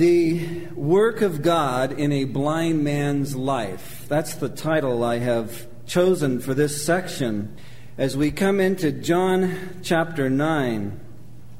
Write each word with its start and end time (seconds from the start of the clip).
The 0.00 0.66
Work 0.76 1.20
of 1.20 1.42
God 1.42 1.92
in 1.92 2.10
a 2.10 2.24
Blind 2.24 2.82
Man's 2.82 3.36
Life. 3.36 4.06
That's 4.08 4.34
the 4.34 4.48
title 4.48 5.04
I 5.04 5.18
have 5.18 5.66
chosen 5.84 6.40
for 6.40 6.54
this 6.54 6.82
section. 6.82 7.54
As 7.98 8.16
we 8.16 8.30
come 8.30 8.60
into 8.60 8.92
John 8.92 9.78
chapter 9.82 10.30
9, 10.30 10.98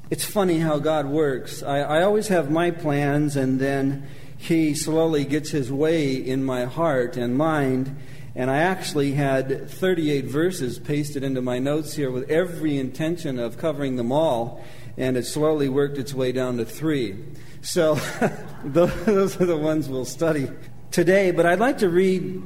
it's 0.08 0.24
funny 0.24 0.58
how 0.58 0.78
God 0.78 1.04
works. 1.04 1.62
I, 1.62 1.80
I 1.80 2.02
always 2.02 2.28
have 2.28 2.50
my 2.50 2.70
plans, 2.70 3.36
and 3.36 3.60
then 3.60 4.08
He 4.38 4.72
slowly 4.72 5.26
gets 5.26 5.50
His 5.50 5.70
way 5.70 6.14
in 6.14 6.42
my 6.42 6.64
heart 6.64 7.18
and 7.18 7.36
mind. 7.36 7.94
And 8.34 8.50
I 8.50 8.60
actually 8.62 9.12
had 9.12 9.68
38 9.68 10.24
verses 10.24 10.78
pasted 10.78 11.22
into 11.22 11.42
my 11.42 11.58
notes 11.58 11.94
here 11.94 12.10
with 12.10 12.30
every 12.30 12.78
intention 12.78 13.38
of 13.38 13.58
covering 13.58 13.96
them 13.96 14.10
all, 14.10 14.64
and 14.96 15.18
it 15.18 15.26
slowly 15.26 15.68
worked 15.68 15.98
its 15.98 16.14
way 16.14 16.32
down 16.32 16.56
to 16.56 16.64
three. 16.64 17.18
So 17.62 17.94
those 18.64 19.40
are 19.40 19.46
the 19.46 19.56
ones 19.56 19.88
we'll 19.88 20.04
study 20.04 20.48
today. 20.90 21.30
But 21.30 21.46
I'd 21.46 21.60
like 21.60 21.78
to 21.78 21.88
read 21.88 22.42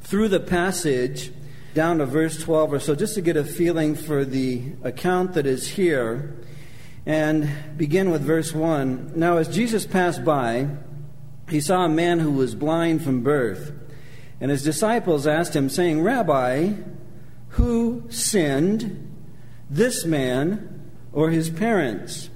through 0.00 0.28
the 0.28 0.40
passage 0.40 1.32
down 1.74 1.98
to 1.98 2.06
verse 2.06 2.42
12 2.42 2.72
or 2.72 2.80
so, 2.80 2.94
just 2.94 3.14
to 3.14 3.20
get 3.20 3.36
a 3.36 3.44
feeling 3.44 3.94
for 3.94 4.24
the 4.24 4.62
account 4.82 5.34
that 5.34 5.46
is 5.46 5.68
here. 5.68 6.36
And 7.04 7.48
begin 7.76 8.10
with 8.10 8.22
verse 8.22 8.52
1. 8.52 9.12
Now, 9.14 9.36
as 9.36 9.54
Jesus 9.54 9.86
passed 9.86 10.24
by, 10.24 10.68
he 11.48 11.60
saw 11.60 11.84
a 11.84 11.88
man 11.88 12.18
who 12.18 12.32
was 12.32 12.54
blind 12.54 13.04
from 13.04 13.22
birth. 13.22 13.72
And 14.40 14.50
his 14.50 14.64
disciples 14.64 15.26
asked 15.26 15.54
him, 15.54 15.68
saying, 15.68 16.02
Rabbi, 16.02 16.72
who 17.50 18.04
sinned, 18.10 19.02
this 19.70 20.04
man 20.04 20.90
or 21.12 21.30
his 21.30 21.48
parents? 21.48 22.28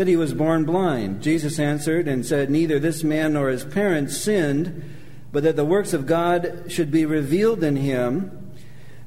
That 0.00 0.08
he 0.08 0.16
was 0.16 0.32
born 0.32 0.64
blind. 0.64 1.20
Jesus 1.20 1.58
answered 1.58 2.08
and 2.08 2.24
said, 2.24 2.48
Neither 2.48 2.78
this 2.78 3.04
man 3.04 3.34
nor 3.34 3.50
his 3.50 3.64
parents 3.64 4.16
sinned, 4.16 4.82
but 5.30 5.42
that 5.42 5.56
the 5.56 5.64
works 5.64 5.92
of 5.92 6.06
God 6.06 6.72
should 6.72 6.90
be 6.90 7.04
revealed 7.04 7.62
in 7.62 7.76
him. 7.76 8.50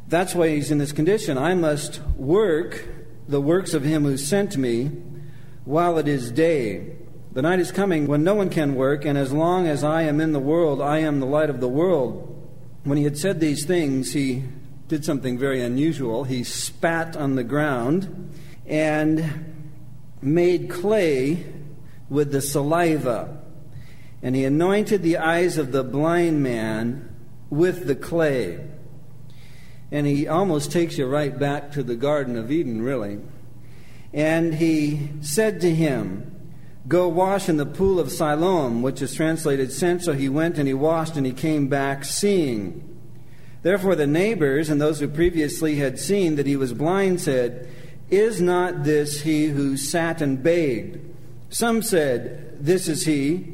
That's 0.08 0.36
why 0.36 0.50
he's 0.50 0.70
in 0.70 0.78
this 0.78 0.92
condition. 0.92 1.36
I 1.36 1.56
must 1.56 2.00
work 2.16 2.88
the 3.28 3.42
works 3.42 3.74
of 3.74 3.84
him 3.84 4.04
who 4.04 4.18
sent 4.18 4.56
me 4.56 4.92
while 5.66 5.98
it 5.98 6.08
is 6.08 6.32
day. 6.32 6.96
The 7.32 7.42
night 7.42 7.60
is 7.60 7.72
coming 7.72 8.06
when 8.06 8.24
no 8.24 8.36
one 8.36 8.52
can 8.52 8.76
work, 8.76 9.04
and 9.04 9.18
as 9.18 9.34
long 9.34 9.66
as 9.66 9.84
I 9.84 10.04
am 10.04 10.22
in 10.22 10.32
the 10.32 10.40
world, 10.40 10.80
I 10.80 11.00
am 11.00 11.20
the 11.20 11.26
light 11.26 11.50
of 11.50 11.60
the 11.60 11.68
world. 11.68 12.40
When 12.84 13.00
he 13.00 13.04
had 13.04 13.18
said 13.18 13.40
these 13.40 13.66
things, 13.66 14.14
he 14.14 14.44
did 14.90 15.04
something 15.04 15.40
very 15.40 15.64
unusual. 15.64 16.26
He 16.26 16.44
spat 16.44 17.18
on 17.18 17.34
the 17.34 17.44
ground 17.44 18.32
and 18.68 19.53
made 20.26 20.70
clay 20.70 21.46
with 22.10 22.32
the 22.32 22.42
saliva, 22.42 23.42
and 24.22 24.36
he 24.36 24.46
anointed 24.46 25.02
the 25.02 25.18
eyes 25.18 25.58
of 25.58 25.72
the 25.72 25.84
blind 25.84 26.42
man 26.42 27.14
with 27.50 27.88
the 27.88 27.96
clay. 27.96 28.60
And 29.92 30.08
he 30.08 30.28
almost 30.28 30.72
takes 30.72 30.98
you 30.98 31.06
right 31.06 31.38
back 31.38 31.72
to 31.74 31.84
the 31.84 31.96
Garden 31.96 32.36
of 32.36 32.52
Eden, 32.52 32.82
really. 32.82 33.20
And 34.14 34.56
he 34.56 35.10
said 35.22 35.62
to 35.62 35.74
him, 35.74 36.30
Go 36.88 37.08
wash 37.08 37.48
in 37.48 37.58
the 37.58 37.66
pool 37.66 38.00
of 38.00 38.12
Siloam, 38.12 38.82
which 38.82 39.02
is 39.02 39.14
translated 39.14 39.72
sent. 39.72 40.04
So 40.04 40.14
he 40.14 40.28
went 40.28 40.58
and 40.58 40.68
he 40.68 40.74
washed 40.74 41.16
and 41.16 41.26
he 41.26 41.32
came 41.32 41.68
back 41.68 42.04
seeing. 42.04 42.90
Therefore, 43.62 43.96
the 43.96 44.08
neighbors 44.08 44.70
and 44.70 44.82
those 44.82 45.00
who 45.00 45.08
previously 45.08 45.76
had 45.76 45.98
seen 45.98 46.36
that 46.36 46.46
he 46.46 46.58
was 46.58 46.74
blind 46.74 47.22
said, 47.22 47.70
is 48.10 48.42
not 48.42 48.84
this 48.84 49.22
he 49.22 49.48
who 49.48 49.78
sat 49.78 50.22
and 50.22 50.42
begged? 50.42 51.00
Some 51.50 51.82
said, 51.82 52.58
This 52.64 52.88
is 52.88 53.06
he. 53.06 53.48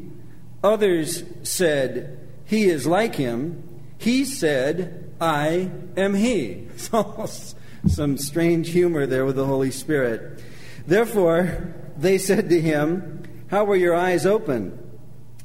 Others 0.64 1.23
said, 1.44 2.19
He 2.45 2.66
is 2.66 2.88
like 2.88 3.16
him. 3.16 3.64
He 3.97 4.25
said, 4.25 5.14
I 5.19 5.72
am 5.97 6.14
he. 6.14 6.67
Some 7.88 8.18
strange 8.18 8.69
humor 8.69 9.06
there 9.06 9.25
with 9.25 9.35
the 9.35 9.46
Holy 9.46 9.72
Spirit. 9.72 10.41
Therefore, 10.88 11.73
they 11.97 12.18
said 12.18 12.50
to 12.50 12.62
him, 12.62 13.23
How 13.50 13.66
were 13.66 13.75
your 13.75 13.96
eyes 13.96 14.25
open? 14.25 14.78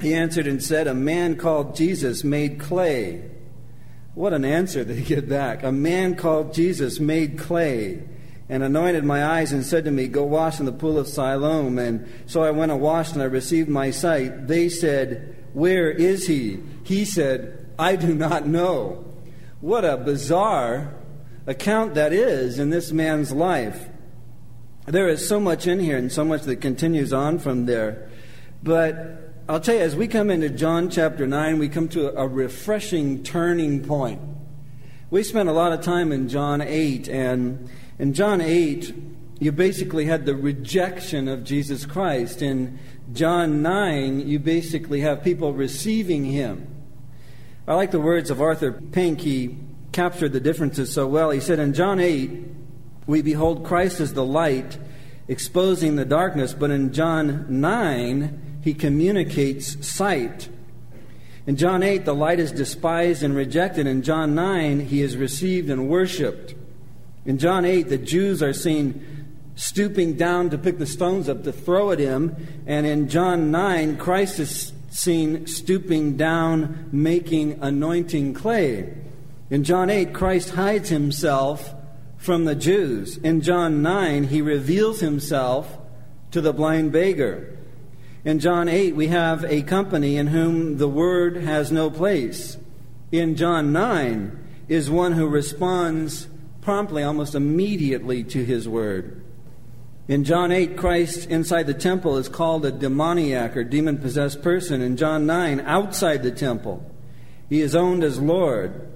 He 0.01 0.15
answered 0.15 0.47
and 0.47 0.63
said, 0.63 0.87
A 0.87 0.95
man 0.95 1.37
called 1.37 1.77
Jesus 1.77 2.25
made 2.25 2.59
clay. 2.61 3.31
What 4.15 4.33
an 4.33 4.45
answer 4.45 4.85
they 4.85 5.03
get 5.03 5.29
back. 5.29 5.63
A 5.63 5.73
man 5.73 6.15
called 6.15 6.55
Jesus 6.55 7.01
made 7.01 7.39
clay 7.39 8.03
and 8.49 8.63
anointed 8.63 9.05
my 9.05 9.25
eyes 9.25 9.53
and 9.53 9.65
said 9.65 9.85
to 9.85 9.91
me, 9.91 10.07
Go 10.07 10.25
wash 10.25 10.61
in 10.61 10.67
the 10.67 10.73
pool 10.73 10.99
of 10.99 11.09
Siloam. 11.09 11.79
And 11.79 12.07
so 12.27 12.43
I 12.43 12.51
went 12.51 12.73
and 12.73 12.81
washed 12.81 13.15
and 13.15 13.23
I 13.23 13.27
received 13.27 13.69
my 13.69 13.91
sight. 13.91 14.47
They 14.47 14.69
said, 14.69 15.37
Where 15.53 15.91
is 15.91 16.27
he? 16.27 16.61
He 16.83 17.05
said, 17.05 17.67
I 17.79 17.97
do 17.97 18.15
not 18.15 18.47
know. 18.47 19.05
What 19.61 19.85
a 19.85 19.97
bizarre 19.97 20.95
account 21.47 21.95
that 21.95 22.13
is 22.13 22.59
in 22.59 22.71
this 22.71 22.93
man's 22.93 23.33
life. 23.33 23.89
There 24.87 25.09
is 25.09 25.27
so 25.27 25.41
much 25.41 25.67
in 25.67 25.81
here 25.81 25.97
and 25.97 26.13
so 26.13 26.25
much 26.25 26.43
that 26.43 26.57
continues 26.57 27.13
on 27.13 27.39
from 27.39 27.65
there. 27.65 28.11
But 28.63 29.25
I'll 29.49 29.61
tell 29.61 29.75
you, 29.75 29.81
as 29.81 29.97
we 29.97 30.09
come 30.09 30.31
into 30.31 30.51
John 30.51 30.91
chapter 30.91 31.27
9, 31.27 31.59
we 31.59 31.69
come 31.69 31.89
to 31.89 32.19
a 32.19 32.29
refreshing 32.29 33.23
turning 33.23 33.83
point. 33.83 34.21
We 35.11 35.23
spent 35.23 35.49
a 35.49 35.53
lot 35.53 35.73
of 35.73 35.83
time 35.83 36.13
in 36.13 36.29
John 36.29 36.61
8, 36.61 37.09
and 37.09 37.71
in 37.99 38.13
John 38.13 38.41
8, 38.41 38.95
you 39.41 39.53
basically 39.53 40.07
had 40.07 40.27
the 40.27 40.35
rejection 40.35 41.29
of 41.29 41.45
Jesus 41.45 41.87
Christ. 41.87 42.43
In 42.43 42.79
John 43.13 43.63
9, 43.63 44.27
you 44.27 44.39
basically 44.39 45.01
have 45.01 45.23
people 45.23 45.53
receiving 45.53 46.25
him. 46.25 46.67
I 47.67 47.75
like 47.75 47.91
the 47.91 48.01
words 48.01 48.31
of 48.31 48.41
Arthur 48.41 48.73
Pink. 48.73 49.21
He 49.21 49.59
captured 49.93 50.33
the 50.33 50.41
differences 50.41 50.93
so 50.93 51.07
well. 51.07 51.31
He 51.31 51.41
said, 51.41 51.59
In 51.59 51.75
John 51.75 52.01
8, 52.01 52.31
we 53.07 53.23
behold 53.23 53.65
Christ 53.65 54.01
as 54.01 54.15
the 54.15 54.25
light 54.25 54.79
exposing 55.29 55.97
the 55.97 56.05
darkness, 56.05 56.53
but 56.53 56.71
in 56.71 56.93
John 56.93 57.47
9, 57.49 58.61
he 58.63 58.75
communicates 58.75 59.87
sight. 59.87 60.49
In 61.47 61.57
John 61.57 61.83
8, 61.83 62.05
the 62.05 62.15
light 62.15 62.41
is 62.41 62.53
despised 62.53 63.23
and 63.23 63.35
rejected. 63.35 63.87
In 63.87 64.03
John 64.03 64.35
9, 64.35 64.81
he 64.81 65.03
is 65.03 65.17
received 65.17 65.71
and 65.71 65.89
worshiped. 65.89 66.55
In 67.27 67.39
John 67.39 67.65
8, 67.65 67.89
the 67.89 67.99
Jews 67.99 68.43
are 68.43 68.53
seen 68.53 69.25
stooping 69.57 70.17
down 70.17 70.51
to 70.51 70.59
pick 70.59 70.79
the 70.79 70.87
stones 70.87 71.29
up 71.29 71.45
to 71.45 71.53
throw 71.53 71.91
at 71.91 71.99
him. 71.99 72.37
And 72.67 72.87
in 72.87 73.09
John 73.09 73.51
9, 73.51 73.97
Christ 73.97 74.39
is 74.41 74.73
seen 74.91 75.47
stooping 75.47 76.17
down, 76.17 76.89
making 76.93 77.59
anointing 77.63 78.35
clay. 78.35 78.95
In 79.51 79.65
John 79.65 79.91
8, 79.91 80.13
Christ 80.13 80.51
hides 80.51 80.89
himself 80.89 81.75
from 82.17 82.45
the 82.45 82.55
Jews. 82.55 83.17
In 83.19 83.41
John 83.41 83.83
9, 83.83 84.25
he 84.25 84.43
reveals 84.43 85.01
himself 85.01 85.79
to 86.31 86.41
the 86.41 86.53
blind 86.53 86.93
beggar. 86.93 87.57
In 88.25 88.39
John 88.39 88.69
8, 88.69 88.95
we 88.97 89.09
have 89.09 89.45
a 89.45 89.63
company 89.63 90.17
in 90.17 90.29
whom 90.29 90.79
the 90.79 90.89
word 90.89 91.37
has 91.37 91.71
no 91.71 91.91
place. 91.91 92.57
In 93.13 93.37
John 93.37 93.73
9, 93.73 94.45
is 94.69 94.91
one 94.91 95.13
who 95.13 95.27
responds 95.27 96.27
promptly, 96.65 97.03
almost 97.03 97.35
immediately, 97.35 98.25
to 98.25 98.45
his 98.45 98.67
word. 98.67 99.23
In 100.09 100.25
John 100.25 100.51
8, 100.51 100.77
Christ 100.77 101.29
inside 101.31 101.67
the 101.67 101.75
temple 101.75 102.17
is 102.17 102.29
called 102.29 102.67
a 102.67 102.73
demoniac 102.73 103.57
or 103.57 103.65
demon 103.65 103.99
possessed 103.99 104.43
person. 104.43 104.83
In 104.83 104.97
John 104.97 105.27
9, 105.27 105.61
outside 105.61 106.23
the 106.23 106.31
temple, 106.31 106.91
he 107.49 107.61
is 107.61 107.75
owned 107.75 108.03
as 108.03 108.19
Lord. 108.19 108.89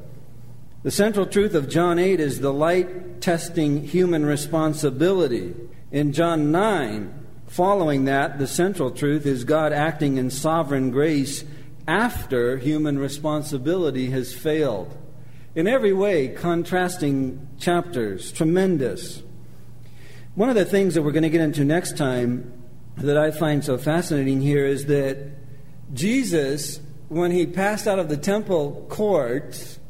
The 0.82 0.90
central 0.90 1.26
truth 1.26 1.54
of 1.54 1.68
John 1.68 1.98
8 1.98 2.20
is 2.20 2.40
the 2.40 2.52
light 2.52 3.20
testing 3.20 3.84
human 3.84 4.24
responsibility. 4.24 5.54
In 5.92 6.12
John 6.12 6.50
9, 6.50 7.26
following 7.46 8.04
that, 8.04 8.38
the 8.38 8.46
central 8.46 8.90
truth 8.90 9.26
is 9.26 9.44
God 9.44 9.72
acting 9.72 10.16
in 10.16 10.30
sovereign 10.30 10.90
grace 10.90 11.44
after 11.86 12.58
human 12.58 12.98
responsibility 12.98 14.10
has 14.10 14.34
failed 14.34 14.94
in 15.58 15.66
every 15.66 15.92
way 15.92 16.28
contrasting 16.28 17.48
chapters, 17.58 18.30
tremendous. 18.30 19.24
One 20.36 20.48
of 20.48 20.54
the 20.54 20.64
things 20.64 20.94
that 20.94 21.02
we're 21.02 21.10
going 21.10 21.24
to 21.24 21.30
get 21.30 21.40
into 21.40 21.64
next 21.64 21.96
time 21.96 22.52
that 22.96 23.18
I 23.18 23.32
find 23.32 23.64
so 23.64 23.76
fascinating 23.76 24.40
here 24.40 24.64
is 24.64 24.86
that 24.86 25.18
Jesus, 25.92 26.78
when 27.08 27.32
he 27.32 27.44
passed 27.44 27.88
out 27.88 27.98
of 27.98 28.08
the 28.08 28.16
temple 28.16 28.86
courts, 28.88 29.80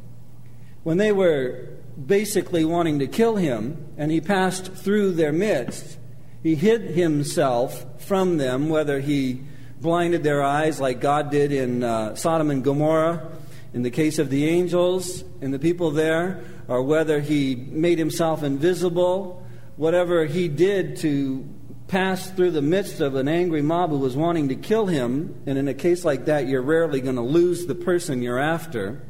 when 0.84 0.96
they 0.96 1.12
were 1.12 1.68
basically 2.06 2.64
wanting 2.64 3.00
to 3.00 3.06
kill 3.06 3.36
him, 3.36 3.92
and 3.98 4.10
he 4.10 4.22
passed 4.22 4.72
through 4.72 5.12
their 5.12 5.32
midst, 5.32 5.98
he 6.42 6.54
hid 6.54 6.80
himself 6.80 7.84
from 8.06 8.38
them, 8.38 8.70
whether 8.70 9.00
he 9.00 9.42
blinded 9.82 10.22
their 10.22 10.42
eyes 10.42 10.80
like 10.80 10.98
God 10.98 11.30
did 11.30 11.52
in 11.52 11.84
uh, 11.84 12.14
Sodom 12.14 12.48
and 12.50 12.64
Gomorrah 12.64 13.32
in 13.72 13.82
the 13.82 13.90
case 13.90 14.18
of 14.18 14.30
the 14.30 14.46
angels 14.46 15.22
and 15.40 15.52
the 15.52 15.58
people 15.58 15.90
there, 15.90 16.42
or 16.68 16.82
whether 16.82 17.20
he 17.20 17.54
made 17.54 17.98
himself 17.98 18.42
invisible, 18.42 19.44
whatever 19.76 20.24
he 20.24 20.48
did 20.48 20.96
to 20.96 21.48
pass 21.86 22.30
through 22.30 22.50
the 22.50 22.62
midst 22.62 23.00
of 23.00 23.14
an 23.14 23.28
angry 23.28 23.62
mob 23.62 23.90
who 23.90 23.98
was 23.98 24.16
wanting 24.16 24.48
to 24.48 24.54
kill 24.54 24.86
him, 24.86 25.34
and 25.46 25.56
in 25.56 25.68
a 25.68 25.74
case 25.74 26.04
like 26.04 26.26
that, 26.26 26.46
you're 26.46 26.62
rarely 26.62 27.00
going 27.00 27.16
to 27.16 27.22
lose 27.22 27.66
the 27.66 27.74
person 27.74 28.22
you're 28.22 28.38
after. 28.38 29.02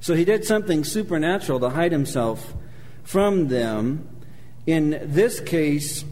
So 0.00 0.14
he 0.14 0.24
did 0.24 0.44
something 0.44 0.84
supernatural 0.84 1.60
to 1.60 1.70
hide 1.70 1.92
himself 1.92 2.54
from 3.02 3.48
them. 3.48 4.08
In 4.66 5.00
this 5.02 5.40
case, 5.40 6.04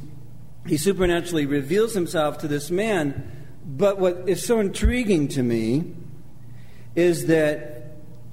he 0.67 0.79
supernaturally 0.79 1.45
reveals 1.45 1.93
himself 1.93 2.39
to 2.39 2.49
this 2.49 2.71
man. 2.71 3.31
But 3.67 3.99
what 3.99 4.29
is 4.29 4.45
so 4.45 4.61
intriguing 4.61 5.29
to 5.29 5.43
me 5.43 5.95
is 6.95 7.27
that 7.27 7.74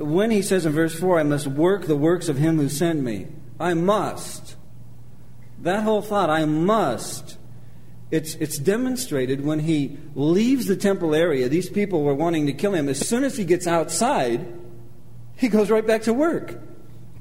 when 0.01 0.31
he 0.31 0.41
says 0.41 0.65
in 0.65 0.73
verse 0.73 0.97
4, 0.97 1.19
I 1.19 1.23
must 1.23 1.47
work 1.47 1.85
the 1.85 1.95
works 1.95 2.29
of 2.29 2.37
him 2.37 2.57
who 2.57 2.69
sent 2.69 3.01
me, 3.01 3.27
I 3.59 3.73
must. 3.73 4.55
That 5.59 5.83
whole 5.83 6.01
thought, 6.01 6.29
I 6.29 6.45
must, 6.45 7.37
it's, 8.09 8.35
it's 8.35 8.57
demonstrated 8.57 9.45
when 9.45 9.59
he 9.59 9.97
leaves 10.15 10.65
the 10.65 10.75
temple 10.75 11.15
area. 11.15 11.47
These 11.47 11.69
people 11.69 12.03
were 12.03 12.15
wanting 12.15 12.47
to 12.47 12.53
kill 12.53 12.73
him. 12.73 12.89
As 12.89 13.07
soon 13.07 13.23
as 13.23 13.37
he 13.37 13.45
gets 13.45 13.67
outside, 13.67 14.53
he 15.37 15.47
goes 15.47 15.69
right 15.69 15.85
back 15.85 16.03
to 16.03 16.13
work. 16.13 16.59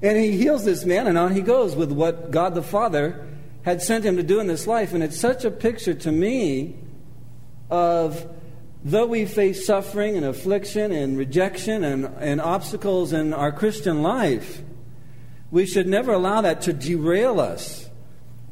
And 0.03 0.19
he 0.19 0.37
heals 0.37 0.65
this 0.65 0.85
man, 0.85 1.06
and 1.06 1.19
on 1.19 1.32
he 1.32 1.43
goes 1.43 1.77
with 1.77 1.93
what 1.93 2.31
God 2.31 2.55
the 2.55 2.62
Father 2.62 3.27
had 3.62 3.82
sent 3.82 4.05
him 4.05 4.17
to 4.17 4.23
do 4.23 4.41
in 4.41 4.47
this 4.47 4.67
life. 4.67 4.94
And 4.94 5.03
it's 5.03 5.19
such 5.19 5.44
a 5.44 5.50
picture 5.50 5.94
to 5.94 6.11
me 6.11 6.77
of 7.69 8.27
though 8.85 9.06
we 9.06 9.25
face 9.27 9.67
suffering 9.67 10.17
and 10.17 10.25
affliction 10.25 10.93
and 10.93 11.19
rejection 11.19 11.85
and, 11.85 12.06
and 12.19 12.41
obstacles 12.41 13.12
in 13.12 13.32
our 13.32 13.53
Christian 13.53 14.03
life, 14.03 14.62
we 15.50 15.67
should 15.67 15.87
never 15.87 16.12
allow 16.12 16.41
that 16.41 16.62
to 16.62 16.73
derail 16.73 17.41
us. 17.41 17.88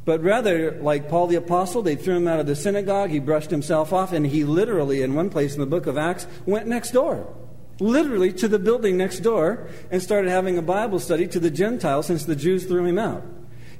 But 0.04 0.22
rather, 0.22 0.72
like 0.80 1.08
Paul 1.08 1.26
the 1.26 1.36
Apostle, 1.36 1.82
they 1.82 1.94
threw 1.94 2.16
him 2.16 2.28
out 2.28 2.40
of 2.40 2.46
the 2.46 2.56
synagogue, 2.56 3.10
he 3.10 3.18
brushed 3.18 3.50
himself 3.50 3.92
off, 3.92 4.12
and 4.12 4.26
he 4.26 4.42
literally, 4.44 5.02
in 5.02 5.14
one 5.14 5.28
place 5.28 5.52
in 5.52 5.60
the 5.60 5.66
book 5.66 5.86
of 5.86 5.98
Acts, 5.98 6.26
went 6.46 6.66
next 6.66 6.92
door. 6.92 7.30
Literally 7.78 8.32
to 8.32 8.48
the 8.48 8.58
building 8.58 8.96
next 8.96 9.20
door 9.20 9.68
and 9.90 10.02
started 10.02 10.30
having 10.30 10.58
a 10.58 10.62
Bible 10.62 10.98
study 10.98 11.28
to 11.28 11.38
the 11.38 11.50
Gentiles 11.50 12.06
since 12.06 12.24
the 12.24 12.34
Jews 12.34 12.64
threw 12.64 12.84
him 12.86 12.98
out. 12.98 13.22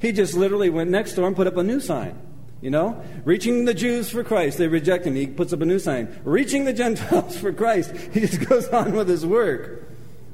He 0.01 0.13
just 0.13 0.35
literally 0.35 0.71
went 0.71 0.91
next 0.91 1.15
door 1.15 1.27
and 1.27 1.35
put 1.35 1.47
up 1.47 1.57
a 1.57 1.65
new 1.65 1.81
sign. 1.81 2.21
You 2.61 2.71
know, 2.71 3.01
reaching 3.25 3.67
the 3.67 3.75
Jews 3.75 4.11
for 4.11 4.25
Christ, 4.25 4.59
they 4.59 4.67
reject 4.67 5.07
him. 5.07 5.15
He 5.15 5.29
puts 5.29 5.53
up 5.53 5.61
a 5.61 5.65
new 5.65 5.79
sign. 5.79 6.21
Reaching 6.25 6.65
the 6.65 6.73
Gentiles 6.75 7.39
for 7.39 7.53
Christ, 7.53 7.95
he 8.13 8.21
just 8.21 8.49
goes 8.49 8.69
on 8.69 8.93
with 8.93 9.09
his 9.09 9.25
work. 9.25 9.89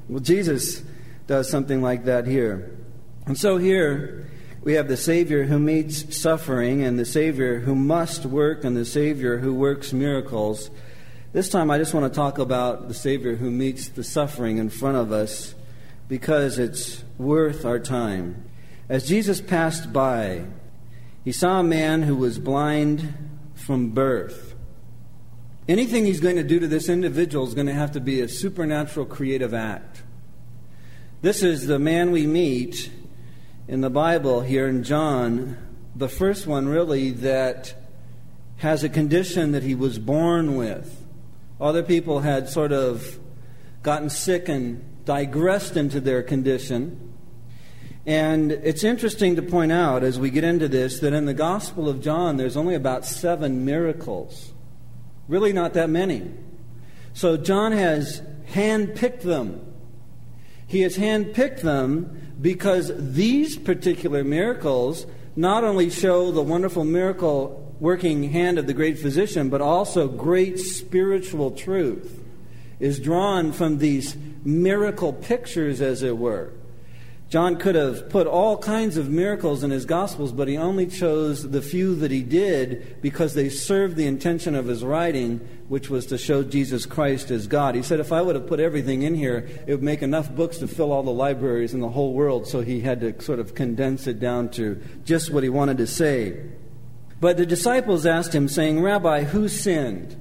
Well, 0.09 0.19
Jesus 0.19 0.81
does 1.27 1.49
something 1.49 1.81
like 1.81 2.05
that 2.05 2.25
here. 2.25 2.77
And 3.25 3.37
so 3.37 3.57
here 3.57 4.27
we 4.63 4.73
have 4.73 4.87
the 4.87 4.97
Savior 4.97 5.43
who 5.43 5.59
meets 5.59 6.17
suffering, 6.17 6.83
and 6.83 6.97
the 6.97 7.05
Savior 7.05 7.59
who 7.59 7.75
must 7.75 8.25
work, 8.25 8.63
and 8.63 8.75
the 8.75 8.85
Savior 8.85 9.37
who 9.37 9.53
works 9.53 9.93
miracles. 9.93 10.71
This 11.33 11.49
time 11.49 11.69
I 11.69 11.77
just 11.77 11.93
want 11.93 12.11
to 12.11 12.15
talk 12.15 12.39
about 12.39 12.87
the 12.87 12.93
Savior 12.95 13.35
who 13.35 13.51
meets 13.51 13.89
the 13.89 14.03
suffering 14.03 14.57
in 14.57 14.69
front 14.69 14.97
of 14.97 15.11
us 15.11 15.53
because 16.07 16.57
it's 16.57 17.03
worth 17.17 17.65
our 17.65 17.79
time. 17.79 18.45
As 18.89 19.07
Jesus 19.07 19.41
passed 19.41 19.91
by, 19.91 20.45
he 21.25 21.31
saw 21.31 21.59
a 21.59 21.63
man 21.63 22.03
who 22.03 22.15
was 22.15 22.39
blind 22.39 23.13
from 23.55 23.89
birth. 23.89 24.53
Anything 25.67 26.05
he's 26.05 26.19
going 26.19 26.35
to 26.35 26.43
do 26.43 26.59
to 26.59 26.67
this 26.67 26.87
individual 26.87 27.47
is 27.47 27.55
going 27.55 27.65
to 27.65 27.73
have 27.73 27.93
to 27.93 27.99
be 27.99 28.21
a 28.21 28.27
supernatural 28.27 29.07
creative 29.07 29.51
act. 29.51 30.03
This 31.23 31.41
is 31.41 31.65
the 31.65 31.79
man 31.79 32.11
we 32.11 32.27
meet 32.27 32.91
in 33.67 33.81
the 33.81 33.89
Bible 33.89 34.41
here 34.41 34.67
in 34.67 34.83
John, 34.83 35.57
the 35.95 36.07
first 36.07 36.45
one 36.45 36.67
really 36.67 37.09
that 37.09 37.73
has 38.57 38.83
a 38.83 38.89
condition 38.89 39.51
that 39.53 39.63
he 39.63 39.73
was 39.73 39.97
born 39.97 40.55
with. 40.55 41.03
Other 41.59 41.81
people 41.81 42.19
had 42.19 42.47
sort 42.49 42.71
of 42.71 43.17
gotten 43.81 44.11
sick 44.11 44.47
and 44.47 45.03
digressed 45.05 45.75
into 45.75 45.99
their 45.99 46.21
condition. 46.21 47.14
And 48.05 48.51
it's 48.51 48.83
interesting 48.83 49.35
to 49.35 49.41
point 49.41 49.71
out 49.71 50.03
as 50.03 50.19
we 50.19 50.29
get 50.29 50.43
into 50.43 50.67
this 50.67 50.99
that 50.99 51.13
in 51.13 51.25
the 51.25 51.33
Gospel 51.33 51.89
of 51.89 52.01
John, 52.01 52.37
there's 52.37 52.55
only 52.55 52.75
about 52.75 53.05
seven 53.05 53.65
miracles. 53.65 54.53
Really, 55.27 55.53
not 55.53 55.73
that 55.73 55.89
many. 55.89 56.31
So 57.13 57.35
John 57.35 57.71
has 57.71 58.21
handpicked 58.51 59.21
them. 59.21 59.73
He 60.67 60.81
has 60.81 60.97
handpicked 60.97 61.61
them 61.61 62.35
because 62.39 62.91
these 62.95 63.57
particular 63.57 64.23
miracles 64.23 65.07
not 65.35 65.63
only 65.63 65.89
show 65.89 66.31
the 66.31 66.43
wonderful 66.43 66.83
miracle 66.83 67.75
working 67.79 68.31
hand 68.31 68.57
of 68.57 68.67
the 68.67 68.73
great 68.73 68.99
physician, 68.99 69.49
but 69.49 69.61
also 69.61 70.07
great 70.07 70.59
spiritual 70.59 71.51
truth 71.51 72.23
is 72.79 72.99
drawn 72.99 73.51
from 73.51 73.79
these 73.79 74.15
miracle 74.43 75.13
pictures, 75.13 75.81
as 75.81 76.03
it 76.03 76.17
were. 76.17 76.51
John 77.27 77.57
could 77.57 77.73
have 77.73 78.09
put 78.09 78.27
all 78.27 78.55
kinds 78.57 78.97
of 78.97 79.09
miracles 79.09 79.63
in 79.63 79.71
his 79.71 79.85
Gospels, 79.85 80.31
but 80.31 80.47
he 80.47 80.57
only 80.57 80.85
chose 80.85 81.49
the 81.49 81.61
few 81.61 81.95
that 81.95 82.11
he 82.11 82.21
did 82.21 83.01
because 83.01 83.33
they 83.33 83.49
served 83.49 83.95
the 83.95 84.05
intention 84.05 84.53
of 84.53 84.67
his 84.67 84.83
writing, 84.83 85.39
which 85.67 85.89
was 85.89 86.05
to 86.07 86.19
show 86.19 86.43
Jesus 86.43 86.85
Christ 86.85 87.31
as 87.31 87.47
God. 87.47 87.73
He 87.73 87.81
said, 87.81 87.99
if 87.99 88.11
I 88.11 88.21
would 88.21 88.35
have 88.35 88.45
put 88.45 88.59
everything 88.59 89.01
in 89.01 89.15
here, 89.15 89.49
it 89.65 89.71
would 89.71 89.83
make 89.83 90.03
enough 90.03 90.29
books 90.29 90.57
to 90.59 90.67
fill 90.67 90.91
all 90.91 91.01
the 91.01 91.11
libraries 91.11 91.73
in 91.73 91.79
the 91.79 91.89
whole 91.89 92.13
world, 92.13 92.45
so 92.47 92.61
he 92.61 92.81
had 92.81 93.01
to 93.01 93.19
sort 93.21 93.39
of 93.39 93.55
condense 93.55 94.05
it 94.05 94.19
down 94.19 94.49
to 94.49 94.79
just 95.03 95.31
what 95.31 95.41
he 95.41 95.49
wanted 95.49 95.77
to 95.77 95.87
say. 95.87 96.39
But 97.19 97.37
the 97.37 97.45
disciples 97.45 98.05
asked 98.05 98.35
him, 98.35 98.47
saying, 98.47 98.81
Rabbi, 98.81 99.23
who 99.23 99.47
sinned? 99.47 100.15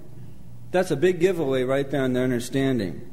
That's 0.71 0.91
a 0.91 0.97
big 0.97 1.21
giveaway 1.21 1.65
right 1.65 1.89
there 1.91 2.05
in 2.05 2.15
their 2.15 2.25
understanding. 2.25 3.11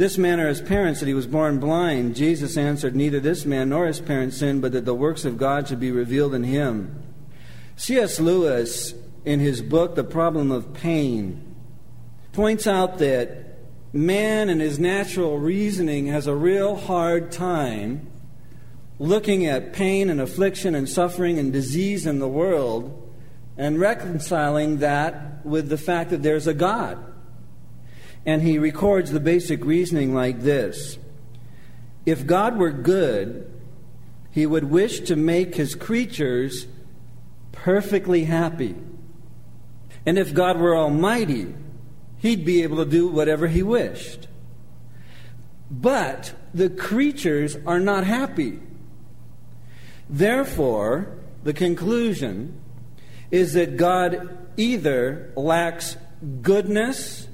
This 0.00 0.16
man 0.16 0.40
or 0.40 0.48
his 0.48 0.62
parents 0.62 1.00
that 1.00 1.08
he 1.08 1.12
was 1.12 1.26
born 1.26 1.60
blind. 1.60 2.16
Jesus 2.16 2.56
answered, 2.56 2.96
Neither 2.96 3.20
this 3.20 3.44
man 3.44 3.68
nor 3.68 3.86
his 3.86 4.00
parents 4.00 4.38
sinned, 4.38 4.62
but 4.62 4.72
that 4.72 4.86
the 4.86 4.94
works 4.94 5.26
of 5.26 5.36
God 5.36 5.68
should 5.68 5.78
be 5.78 5.90
revealed 5.90 6.32
in 6.32 6.42
him. 6.42 7.02
C.S. 7.76 8.18
Lewis, 8.18 8.94
in 9.26 9.40
his 9.40 9.60
book, 9.60 9.96
The 9.96 10.02
Problem 10.02 10.50
of 10.52 10.72
Pain, 10.72 11.54
points 12.32 12.66
out 12.66 12.96
that 12.96 13.58
man 13.92 14.48
in 14.48 14.58
his 14.58 14.78
natural 14.78 15.36
reasoning 15.38 16.06
has 16.06 16.26
a 16.26 16.34
real 16.34 16.76
hard 16.76 17.30
time 17.30 18.10
looking 18.98 19.44
at 19.44 19.74
pain 19.74 20.08
and 20.08 20.18
affliction 20.18 20.74
and 20.74 20.88
suffering 20.88 21.38
and 21.38 21.52
disease 21.52 22.06
in 22.06 22.20
the 22.20 22.28
world 22.28 23.14
and 23.58 23.78
reconciling 23.78 24.78
that 24.78 25.44
with 25.44 25.68
the 25.68 25.76
fact 25.76 26.08
that 26.08 26.22
there's 26.22 26.46
a 26.46 26.54
God. 26.54 27.09
And 28.26 28.42
he 28.42 28.58
records 28.58 29.10
the 29.10 29.20
basic 29.20 29.64
reasoning 29.64 30.14
like 30.14 30.40
this 30.40 30.98
If 32.06 32.26
God 32.26 32.56
were 32.56 32.70
good, 32.70 33.50
he 34.30 34.46
would 34.46 34.64
wish 34.64 35.00
to 35.00 35.16
make 35.16 35.54
his 35.54 35.74
creatures 35.74 36.66
perfectly 37.52 38.24
happy. 38.24 38.74
And 40.06 40.18
if 40.18 40.32
God 40.32 40.58
were 40.58 40.76
almighty, 40.76 41.54
he'd 42.18 42.44
be 42.44 42.62
able 42.62 42.78
to 42.78 42.90
do 42.90 43.08
whatever 43.08 43.48
he 43.48 43.62
wished. 43.62 44.28
But 45.70 46.32
the 46.52 46.70
creatures 46.70 47.56
are 47.66 47.80
not 47.80 48.04
happy. 48.04 48.60
Therefore, 50.08 51.18
the 51.44 51.52
conclusion 51.52 52.60
is 53.30 53.52
that 53.54 53.76
God 53.76 54.38
either 54.56 55.32
lacks 55.36 55.96
goodness 56.42 57.28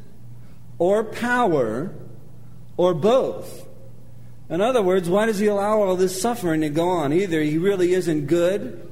or 0.79 1.05
power 1.05 1.95
or 2.77 2.95
both. 2.95 3.67
In 4.49 4.61
other 4.61 4.83
words, 4.83 5.09
why 5.09 5.27
does 5.27 5.39
he 5.39 5.47
allow 5.47 5.83
all 5.83 5.97
this 5.97 6.21
suffering 6.21 6.61
to 6.61 6.69
go 6.69 6.89
on? 6.89 7.13
Either 7.13 7.41
he 7.41 7.59
really 7.59 7.95
isn't 7.95 8.27
good, 8.27 8.89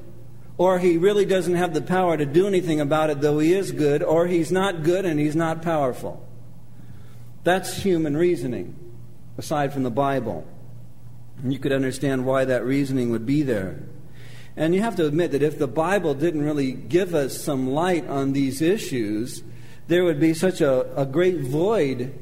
or 0.57 0.79
he 0.79 0.97
really 0.97 1.25
doesn't 1.25 1.55
have 1.55 1.75
the 1.75 1.83
power 1.83 2.17
to 2.17 2.27
do 2.27 2.47
anything 2.47 2.81
about 2.81 3.11
it, 3.11 3.21
though 3.21 3.39
he 3.39 3.53
is 3.53 3.73
good, 3.73 4.03
or 4.03 4.27
he's 4.27 4.53
not 4.53 4.83
good 4.83 5.05
and 5.05 5.19
he's 5.19 5.37
not 5.37 5.63
powerful. 5.63 6.25
That's 7.43 7.83
human 7.83 8.17
reasoning, 8.17 8.75
aside 9.37 9.73
from 9.73 9.83
the 9.83 9.91
Bible. 9.91 10.47
And 11.43 11.53
you 11.53 11.59
could 11.59 11.73
understand 11.73 12.25
why 12.25 12.45
that 12.45 12.65
reasoning 12.65 13.11
would 13.11 13.27
be 13.27 13.43
there. 13.43 13.81
And 14.57 14.75
you 14.75 14.83
have 14.83 14.97
to 14.97 15.07
admit 15.07 15.33
that 15.33 15.43
if 15.43 15.59
the 15.59 15.67
Bible 15.67 16.15
didn't 16.15 16.43
really 16.43 16.73
give 16.73 17.15
us 17.15 17.43
some 17.43 17.71
light 17.71 18.07
on 18.09 18.33
these 18.33 18.63
issues, 18.63 19.43
there 19.87 20.05
would 20.05 20.21
be 20.21 20.35
such 20.35 20.61
a, 20.61 21.01
a 21.01 21.07
great 21.07 21.41
void 21.41 22.19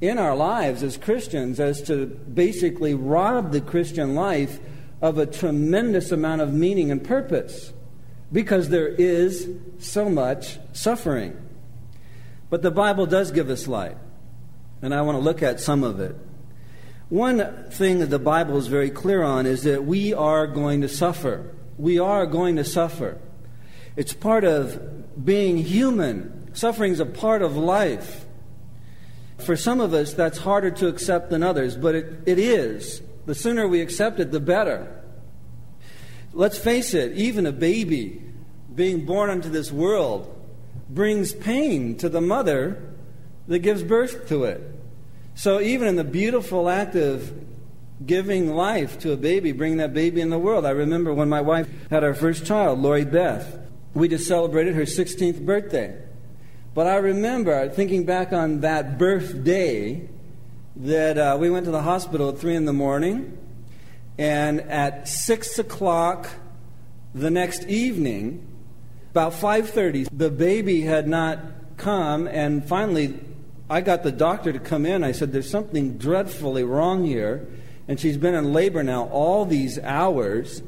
in 0.00 0.18
our 0.18 0.34
lives 0.34 0.82
as 0.82 0.96
Christians 0.96 1.60
as 1.60 1.82
to 1.82 2.06
basically 2.06 2.94
rob 2.94 3.52
the 3.52 3.60
Christian 3.60 4.14
life 4.14 4.58
of 5.02 5.18
a 5.18 5.26
tremendous 5.26 6.12
amount 6.12 6.40
of 6.40 6.52
meaning 6.52 6.90
and 6.90 7.02
purpose 7.02 7.72
because 8.32 8.68
there 8.68 8.88
is 8.88 9.48
so 9.78 10.08
much 10.08 10.58
suffering. 10.72 11.36
But 12.48 12.62
the 12.62 12.70
Bible 12.70 13.06
does 13.06 13.30
give 13.30 13.50
us 13.50 13.66
light, 13.66 13.96
and 14.82 14.94
I 14.94 15.02
want 15.02 15.16
to 15.16 15.22
look 15.22 15.42
at 15.42 15.60
some 15.60 15.84
of 15.84 16.00
it. 16.00 16.16
One 17.08 17.68
thing 17.70 17.98
that 17.98 18.06
the 18.06 18.18
Bible 18.20 18.56
is 18.56 18.68
very 18.68 18.90
clear 18.90 19.22
on 19.22 19.46
is 19.46 19.64
that 19.64 19.84
we 19.84 20.14
are 20.14 20.46
going 20.46 20.80
to 20.82 20.88
suffer. 20.88 21.54
We 21.76 21.98
are 21.98 22.24
going 22.24 22.56
to 22.56 22.64
suffer. 22.64 23.18
It's 23.96 24.12
part 24.12 24.44
of 24.44 25.24
being 25.24 25.58
human. 25.58 26.39
Suffering 26.52 26.92
is 26.92 27.00
a 27.00 27.06
part 27.06 27.42
of 27.42 27.56
life. 27.56 28.26
For 29.38 29.56
some 29.56 29.80
of 29.80 29.94
us, 29.94 30.12
that's 30.12 30.38
harder 30.38 30.70
to 30.72 30.88
accept 30.88 31.30
than 31.30 31.42
others, 31.42 31.76
but 31.76 31.94
it, 31.94 32.22
it 32.26 32.38
is. 32.38 33.02
The 33.26 33.34
sooner 33.34 33.66
we 33.66 33.80
accept 33.80 34.20
it, 34.20 34.32
the 34.32 34.40
better. 34.40 35.02
Let's 36.32 36.58
face 36.58 36.94
it, 36.94 37.12
even 37.12 37.46
a 37.46 37.52
baby 37.52 38.22
being 38.74 39.04
born 39.04 39.30
into 39.30 39.48
this 39.48 39.72
world 39.72 40.36
brings 40.88 41.32
pain 41.32 41.96
to 41.98 42.08
the 42.08 42.20
mother 42.20 42.82
that 43.48 43.60
gives 43.60 43.82
birth 43.82 44.28
to 44.28 44.44
it. 44.44 44.60
So, 45.34 45.60
even 45.60 45.88
in 45.88 45.96
the 45.96 46.04
beautiful 46.04 46.68
act 46.68 46.94
of 46.94 47.32
giving 48.04 48.54
life 48.54 48.98
to 49.00 49.12
a 49.12 49.16
baby, 49.16 49.52
bringing 49.52 49.78
that 49.78 49.94
baby 49.94 50.20
in 50.20 50.30
the 50.30 50.38
world, 50.38 50.64
I 50.64 50.70
remember 50.70 51.12
when 51.14 51.28
my 51.28 51.40
wife 51.40 51.68
had 51.90 52.04
our 52.04 52.14
first 52.14 52.44
child, 52.46 52.78
Lori 52.78 53.04
Beth, 53.04 53.58
we 53.94 54.08
just 54.08 54.26
celebrated 54.26 54.74
her 54.74 54.82
16th 54.82 55.44
birthday. 55.44 55.96
But 56.80 56.86
I 56.86 56.96
remember 56.96 57.68
thinking 57.68 58.06
back 58.06 58.32
on 58.32 58.60
that 58.60 58.96
birthday 58.96 60.08
that 60.76 61.18
uh, 61.18 61.36
we 61.38 61.50
went 61.50 61.66
to 61.66 61.70
the 61.70 61.82
hospital 61.82 62.30
at 62.30 62.38
3 62.38 62.56
in 62.56 62.64
the 62.64 62.72
morning, 62.72 63.36
and 64.16 64.62
at 64.62 65.06
6 65.06 65.58
o'clock 65.58 66.30
the 67.14 67.30
next 67.30 67.66
evening, 67.66 68.48
about 69.10 69.34
5.30, 69.34 70.08
the 70.10 70.30
baby 70.30 70.80
had 70.80 71.06
not 71.06 71.40
come, 71.76 72.26
and 72.26 72.66
finally 72.66 73.20
I 73.68 73.82
got 73.82 74.02
the 74.02 74.10
doctor 74.10 74.50
to 74.50 74.58
come 74.58 74.86
in. 74.86 75.04
I 75.04 75.12
said, 75.12 75.32
There's 75.32 75.50
something 75.50 75.98
dreadfully 75.98 76.64
wrong 76.64 77.04
here. 77.04 77.46
And 77.88 78.00
she's 78.00 78.16
been 78.16 78.34
in 78.34 78.54
labor 78.54 78.82
now 78.82 79.06
all 79.08 79.44
these 79.44 79.78
hours. 79.80 80.62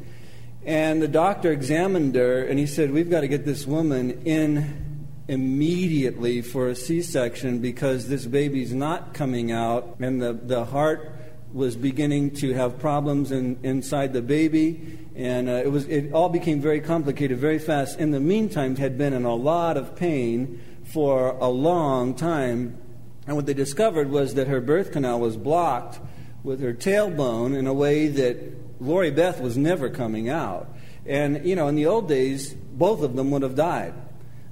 And 0.67 1.01
the 1.01 1.09
doctor 1.09 1.51
examined 1.51 2.17
her, 2.17 2.45
and 2.45 2.59
he 2.59 2.67
said, 2.67 2.91
We've 2.91 3.09
got 3.09 3.23
to 3.23 3.29
get 3.29 3.47
this 3.47 3.67
woman 3.67 4.27
in 4.27 4.92
immediately 5.29 6.43
for 6.43 6.69
a 6.69 6.75
C 6.75 7.03
section 7.03 7.61
because 7.61 8.09
this 8.09 8.27
baby's 8.27 8.73
not 8.73 9.15
coming 9.15 9.53
out, 9.53 9.97
and 10.01 10.21
the, 10.21 10.33
the 10.33 10.65
heart 10.65 11.15
was 11.53 11.77
beginning 11.77 12.31
to 12.31 12.55
have 12.55 12.79
problems 12.79 13.31
in, 13.31 13.59
inside 13.63 14.13
the 14.13 14.23
baby, 14.23 14.99
and 15.15 15.49
uh, 15.49 15.53
it 15.53 15.71
was 15.71 15.87
it 15.87 16.13
all 16.13 16.29
became 16.29 16.61
very 16.61 16.81
complicated 16.81 17.39
very 17.39 17.59
fast. 17.59 17.99
In 17.99 18.11
the 18.11 18.21
meantime, 18.21 18.77
had 18.77 18.97
been 18.97 19.13
in 19.13 19.25
a 19.25 19.35
lot 19.35 19.77
of 19.77 19.95
pain 19.95 20.61
for 20.85 21.31
a 21.41 21.49
long 21.49 22.15
time, 22.15 22.79
and 23.27 23.37
what 23.37 23.47
they 23.47 23.55
discovered 23.55 24.11
was 24.11 24.35
that 24.35 24.49
her 24.49 24.61
birth 24.61 24.93
canal 24.93 25.21
was 25.21 25.37
blocked 25.37 26.01
with 26.43 26.61
her 26.61 26.73
tailbone 26.73 27.57
in 27.57 27.67
a 27.67 27.75
way 27.75 28.09
that 28.09 28.83
Lori 28.83 29.11
Beth 29.11 29.41
was 29.41 29.57
never 29.57 29.89
coming 29.89 30.29
out. 30.29 30.69
And 31.07 31.47
you 31.47 31.55
know, 31.55 31.69
in 31.69 31.77
the 31.77 31.87
old 31.87 32.09
days, 32.09 32.55
both 32.55 33.03
of 33.03 33.15
them 33.15 33.31
would 33.31 33.43
have 33.43 33.55
died. 33.55 33.95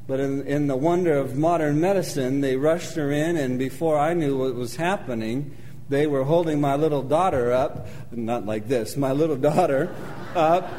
But 0.06 0.20
in, 0.20 0.46
in 0.46 0.66
the 0.66 0.76
wonder 0.76 1.14
of 1.14 1.36
modern 1.36 1.80
medicine, 1.80 2.40
they 2.40 2.56
rushed 2.56 2.94
her 2.96 3.12
in, 3.12 3.36
and 3.36 3.58
before 3.58 3.98
I 3.98 4.14
knew 4.14 4.36
what 4.36 4.54
was 4.54 4.76
happening, 4.76 5.56
they 5.88 6.06
were 6.06 6.24
holding 6.24 6.60
my 6.60 6.76
little 6.76 7.02
daughter 7.02 7.52
up, 7.52 7.86
not 8.12 8.46
like 8.46 8.68
this, 8.68 8.96
my 8.96 9.12
little 9.12 9.36
daughter 9.36 9.94
up. 10.34 10.70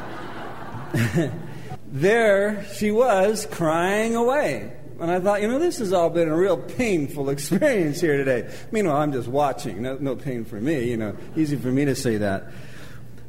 there 1.92 2.64
she 2.74 2.90
was 2.90 3.46
crying 3.50 4.16
away. 4.16 4.72
And 4.98 5.10
I 5.10 5.18
thought, 5.18 5.42
you 5.42 5.48
know, 5.48 5.58
this 5.58 5.78
has 5.78 5.92
all 5.92 6.10
been 6.10 6.28
a 6.28 6.36
real 6.36 6.56
painful 6.56 7.28
experience 7.36 8.00
here 8.00 8.16
today. 8.16 8.48
Meanwhile, 8.70 8.98
I'm 8.98 9.12
just 9.12 9.28
watching. 9.28 9.82
No, 9.82 9.96
no 9.98 10.16
pain 10.16 10.44
for 10.44 10.60
me, 10.60 10.88
you 10.88 10.96
know. 10.96 11.16
Easy 11.36 11.56
for 11.56 11.68
me 11.68 11.84
to 11.84 11.94
say 11.94 12.18
that. 12.18 12.44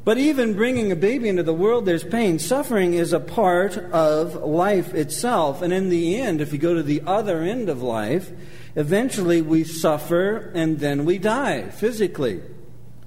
But 0.04 0.18
even 0.18 0.52
bringing 0.52 0.92
a 0.92 0.96
baby 0.96 1.30
into 1.30 1.42
the 1.42 1.54
world, 1.54 1.86
there's 1.86 2.04
pain. 2.04 2.38
Suffering 2.38 2.92
is 2.92 3.14
a 3.14 3.20
part 3.20 3.78
of 3.78 4.34
life 4.34 4.92
itself. 4.92 5.62
And 5.62 5.72
in 5.72 5.88
the 5.88 6.20
end, 6.20 6.42
if 6.42 6.52
you 6.52 6.58
go 6.58 6.74
to 6.74 6.82
the 6.82 7.02
other 7.06 7.40
end 7.40 7.70
of 7.70 7.82
life, 7.82 8.30
eventually 8.76 9.40
we 9.40 9.64
suffer 9.64 10.50
and 10.54 10.78
then 10.78 11.06
we 11.06 11.16
die 11.16 11.70
physically. 11.70 12.42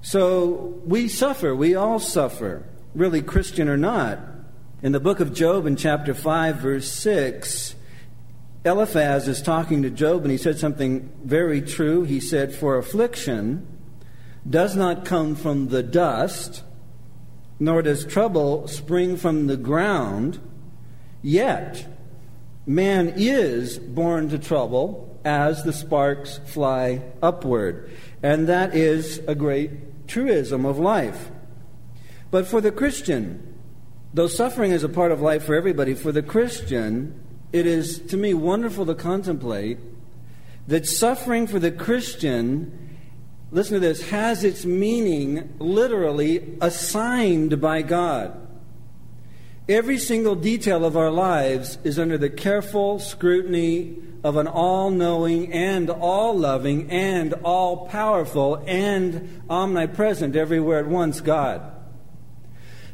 So 0.02 0.80
we 0.84 1.06
suffer. 1.06 1.54
We 1.54 1.76
all 1.76 2.00
suffer, 2.00 2.64
really 2.94 3.22
Christian 3.22 3.68
or 3.68 3.76
not. 3.76 4.18
In 4.82 4.90
the 4.90 5.00
book 5.00 5.20
of 5.20 5.32
Job, 5.32 5.66
in 5.66 5.76
chapter 5.76 6.14
5, 6.14 6.56
verse 6.56 6.90
6, 6.90 7.76
Eliphaz 8.64 9.28
is 9.28 9.40
talking 9.40 9.82
to 9.82 9.90
Job, 9.90 10.22
and 10.22 10.30
he 10.30 10.36
said 10.36 10.58
something 10.58 11.12
very 11.22 11.62
true. 11.62 12.02
He 12.02 12.18
said, 12.20 12.54
For 12.54 12.76
affliction 12.76 13.66
does 14.48 14.74
not 14.74 15.04
come 15.04 15.36
from 15.36 15.68
the 15.68 15.82
dust 15.82 16.62
nor 17.60 17.82
does 17.82 18.04
trouble 18.04 18.68
spring 18.68 19.16
from 19.16 19.46
the 19.46 19.56
ground, 19.56 20.40
yet 21.22 21.86
man 22.66 23.12
is 23.16 23.78
born 23.78 24.28
to 24.28 24.38
trouble 24.38 25.18
as 25.24 25.64
the 25.64 25.72
sparks 25.72 26.38
fly 26.46 27.02
upward. 27.22 27.90
And 28.22 28.46
that 28.48 28.74
is 28.74 29.18
a 29.26 29.34
great 29.34 30.06
truism 30.06 30.64
of 30.64 30.78
life. 30.78 31.30
But 32.30 32.46
for 32.46 32.60
the 32.60 32.72
Christian, 32.72 33.54
though 34.14 34.26
suffering 34.26 34.72
is 34.72 34.84
a 34.84 34.88
part 34.88 35.12
of 35.12 35.20
life 35.20 35.44
for 35.44 35.54
everybody, 35.54 35.94
for 35.94 36.12
the 36.12 36.22
Christian, 36.22 37.20
it 37.52 37.66
is 37.66 37.98
to 38.06 38.16
me 38.16 38.34
wonderful 38.34 38.86
to 38.86 38.94
contemplate 38.94 39.78
that 40.66 40.86
suffering 40.86 41.46
for 41.46 41.58
the 41.58 41.72
Christian 41.72 42.87
listen 43.50 43.74
to 43.74 43.80
this, 43.80 44.10
has 44.10 44.44
its 44.44 44.64
meaning 44.64 45.54
literally 45.58 46.56
assigned 46.60 47.60
by 47.60 47.82
God. 47.82 48.48
Every 49.68 49.98
single 49.98 50.34
detail 50.34 50.84
of 50.84 50.96
our 50.96 51.10
lives 51.10 51.78
is 51.84 51.98
under 51.98 52.16
the 52.16 52.30
careful 52.30 52.98
scrutiny 52.98 53.96
of 54.24 54.36
an 54.36 54.46
all 54.46 54.90
knowing 54.90 55.52
and 55.52 55.90
all 55.90 56.36
loving 56.36 56.90
and 56.90 57.34
all 57.44 57.86
powerful 57.86 58.62
and 58.66 59.42
omnipresent 59.48 60.36
everywhere 60.36 60.78
at 60.80 60.86
once 60.86 61.20
God. 61.20 61.62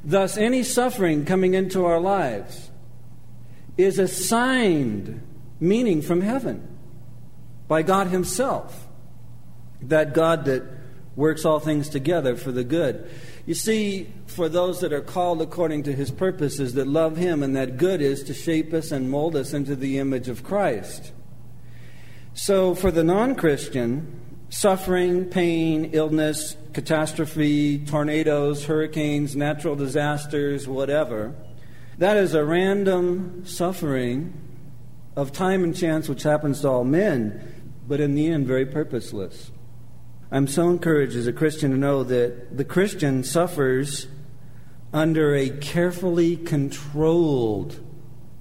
Thus, 0.05 0.37
any 0.37 0.63
suffering 0.63 1.25
coming 1.25 1.55
into 1.55 1.85
our 1.87 2.01
lives 2.01 2.71
is 3.77 3.99
assigned 3.99 5.23
meaning 5.61 6.03
from 6.03 6.21
heaven 6.21 6.77
by 7.69 7.83
God 7.83 8.09
Himself 8.09 8.84
that 9.89 10.15
God 10.15 10.45
that 10.47 10.63
works 11.17 11.45
all 11.45 11.61
things 11.61 11.89
together 11.89 12.37
for 12.37 12.53
the 12.53 12.65
good. 12.65 13.09
You 13.47 13.55
see, 13.55 14.09
for 14.27 14.49
those 14.49 14.81
that 14.81 14.93
are 14.93 15.03
called 15.03 15.43
according 15.43 15.83
to 15.85 15.93
his 15.93 16.11
purposes, 16.11 16.75
that 16.75 16.87
love 16.87 17.17
him, 17.17 17.43
and 17.43 17.55
that 17.57 17.77
good 17.77 18.01
is 18.01 18.23
to 18.25 18.35
shape 18.35 18.73
us 18.73 18.91
and 18.91 19.11
mold 19.11 19.37
us 19.37 19.53
into 19.53 19.77
the 19.77 19.99
image 19.99 20.29
of 20.29 20.43
Christ. 20.43 21.13
So, 22.33 22.75
for 22.75 22.91
the 22.91 23.05
non 23.05 23.35
Christian, 23.35 24.21
suffering, 24.49 25.27
pain, 25.27 25.91
illness, 25.93 26.57
catastrophe, 26.73 27.85
tornadoes, 27.85 28.65
hurricanes, 28.65 29.37
natural 29.37 29.77
disasters, 29.77 30.67
whatever, 30.67 31.35
that 31.99 32.17
is 32.17 32.35
a 32.35 32.45
random 32.45 33.45
suffering 33.47 34.33
of 35.17 35.33
time 35.33 35.63
and 35.63 35.77
chance 35.77 36.09
which 36.09 36.25
happens 36.25 36.63
to 36.63 36.69
all 36.69 36.85
men, 36.85 37.73
but 37.87 38.01
in 38.01 38.15
the 38.15 38.27
end, 38.27 38.47
very 38.47 38.67
purposeless. 38.67 39.53
I'm 40.35 40.49
so 40.49 40.69
encouraged 40.69 41.15
as 41.15 41.29
a 41.29 41.33
Christian 41.33 41.71
to 41.71 41.77
know 41.77 42.03
that 42.03 42.57
the 42.57 42.65
Christian 42.65 43.23
suffers 43.23 44.09
under 44.93 45.33
a 45.33 45.49
carefully 45.49 46.37
controlled 46.37 47.79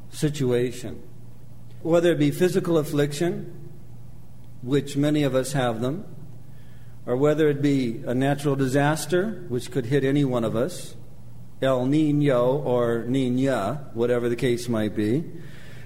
situation. 0.10 1.04
Whether 1.84 2.14
it 2.14 2.18
be 2.18 2.32
physical 2.32 2.80
affliction, 2.80 3.70
which 4.64 4.98
many 4.98 5.22
of 5.22 5.36
us 5.36 5.52
have 5.52 5.82
them, 5.82 6.04
or 7.06 7.16
whether 7.16 7.48
it 7.48 7.62
be 7.62 8.02
a 8.08 8.16
natural 8.16 8.56
disaster, 8.56 9.46
which 9.48 9.70
could 9.70 9.86
hit 9.86 10.04
any 10.04 10.26
one 10.26 10.44
of 10.44 10.56
us, 10.56 10.96
El 11.62 11.86
Nino 11.86 12.58
or 12.58 13.04
Nina, 13.04 13.92
whatever 13.94 14.30
the 14.30 14.36
case 14.36 14.68
might 14.68 14.96
be, 14.96 15.26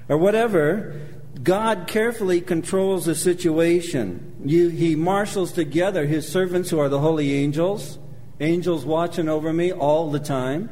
or 0.08 0.18
whatever, 0.18 1.02
God 1.44 1.88
carefully 1.88 2.42
controls 2.42 3.06
the 3.06 3.16
situation. 3.16 4.36
You, 4.44 4.70
he 4.70 4.96
marshals 4.96 5.52
together 5.52 6.06
his 6.06 6.28
servants 6.28 6.70
who 6.70 6.80
are 6.80 6.90
the 6.90 7.00
holy 7.00 7.34
angels, 7.34 8.00
angels 8.40 8.86
watching 8.86 9.30
over 9.30 9.54
me 9.54 9.72
all 9.72 10.10
the 10.10 10.20
time. 10.20 10.70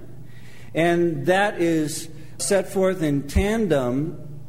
And 0.74 1.26
that 1.28 1.62
is 1.62 2.10
set 2.38 2.72
forth 2.72 3.02
in 3.02 3.28
tandem, 3.28 4.42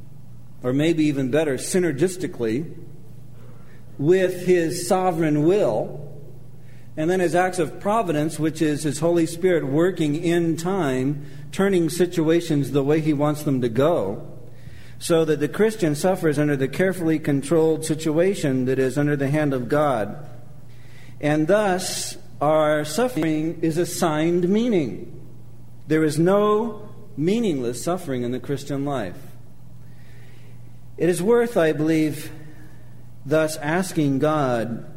or 0.62 0.72
maybe 0.72 1.04
even 1.04 1.30
better, 1.30 1.54
synergistically, 1.54 2.74
with 3.98 4.46
his 4.46 4.88
sovereign 4.88 5.44
will. 5.44 6.02
And 6.96 7.10
then 7.10 7.20
his 7.20 7.34
acts 7.34 7.58
of 7.58 7.78
providence, 7.78 8.38
which 8.38 8.62
is 8.62 8.84
his 8.84 9.00
Holy 9.00 9.26
Spirit 9.26 9.66
working 9.66 10.16
in 10.16 10.56
time, 10.56 11.26
turning 11.52 11.90
situations 11.90 12.72
the 12.72 12.82
way 12.82 13.00
he 13.00 13.12
wants 13.12 13.42
them 13.42 13.60
to 13.60 13.68
go 13.68 14.35
so 14.98 15.24
that 15.24 15.40
the 15.40 15.48
Christian 15.48 15.94
suffers 15.94 16.38
under 16.38 16.56
the 16.56 16.68
carefully 16.68 17.18
controlled 17.18 17.84
situation 17.84 18.64
that 18.64 18.78
is 18.78 18.96
under 18.96 19.16
the 19.16 19.28
hand 19.28 19.52
of 19.52 19.68
God. 19.68 20.26
And 21.20 21.46
thus, 21.46 22.16
our 22.40 22.84
suffering 22.84 23.60
is 23.62 23.78
assigned 23.78 24.48
meaning. 24.48 25.12
There 25.86 26.04
is 26.04 26.18
no 26.18 26.88
meaningless 27.16 27.82
suffering 27.82 28.22
in 28.22 28.32
the 28.32 28.40
Christian 28.40 28.84
life. 28.84 29.16
It 30.96 31.08
is 31.08 31.22
worth, 31.22 31.56
I 31.56 31.72
believe, 31.72 32.30
thus 33.24 33.56
asking 33.58 34.18
God 34.18 34.92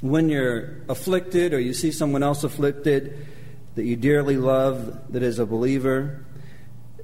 when 0.00 0.28
you're 0.28 0.82
afflicted 0.88 1.52
or 1.52 1.60
you 1.60 1.72
see 1.72 1.90
someone 1.90 2.22
else 2.22 2.44
afflicted 2.44 3.26
that 3.74 3.84
you 3.84 3.96
dearly 3.96 4.36
love 4.36 5.12
that 5.12 5.22
is 5.22 5.38
a 5.38 5.46
believer, 5.46 6.24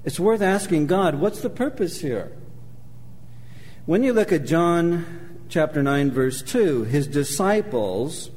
it's 0.04 0.18
worth 0.18 0.42
asking 0.42 0.86
God, 0.86 1.16
what's 1.16 1.40
the 1.40 1.50
purpose 1.50 2.00
here? 2.00 2.32
When 3.86 4.02
you 4.02 4.12
look 4.12 4.32
at 4.32 4.44
John 4.44 5.44
chapter 5.48 5.82
9, 5.82 6.10
verse 6.10 6.42
2, 6.42 6.84
his 6.84 7.06
disciples 7.06 8.30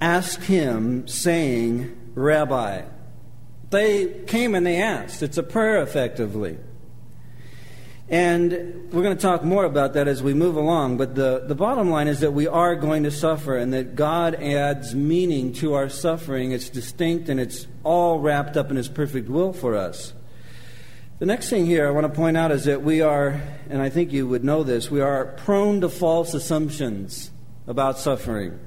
asked 0.00 0.44
him, 0.44 1.06
saying, 1.08 2.12
Rabbi. 2.14 2.82
They 3.70 4.22
came 4.26 4.54
and 4.54 4.66
they 4.66 4.80
asked. 4.80 5.22
It's 5.22 5.38
a 5.38 5.42
prayer, 5.42 5.82
effectively. 5.82 6.58
And 8.10 8.90
we're 8.90 9.02
going 9.02 9.16
to 9.16 9.20
talk 9.20 9.44
more 9.44 9.64
about 9.64 9.92
that 9.92 10.08
as 10.08 10.22
we 10.22 10.32
move 10.32 10.56
along. 10.56 10.96
But 10.96 11.14
the, 11.14 11.44
the 11.46 11.54
bottom 11.54 11.90
line 11.90 12.08
is 12.08 12.20
that 12.20 12.32
we 12.32 12.46
are 12.46 12.74
going 12.74 13.02
to 13.02 13.10
suffer 13.10 13.56
and 13.56 13.72
that 13.74 13.96
God 13.96 14.34
adds 14.36 14.94
meaning 14.94 15.52
to 15.54 15.74
our 15.74 15.90
suffering. 15.90 16.52
It's 16.52 16.70
distinct 16.70 17.28
and 17.28 17.38
it's 17.38 17.66
all 17.84 18.18
wrapped 18.18 18.56
up 18.56 18.70
in 18.70 18.76
His 18.76 18.88
perfect 18.88 19.28
will 19.28 19.52
for 19.52 19.76
us. 19.76 20.14
The 21.18 21.26
next 21.26 21.50
thing 21.50 21.66
here 21.66 21.86
I 21.86 21.90
want 21.90 22.06
to 22.06 22.12
point 22.12 22.36
out 22.36 22.50
is 22.50 22.64
that 22.64 22.82
we 22.82 23.02
are, 23.02 23.42
and 23.68 23.82
I 23.82 23.90
think 23.90 24.12
you 24.12 24.26
would 24.26 24.44
know 24.44 24.62
this, 24.62 24.90
we 24.90 25.00
are 25.00 25.26
prone 25.26 25.80
to 25.82 25.88
false 25.88 26.32
assumptions 26.32 27.30
about 27.66 27.98
suffering. 27.98 28.58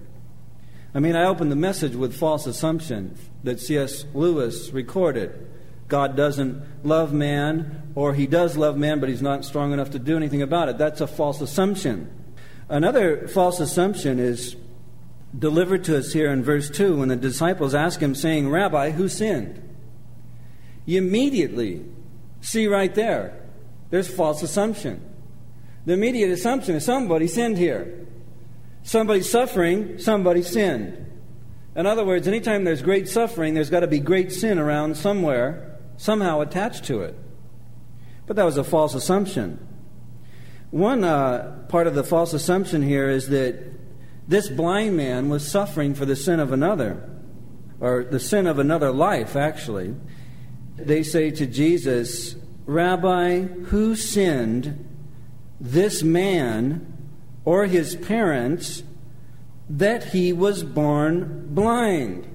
I 0.94 1.00
mean, 1.00 1.16
I 1.16 1.24
opened 1.24 1.52
the 1.52 1.56
message 1.56 1.96
with 1.96 2.14
false 2.14 2.46
assumptions 2.46 3.18
that 3.44 3.60
C.S. 3.60 4.04
Lewis 4.14 4.72
recorded. 4.72 5.48
God 5.92 6.16
doesn't 6.16 6.86
love 6.86 7.12
man, 7.12 7.92
or 7.96 8.14
he 8.14 8.26
does 8.26 8.56
love 8.56 8.78
man, 8.78 9.02
but 9.02 9.10
he's 9.10 9.22
not 9.22 9.44
strong 9.44 9.74
enough 9.74 9.90
to 9.90 10.00
do 10.00 10.16
anything 10.16 10.42
about 10.42 10.70
it. 10.70 10.78
That's 10.78 11.02
a 11.02 11.06
false 11.06 11.42
assumption. 11.42 12.10
Another 12.70 13.28
false 13.28 13.60
assumption 13.60 14.18
is 14.18 14.56
delivered 15.38 15.84
to 15.84 15.98
us 15.98 16.14
here 16.14 16.32
in 16.32 16.44
verse 16.44 16.70
2 16.70 16.96
when 16.96 17.10
the 17.10 17.18
disciples 17.18 17.76
ask 17.76 18.00
him, 18.00 18.16
saying, 18.16 18.50
Rabbi, 18.50 18.92
who 18.92 19.10
sinned? 19.10 19.62
You 20.86 21.00
immediately 21.00 21.84
see 22.40 22.68
right 22.68 22.96
there, 22.96 23.38
there's 23.90 24.08
false 24.08 24.42
assumption. 24.44 25.06
The 25.86 25.92
immediate 25.92 26.32
assumption 26.32 26.76
is 26.76 26.86
somebody 26.86 27.28
sinned 27.28 27.58
here. 27.58 28.08
Somebody's 28.84 29.30
suffering, 29.30 30.00
somebody 30.00 30.42
sinned. 30.42 31.06
In 31.76 31.86
other 31.86 32.06
words, 32.06 32.30
anytime 32.30 32.64
there's 32.64 32.82
great 32.82 33.10
suffering, 33.10 33.56
there's 33.56 33.70
got 33.70 33.82
to 33.82 33.88
be 33.88 34.00
great 34.00 34.32
sin 34.32 34.58
around 34.58 34.96
somewhere 34.96 35.68
somehow 36.02 36.42
attached 36.42 36.84
to 36.86 37.02
it. 37.02 37.16
But 38.26 38.36
that 38.36 38.44
was 38.44 38.58
a 38.58 38.64
false 38.64 38.96
assumption. 38.96 39.60
One 40.72 41.04
uh, 41.04 41.66
part 41.70 41.86
of 41.86 41.94
the 41.94 42.04
false 42.04 42.34
assumption 42.34 42.82
here 42.82 43.08
is 43.08 43.28
that 43.30 43.56
this 44.28 44.50
blind 44.50 44.98
man 44.98 45.30
was 45.30 45.48
suffering 45.48 45.94
for 45.94 46.06
the 46.06 46.16
sin 46.16 46.40
of 46.40 46.52
another, 46.52 47.08
or 47.80 48.04
the 48.04 48.20
sin 48.20 48.48
of 48.48 48.58
another 48.58 48.92
life, 48.92 49.36
actually. 49.36 49.94
They 50.76 51.04
say 51.04 51.30
to 51.30 51.46
Jesus, 51.46 52.36
Rabbi, 52.66 53.42
who 53.42 53.96
sinned, 53.96 54.88
this 55.60 56.02
man 56.02 56.98
or 57.46 57.68
his 57.68 57.96
parents, 57.96 58.82
that 59.70 60.06
he 60.06 60.34
was 60.34 60.64
born 60.64 61.54
blind? 61.54 62.28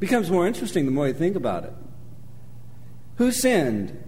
Becomes 0.00 0.28
more 0.28 0.48
interesting 0.48 0.86
the 0.86 0.90
more 0.90 1.06
you 1.06 1.14
think 1.14 1.36
about 1.36 1.62
it. 1.62 1.74
Who 3.20 3.32
sinned? 3.32 4.02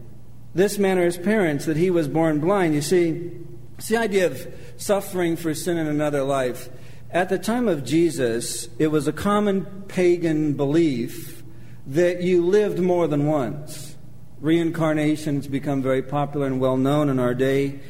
This 0.54 0.78
man 0.78 0.96
or 0.96 1.04
his 1.04 1.18
parents 1.18 1.66
that 1.66 1.76
he 1.76 1.90
was 1.90 2.08
born 2.08 2.40
blind? 2.40 2.72
You 2.72 2.80
see, 2.80 3.30
it's 3.76 3.88
the 3.88 3.98
idea 3.98 4.24
of 4.24 4.46
suffering 4.78 5.36
for 5.36 5.52
sin 5.52 5.76
in 5.76 5.86
another 5.86 6.22
life. 6.22 6.70
At 7.10 7.28
the 7.28 7.38
time 7.38 7.68
of 7.68 7.84
Jesus, 7.84 8.70
it 8.78 8.86
was 8.86 9.06
a 9.06 9.12
common 9.12 9.66
pagan 9.86 10.54
belief 10.54 11.42
that 11.86 12.22
you 12.22 12.42
lived 12.42 12.78
more 12.78 13.06
than 13.06 13.26
once. 13.26 13.96
Reincarnation's 14.40 15.46
become 15.46 15.82
very 15.82 16.00
popular 16.00 16.46
and 16.46 16.58
well 16.58 16.78
known 16.78 17.10
in 17.10 17.18
our 17.18 17.34
day. 17.34 17.80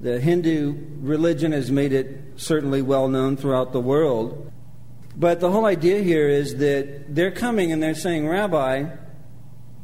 The 0.00 0.18
Hindu 0.18 0.84
religion 0.98 1.52
has 1.52 1.70
made 1.70 1.92
it 1.92 2.24
certainly 2.34 2.82
well 2.82 3.06
known 3.06 3.36
throughout 3.36 3.72
the 3.72 3.80
world. 3.80 4.50
But 5.14 5.38
the 5.38 5.52
whole 5.52 5.64
idea 5.66 6.02
here 6.02 6.28
is 6.28 6.56
that 6.56 7.14
they're 7.14 7.30
coming 7.30 7.70
and 7.70 7.80
they're 7.80 7.94
saying, 7.94 8.26
Rabbi, 8.26 8.96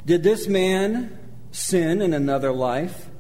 did 0.09 0.23
this 0.23 0.49
man 0.49 1.19
sin 1.51 2.01
in 2.01 2.15
another 2.15 2.51
life? 2.51 3.11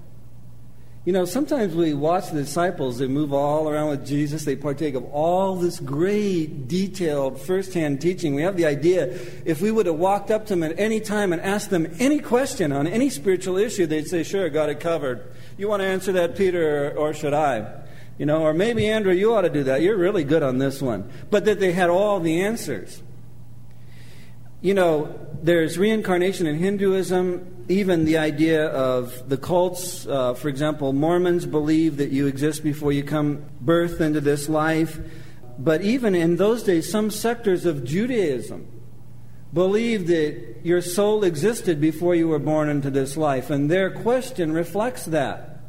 You 1.04 1.12
know, 1.12 1.26
sometimes 1.26 1.74
we 1.74 1.92
watch 1.92 2.30
the 2.30 2.40
disciples, 2.40 2.98
they 2.98 3.06
move 3.06 3.32
all 3.34 3.68
around 3.68 3.90
with 3.90 4.06
Jesus, 4.06 4.46
they 4.46 4.56
partake 4.56 4.94
of 4.94 5.04
all 5.04 5.56
this 5.56 5.80
great, 5.80 6.66
detailed, 6.66 7.40
firsthand 7.42 8.00
teaching. 8.00 8.34
We 8.34 8.40
have 8.40 8.56
the 8.56 8.64
idea 8.64 9.18
if 9.44 9.60
we 9.60 9.70
would 9.70 9.84
have 9.84 9.96
walked 9.96 10.30
up 10.30 10.46
to 10.46 10.54
them 10.54 10.62
at 10.62 10.78
any 10.78 10.98
time 10.98 11.34
and 11.34 11.42
asked 11.42 11.68
them 11.68 11.94
any 11.98 12.20
question 12.20 12.72
on 12.72 12.86
any 12.86 13.10
spiritual 13.10 13.58
issue, 13.58 13.84
they'd 13.84 14.08
say, 14.08 14.22
Sure, 14.22 14.48
got 14.48 14.70
it 14.70 14.80
covered. 14.80 15.30
You 15.58 15.68
want 15.68 15.80
to 15.80 15.86
answer 15.86 16.12
that, 16.12 16.36
Peter, 16.36 16.88
or, 16.88 17.08
or 17.08 17.14
should 17.14 17.34
I? 17.34 17.70
You 18.16 18.24
know, 18.24 18.42
or 18.42 18.54
maybe, 18.54 18.88
Andrew, 18.88 19.12
you 19.12 19.34
ought 19.34 19.42
to 19.42 19.50
do 19.50 19.64
that. 19.64 19.82
You're 19.82 19.98
really 19.98 20.24
good 20.24 20.42
on 20.42 20.56
this 20.56 20.80
one. 20.80 21.10
But 21.30 21.44
that 21.44 21.60
they 21.60 21.72
had 21.72 21.90
all 21.90 22.18
the 22.18 22.40
answers. 22.40 23.02
You 24.60 24.74
know, 24.74 25.16
there's 25.40 25.78
reincarnation 25.78 26.48
in 26.48 26.56
Hinduism, 26.58 27.66
even 27.68 28.04
the 28.04 28.18
idea 28.18 28.66
of 28.66 29.28
the 29.28 29.36
cults. 29.36 30.04
Uh, 30.04 30.34
for 30.34 30.48
example, 30.48 30.92
Mormons 30.92 31.46
believe 31.46 31.98
that 31.98 32.10
you 32.10 32.26
exist 32.26 32.64
before 32.64 32.90
you 32.90 33.04
come 33.04 33.44
birth 33.60 34.00
into 34.00 34.20
this 34.20 34.48
life. 34.48 34.98
But 35.60 35.82
even 35.82 36.16
in 36.16 36.36
those 36.36 36.64
days, 36.64 36.90
some 36.90 37.12
sectors 37.12 37.66
of 37.66 37.84
Judaism 37.84 38.66
believed 39.54 40.08
that 40.08 40.56
your 40.64 40.80
soul 40.80 41.22
existed 41.22 41.80
before 41.80 42.16
you 42.16 42.26
were 42.26 42.40
born 42.40 42.68
into 42.68 42.90
this 42.90 43.16
life. 43.16 43.50
And 43.50 43.70
their 43.70 43.90
question 43.90 44.50
reflects 44.52 45.04
that. 45.06 45.60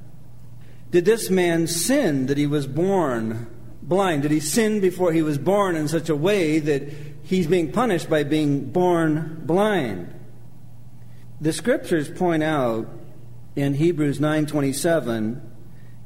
Did 0.89 1.05
this 1.05 1.29
man 1.29 1.67
sin 1.67 2.25
that 2.25 2.37
he 2.39 2.47
was 2.47 2.65
born 2.65 3.47
blind? 3.83 4.23
Did 4.23 4.31
he 4.31 4.39
sin 4.39 4.79
before 4.79 5.11
he 5.11 5.21
was 5.21 5.37
born 5.37 5.75
in 5.75 5.87
such 5.87 6.09
a 6.09 6.15
way 6.15 6.57
that 6.57 6.91
he's 7.29 7.45
being 7.45 7.71
punished 7.71 8.09
by 8.09 8.23
being 8.23 8.71
born 8.71 9.39
blind. 9.45 10.11
The 11.39 11.53
scriptures 11.53 12.09
point 12.09 12.41
out 12.41 12.87
in 13.55 13.75
Hebrews 13.75 14.19
9:27, 14.19 15.39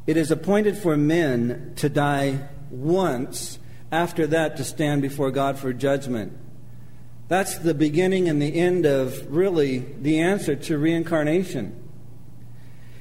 it 0.05 0.17
is 0.17 0.31
appointed 0.31 0.77
for 0.77 0.97
men 0.97 1.71
to 1.77 1.87
die 1.87 2.49
once, 2.69 3.57
after 3.89 4.27
that 4.27 4.57
to 4.57 4.65
stand 4.65 5.01
before 5.01 5.31
God 5.31 5.57
for 5.57 5.71
judgment. 5.71 6.33
That's 7.29 7.57
the 7.57 7.73
beginning 7.73 8.27
and 8.27 8.41
the 8.41 8.55
end 8.59 8.85
of 8.85 9.33
really 9.33 9.85
the 10.01 10.19
answer 10.19 10.57
to 10.57 10.77
reincarnation. 10.77 11.73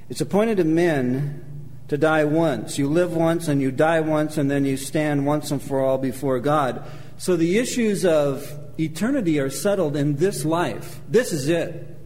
It's 0.08 0.20
appointed 0.20 0.58
to 0.58 0.64
men 0.64 1.44
to 1.88 1.98
die 1.98 2.24
once. 2.24 2.78
You 2.78 2.88
live 2.88 3.16
once 3.16 3.48
and 3.48 3.60
you 3.60 3.72
die 3.72 4.00
once, 4.00 4.38
and 4.38 4.48
then 4.48 4.64
you 4.64 4.76
stand 4.76 5.26
once 5.26 5.50
and 5.50 5.60
for 5.60 5.80
all 5.80 5.98
before 5.98 6.38
God. 6.38 6.86
So 7.22 7.36
the 7.36 7.58
issues 7.58 8.04
of 8.04 8.52
eternity 8.80 9.38
are 9.38 9.48
settled 9.48 9.94
in 9.94 10.16
this 10.16 10.44
life. 10.44 11.00
This 11.08 11.32
is 11.32 11.48
it. 11.48 11.96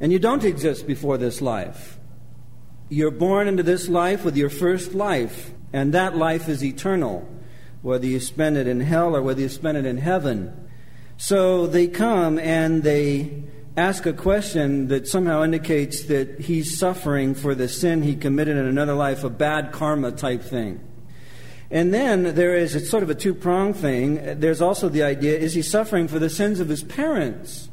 And 0.00 0.10
you 0.10 0.18
don't 0.18 0.42
exist 0.42 0.84
before 0.84 1.16
this 1.16 1.40
life. 1.40 1.96
You're 2.88 3.12
born 3.12 3.46
into 3.46 3.62
this 3.62 3.88
life 3.88 4.24
with 4.24 4.36
your 4.36 4.50
first 4.50 4.94
life, 4.94 5.52
and 5.72 5.94
that 5.94 6.16
life 6.16 6.48
is 6.48 6.64
eternal, 6.64 7.28
whether 7.82 8.04
you 8.04 8.18
spend 8.18 8.56
it 8.56 8.66
in 8.66 8.80
hell 8.80 9.14
or 9.14 9.22
whether 9.22 9.42
you 9.42 9.48
spend 9.48 9.78
it 9.78 9.86
in 9.86 9.98
heaven. 9.98 10.68
So 11.16 11.68
they 11.68 11.86
come 11.86 12.36
and 12.40 12.82
they 12.82 13.44
ask 13.76 14.06
a 14.06 14.12
question 14.12 14.88
that 14.88 15.06
somehow 15.06 15.44
indicates 15.44 16.02
that 16.06 16.40
he's 16.40 16.76
suffering 16.76 17.32
for 17.32 17.54
the 17.54 17.68
sin 17.68 18.02
he 18.02 18.16
committed 18.16 18.56
in 18.56 18.66
another 18.66 18.94
life, 18.94 19.22
a 19.22 19.30
bad 19.30 19.70
karma 19.70 20.10
type 20.10 20.42
thing. 20.42 20.80
And 21.70 21.92
then 21.92 22.34
there 22.34 22.56
is, 22.56 22.74
it's 22.74 22.88
sort 22.88 23.02
of 23.02 23.10
a 23.10 23.14
two 23.14 23.34
pronged 23.34 23.76
thing. 23.76 24.40
There's 24.40 24.62
also 24.62 24.88
the 24.88 25.02
idea 25.02 25.38
is 25.38 25.54
he 25.54 25.62
suffering 25.62 26.08
for 26.08 26.18
the 26.18 26.30
sins 26.30 26.60
of 26.60 26.68
his 26.68 26.82
parents 26.82 27.68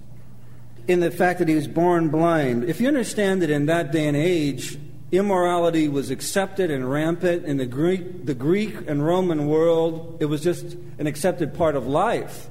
in 0.87 0.99
the 0.99 1.11
fact 1.11 1.39
that 1.39 1.47
he 1.47 1.55
was 1.55 1.67
born 1.67 2.09
blind? 2.09 2.65
If 2.65 2.79
you 2.79 2.87
understand 2.87 3.41
that 3.41 3.49
in 3.49 3.65
that 3.67 3.91
day 3.91 4.07
and 4.07 4.17
age, 4.17 4.77
immorality 5.11 5.87
was 5.87 6.11
accepted 6.11 6.69
and 6.69 6.89
rampant 6.89 7.45
in 7.45 7.57
the 7.57 7.65
Greek, 7.65 8.25
the 8.25 8.33
Greek 8.33 8.75
and 8.87 9.05
Roman 9.05 9.47
world, 9.47 10.17
it 10.19 10.25
was 10.25 10.41
just 10.41 10.75
an 10.99 11.07
accepted 11.07 11.53
part 11.53 11.75
of 11.75 11.87
life. 11.87 12.49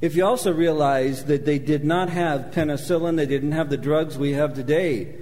If 0.00 0.16
you 0.16 0.24
also 0.24 0.52
realize 0.52 1.26
that 1.26 1.44
they 1.44 1.58
did 1.58 1.84
not 1.84 2.08
have 2.08 2.52
penicillin, 2.52 3.16
they 3.16 3.26
didn't 3.26 3.52
have 3.52 3.68
the 3.68 3.76
drugs 3.76 4.16
we 4.16 4.32
have 4.32 4.54
today, 4.54 5.14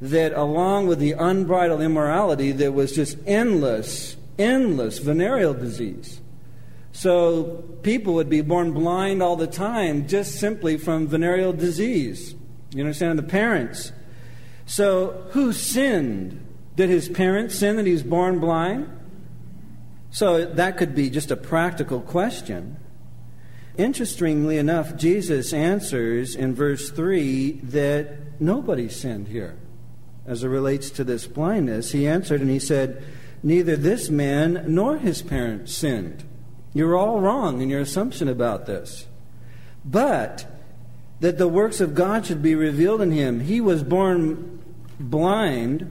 that 0.00 0.32
along 0.32 0.88
with 0.88 0.98
the 0.98 1.12
unbridled 1.12 1.80
immorality, 1.80 2.52
there 2.52 2.72
was 2.72 2.94
just 2.94 3.16
endless 3.26 4.16
endless 4.38 4.98
venereal 4.98 5.54
disease. 5.54 6.20
So 6.92 7.64
people 7.82 8.14
would 8.14 8.30
be 8.30 8.40
born 8.40 8.72
blind 8.72 9.22
all 9.22 9.36
the 9.36 9.46
time 9.46 10.08
just 10.08 10.40
simply 10.40 10.78
from 10.78 11.06
venereal 11.06 11.52
disease. 11.52 12.34
You 12.72 12.80
understand? 12.80 13.18
The 13.18 13.22
parents. 13.22 13.92
So 14.64 15.26
who 15.30 15.52
sinned? 15.52 16.42
Did 16.74 16.88
his 16.88 17.08
parents 17.08 17.54
sin 17.54 17.76
that 17.76 17.86
he 17.86 17.92
was 17.92 18.02
born 18.02 18.38
blind? 18.38 18.90
So 20.10 20.46
that 20.46 20.78
could 20.78 20.94
be 20.94 21.10
just 21.10 21.30
a 21.30 21.36
practical 21.36 22.00
question. 22.00 22.76
Interestingly 23.76 24.56
enough, 24.56 24.96
Jesus 24.96 25.52
answers 25.52 26.34
in 26.34 26.54
verse 26.54 26.90
3 26.90 27.60
that 27.64 28.40
nobody 28.40 28.88
sinned 28.88 29.28
here 29.28 29.58
as 30.26 30.42
it 30.42 30.48
relates 30.48 30.88
to 30.90 31.04
this 31.04 31.26
blindness. 31.26 31.92
He 31.92 32.08
answered 32.08 32.40
and 32.40 32.48
he 32.48 32.58
said, 32.58 33.04
Neither 33.42 33.76
this 33.76 34.10
man 34.10 34.64
nor 34.68 34.98
his 34.98 35.22
parents 35.22 35.74
sinned. 35.74 36.24
You're 36.72 36.96
all 36.96 37.20
wrong 37.20 37.60
in 37.60 37.70
your 37.70 37.80
assumption 37.80 38.28
about 38.28 38.66
this. 38.66 39.06
But 39.84 40.46
that 41.20 41.38
the 41.38 41.48
works 41.48 41.80
of 41.80 41.94
God 41.94 42.26
should 42.26 42.42
be 42.42 42.54
revealed 42.54 43.00
in 43.00 43.10
him. 43.10 43.40
He 43.40 43.60
was 43.60 43.82
born 43.82 44.62
blind 44.98 45.90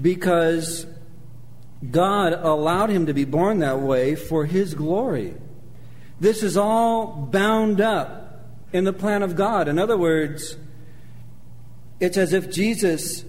because 0.00 0.86
God 1.90 2.32
allowed 2.32 2.90
him 2.90 3.06
to 3.06 3.14
be 3.14 3.24
born 3.24 3.58
that 3.60 3.80
way 3.80 4.14
for 4.14 4.44
his 4.44 4.74
glory. 4.74 5.34
This 6.20 6.42
is 6.42 6.56
all 6.56 7.06
bound 7.06 7.80
up 7.80 8.44
in 8.72 8.84
the 8.84 8.92
plan 8.92 9.22
of 9.22 9.36
God. 9.36 9.68
In 9.68 9.78
other 9.78 9.96
words, 9.96 10.56
it's 12.00 12.16
as 12.16 12.32
if 12.32 12.50
Jesus 12.50 13.24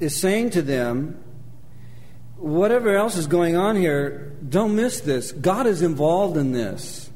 is 0.00 0.14
saying 0.14 0.50
to 0.50 0.62
them, 0.62 1.22
whatever 2.36 2.94
else 2.94 3.16
is 3.16 3.26
going 3.26 3.56
on 3.56 3.76
here, 3.76 4.32
don't 4.48 4.76
miss 4.76 5.00
this. 5.00 5.32
God 5.32 5.66
is 5.66 5.82
involved 5.82 6.36
in 6.36 6.52
this. 6.52 7.10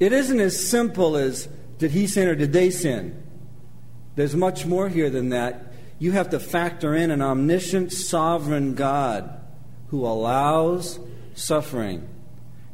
It 0.00 0.12
isn't 0.12 0.40
as 0.40 0.68
simple 0.68 1.16
as 1.16 1.48
did 1.78 1.90
he 1.92 2.06
sin 2.06 2.28
or 2.28 2.34
did 2.34 2.52
they 2.52 2.70
sin? 2.70 3.22
There's 4.16 4.34
much 4.34 4.66
more 4.66 4.88
here 4.88 5.10
than 5.10 5.30
that. 5.30 5.72
You 5.98 6.12
have 6.12 6.30
to 6.30 6.40
factor 6.40 6.94
in 6.94 7.10
an 7.10 7.22
omniscient, 7.22 7.92
sovereign 7.92 8.74
God 8.74 9.40
who 9.88 10.06
allows 10.06 11.00
suffering, 11.34 12.08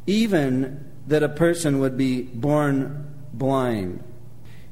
even 0.06 0.90
that 1.06 1.22
a 1.22 1.28
person 1.28 1.80
would 1.80 1.96
be 1.96 2.22
born 2.22 3.14
blind. 3.32 4.02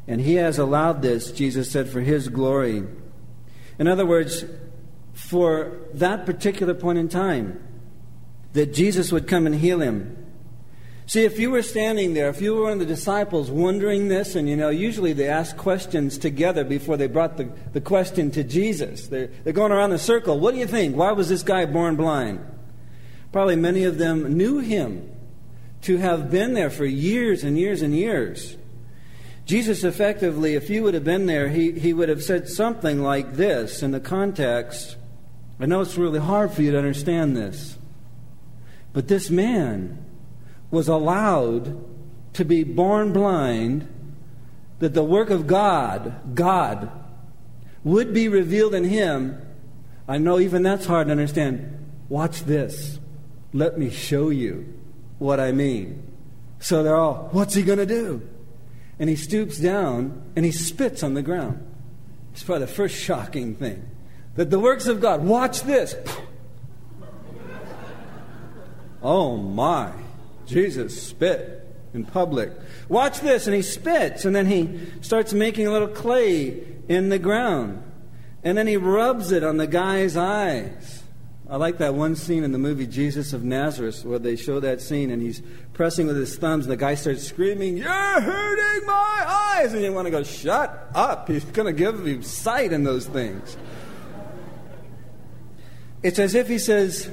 And 0.09 0.21
he 0.21 0.35
has 0.35 0.59
allowed 0.59 1.03
this, 1.03 1.31
Jesus 1.31 1.71
said, 1.71 1.89
for 1.89 2.01
his 2.01 2.29
glory. 2.29 2.85
In 3.79 3.87
other 3.87 4.07
words, 4.07 4.45
for 5.13 5.79
that 5.95 6.27
particular 6.27 6.75
point 6.75 6.99
in 6.99 7.09
time, 7.09 7.63
that 8.53 8.75
Jesus 8.75 9.13
would 9.13 9.27
come 9.27 9.47
and 9.47 9.55
heal 9.55 9.81
him. 9.81 10.17
See, 11.07 11.25
if 11.25 11.39
you 11.39 11.51
were 11.51 11.63
standing 11.63 12.15
there, 12.15 12.29
if 12.29 12.41
you 12.41 12.55
were 12.55 12.63
one 12.63 12.73
of 12.73 12.79
the 12.79 12.87
disciples 12.87 13.51
wondering 13.51 14.09
this, 14.09 14.35
and 14.35 14.49
you 14.49 14.57
know, 14.57 14.71
usually 14.71 15.13
they 15.13 15.29
ask 15.29 15.57
questions 15.57 16.17
together 16.17 16.65
before 16.65 16.97
they 16.97 17.07
brought 17.07 17.37
the, 17.37 17.51
the 17.73 17.81
question 17.81 18.31
to 18.31 18.45
Jesus. 18.45 19.09
They're, 19.09 19.27
they're 19.45 19.53
going 19.53 19.73
around 19.73 19.91
the 19.91 19.99
circle. 19.99 20.39
What 20.39 20.55
do 20.55 20.61
you 20.61 20.67
think? 20.67 20.97
Why 20.97 21.13
was 21.13 21.29
this 21.29 21.43
guy 21.43 21.67
born 21.67 21.97
blind? 21.97 22.41
Probably 23.33 23.57
many 23.57 23.85
of 23.85 23.99
them 23.99 24.37
knew 24.37 24.59
him 24.59 25.11
to 25.83 25.97
have 25.99 26.31
been 26.31 26.55
there 26.55 26.71
for 26.71 26.85
years 26.85 27.43
and 27.43 27.59
years 27.59 27.83
and 27.83 27.95
years. 27.95 28.57
Jesus 29.45 29.83
effectively, 29.83 30.55
if 30.55 30.71
you 30.71 30.83
would 30.83 30.95
have 30.95 31.05
been 31.05 31.27
there, 31.27 31.49
he, 31.49 31.73
he 31.73 31.93
would 31.93 32.09
have 32.09 32.23
said 32.23 32.49
something 32.49 33.03
like 33.03 33.35
this 33.35 33.83
in 33.83 33.91
the 33.91 34.01
context. 34.01 34.97
I 35.63 35.67
know 35.67 35.81
it's 35.81 35.97
really 35.97 36.19
hard 36.19 36.51
for 36.51 36.61
you 36.61 36.73
to 36.73 36.79
understand 36.79 37.37
this, 37.37 37.79
but 38.93 39.07
this 39.07 39.31
man 39.31 40.05
was 40.73 40.89
allowed 40.89 41.85
to 42.33 42.45
be 42.45 42.65
born 42.65 43.13
blind 43.13 43.87
that 44.81 44.93
the 44.93 45.05
work 45.05 45.31
of 45.31 45.47
God, 45.47 46.35
God, 46.35 46.91
would 47.85 48.13
be 48.13 48.27
revealed 48.27 48.75
in 48.75 48.83
him. 48.83 49.41
I 50.09 50.19
know 50.19 50.41
even 50.41 50.65
that's 50.65 50.87
hard 50.87 51.07
to 51.07 51.13
understand. 51.13 51.93
Watch 52.09 52.43
this. 52.43 52.99
Let 53.53 53.79
me 53.79 53.89
show 53.89 54.31
you 54.31 54.67
what 55.21 55.39
I 55.39 55.53
mean. 55.53 56.03
So 56.59 56.83
they're 56.83 56.97
all, 56.97 57.29
what's 57.31 57.55
he 57.55 57.63
going 57.63 57.79
to 57.79 57.87
do? 57.87 58.29
And 58.99 59.09
he 59.09 59.15
stoops 59.15 59.59
down 59.59 60.33
and 60.35 60.45
he 60.45 60.51
spits 60.51 61.05
on 61.05 61.15
the 61.15 61.23
ground. 61.23 61.65
It's 62.33 62.43
probably 62.43 62.67
the 62.67 62.73
first 62.73 62.97
shocking 62.97 63.55
thing. 63.55 63.92
That 64.35 64.51
the 64.51 64.59
works 64.59 64.87
of 64.87 65.01
God, 65.01 65.25
watch 65.25 65.63
this. 65.63 65.95
oh 69.03 69.37
my. 69.37 69.93
Jesus 70.47 71.03
spit 71.03 71.67
in 71.95 72.05
public. 72.05 72.53
Watch 72.89 73.21
this. 73.21 73.47
And 73.47 73.55
he 73.55 73.63
spits 73.63 74.25
and 74.25 74.35
then 74.35 74.47
he 74.47 74.81
starts 75.01 75.33
making 75.33 75.67
a 75.67 75.71
little 75.71 75.89
clay 75.89 76.65
in 76.89 77.09
the 77.09 77.19
ground. 77.19 77.83
And 78.43 78.59
then 78.59 78.67
he 78.67 78.77
rubs 78.77 79.31
it 79.33 79.45
on 79.45 79.57
the 79.57 79.67
guy's 79.67 80.17
eyes. 80.17 81.03
I 81.49 81.57
like 81.57 81.79
that 81.79 81.95
one 81.95 82.17
scene 82.17 82.45
in 82.45 82.53
the 82.53 82.59
movie 82.59 82.87
Jesus 82.87 83.35
of 83.35 83.45
Nazareth 83.45 84.07
where 84.07 84.19
they 84.19 84.37
show 84.37 84.59
that 84.61 84.81
scene 84.81 85.11
and 85.11 85.21
he's 85.21 85.43
pressing 85.75 86.07
with 86.07 86.17
his 86.17 86.37
thumbs 86.37 86.65
and 86.65 86.73
the 86.73 86.79
guy 86.79 86.95
starts 86.95 87.25
screaming, 87.25 87.77
You're 87.77 87.91
hurting 87.91 88.87
my 88.87 89.25
eyes! 89.27 89.75
And 89.75 89.83
you 89.83 89.93
want 89.93 90.07
to 90.07 90.11
go, 90.11 90.23
Shut 90.23 90.91
up. 90.95 91.29
He's 91.29 91.45
going 91.45 91.67
to 91.67 91.79
give 91.79 92.07
you 92.07 92.23
sight 92.23 92.73
in 92.73 92.85
those 92.85 93.07
things. 93.07 93.59
It's 96.03 96.19
as 96.19 96.35
if 96.35 96.49
he 96.49 96.59
says, 96.59 97.11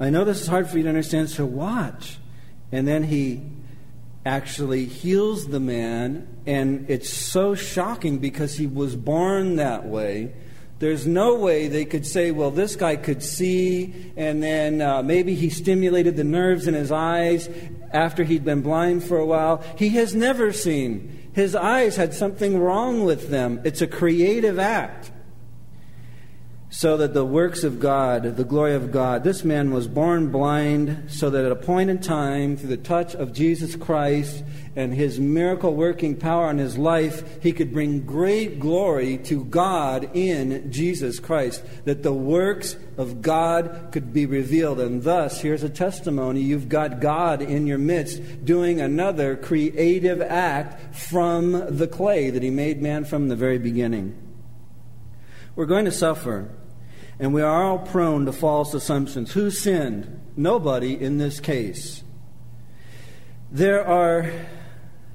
I 0.00 0.10
know 0.10 0.24
this 0.24 0.40
is 0.40 0.46
hard 0.46 0.68
for 0.68 0.76
you 0.76 0.82
to 0.84 0.88
understand, 0.88 1.30
so 1.30 1.44
watch. 1.44 2.18
And 2.70 2.86
then 2.88 3.04
he 3.04 3.42
actually 4.24 4.86
heals 4.86 5.48
the 5.48 5.60
man, 5.60 6.26
and 6.46 6.88
it's 6.88 7.10
so 7.10 7.54
shocking 7.54 8.18
because 8.18 8.56
he 8.56 8.66
was 8.66 8.96
born 8.96 9.56
that 9.56 9.84
way 9.84 10.32
there's 10.82 11.06
no 11.06 11.36
way 11.36 11.68
they 11.68 11.84
could 11.84 12.04
say, 12.04 12.32
well, 12.32 12.50
this 12.50 12.74
guy 12.74 12.96
could 12.96 13.22
see, 13.22 14.12
and 14.16 14.42
then 14.42 14.82
uh, 14.82 15.00
maybe 15.00 15.36
he 15.36 15.48
stimulated 15.48 16.16
the 16.16 16.24
nerves 16.24 16.66
in 16.66 16.74
his 16.74 16.90
eyes 16.90 17.48
after 17.92 18.24
he'd 18.24 18.44
been 18.44 18.62
blind 18.62 19.04
for 19.04 19.16
a 19.16 19.24
while. 19.24 19.62
He 19.78 19.90
has 19.90 20.12
never 20.12 20.52
seen. 20.52 21.30
His 21.34 21.54
eyes 21.54 21.94
had 21.94 22.12
something 22.12 22.58
wrong 22.58 23.04
with 23.04 23.28
them. 23.28 23.60
It's 23.62 23.80
a 23.80 23.86
creative 23.86 24.58
act. 24.58 25.11
So 26.74 26.96
that 26.96 27.12
the 27.12 27.24
works 27.24 27.64
of 27.64 27.80
God, 27.80 28.36
the 28.38 28.44
glory 28.44 28.74
of 28.74 28.90
God, 28.90 29.24
this 29.24 29.44
man 29.44 29.72
was 29.72 29.86
born 29.86 30.32
blind, 30.32 31.04
so 31.08 31.28
that 31.28 31.44
at 31.44 31.52
a 31.52 31.56
point 31.56 31.90
in 31.90 31.98
time, 31.98 32.56
through 32.56 32.70
the 32.70 32.78
touch 32.78 33.14
of 33.14 33.34
Jesus 33.34 33.76
Christ, 33.76 34.42
and 34.74 34.94
his 34.94 35.20
miracle 35.20 35.74
working 35.74 36.16
power 36.16 36.50
in 36.50 36.56
his 36.56 36.78
life, 36.78 37.42
he 37.42 37.52
could 37.52 37.74
bring 37.74 38.06
great 38.06 38.58
glory 38.58 39.18
to 39.18 39.44
God 39.44 40.08
in 40.14 40.72
Jesus 40.72 41.20
Christ. 41.20 41.62
That 41.84 42.02
the 42.02 42.14
works 42.14 42.74
of 42.96 43.20
God 43.20 43.90
could 43.92 44.14
be 44.14 44.24
revealed. 44.24 44.80
And 44.80 45.02
thus, 45.02 45.42
here's 45.42 45.62
a 45.62 45.68
testimony 45.68 46.40
you've 46.40 46.70
got 46.70 47.00
God 47.00 47.42
in 47.42 47.66
your 47.66 47.76
midst 47.76 48.46
doing 48.46 48.80
another 48.80 49.36
creative 49.36 50.22
act 50.22 50.96
from 50.96 51.76
the 51.76 51.86
clay 51.86 52.30
that 52.30 52.42
he 52.42 52.48
made 52.48 52.80
man 52.80 53.04
from 53.04 53.28
the 53.28 53.36
very 53.36 53.58
beginning. 53.58 54.16
We're 55.54 55.66
going 55.66 55.84
to 55.84 55.92
suffer, 55.92 56.48
and 57.22 57.32
we 57.32 57.40
are 57.40 57.62
all 57.62 57.78
prone 57.78 58.26
to 58.26 58.32
false 58.32 58.74
assumptions. 58.74 59.30
Who 59.32 59.52
sinned? 59.52 60.20
Nobody 60.36 61.00
in 61.00 61.18
this 61.18 61.38
case. 61.38 62.02
There 63.50 63.86
are 63.86 64.28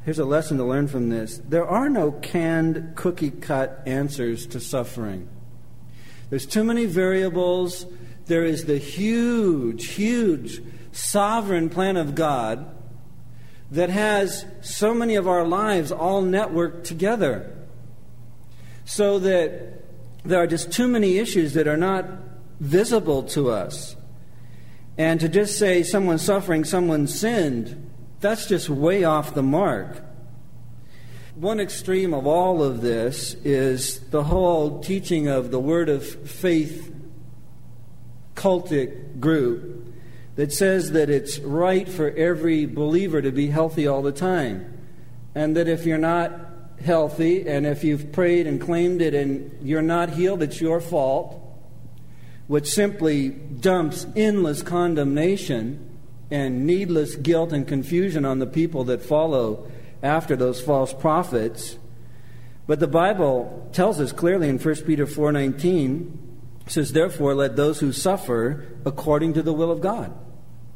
Here's 0.05 0.19
a 0.19 0.23
lesson 0.23 0.57
to 0.59 0.63
learn 0.63 0.87
from 0.87 1.09
this 1.09 1.39
there 1.39 1.67
are 1.67 1.89
no 1.89 2.13
canned, 2.13 2.93
cookie 2.95 3.29
cut 3.29 3.83
answers 3.85 4.47
to 4.47 4.61
suffering. 4.61 5.27
There's 6.29 6.45
too 6.45 6.63
many 6.63 6.85
variables. 6.85 7.85
There 8.27 8.45
is 8.45 8.63
the 8.63 8.77
huge, 8.77 9.87
huge 9.87 10.61
sovereign 10.93 11.69
plan 11.69 11.97
of 11.97 12.15
God 12.15 12.73
that 13.71 13.89
has 13.89 14.45
so 14.61 14.93
many 14.93 15.15
of 15.15 15.27
our 15.27 15.45
lives 15.45 15.91
all 15.91 16.23
networked 16.23 16.85
together. 16.85 17.53
So 18.85 19.19
that 19.19 19.86
there 20.27 20.41
are 20.41 20.47
just 20.47 20.71
too 20.71 20.87
many 20.87 21.17
issues 21.17 21.53
that 21.53 21.67
are 21.67 21.77
not 21.77 22.05
visible 22.59 23.23
to 23.23 23.49
us. 23.49 23.95
And 24.97 25.19
to 25.19 25.29
just 25.29 25.57
say 25.57 25.83
someone's 25.83 26.23
suffering, 26.23 26.65
someone 26.65 27.07
sinned, 27.07 27.91
that's 28.19 28.47
just 28.47 28.69
way 28.69 29.03
off 29.03 29.33
the 29.33 29.43
mark. 29.43 30.03
One 31.35 31.59
extreme 31.59 32.13
of 32.13 32.25
all 32.25 32.63
of 32.63 32.81
this 32.81 33.35
is 33.35 33.99
the 34.09 34.23
whole 34.23 34.79
teaching 34.79 35.27
of 35.27 35.51
the 35.51 35.59
Word 35.59 35.87
of 35.87 36.03
Faith 36.03 36.93
cultic 38.33 39.19
group 39.19 39.93
that 40.35 40.51
says 40.51 40.91
that 40.91 41.09
it's 41.09 41.39
right 41.39 41.87
for 41.87 42.09
every 42.11 42.65
believer 42.65 43.21
to 43.21 43.31
be 43.31 43.47
healthy 43.47 43.87
all 43.87 44.01
the 44.01 44.11
time. 44.11 44.77
And 45.35 45.55
that 45.55 45.67
if 45.67 45.85
you're 45.85 45.97
not 45.99 46.31
healthy 46.83 47.47
and 47.47 47.65
if 47.65 47.83
you've 47.83 48.11
prayed 48.11 48.47
and 48.47 48.61
claimed 48.61 49.01
it 49.01 49.13
and 49.13 49.57
you're 49.61 49.81
not 49.81 50.11
healed, 50.11 50.43
it's 50.43 50.61
your 50.61 50.79
fault, 50.79 51.41
which 52.47 52.67
simply 52.67 53.29
dumps 53.29 54.05
endless 54.15 54.61
condemnation 54.61 55.97
and 56.29 56.65
needless 56.65 57.15
guilt 57.15 57.53
and 57.53 57.67
confusion 57.67 58.25
on 58.25 58.39
the 58.39 58.47
people 58.47 58.83
that 58.85 59.01
follow 59.01 59.69
after 60.03 60.35
those 60.35 60.61
false 60.61 60.93
prophets. 60.93 61.77
But 62.67 62.79
the 62.79 62.87
Bible 62.87 63.69
tells 63.71 63.99
us 63.99 64.11
clearly 64.11 64.49
in 64.49 64.59
1 64.59 64.85
Peter 64.85 65.05
4:19 65.05 66.19
says 66.67 66.91
therefore 66.91 67.33
let 67.33 67.55
those 67.55 67.79
who 67.79 67.93
suffer 67.93 68.65
according 68.85 69.33
to 69.33 69.41
the 69.41 69.53
will 69.53 69.71
of 69.71 69.79
God. 69.79 70.13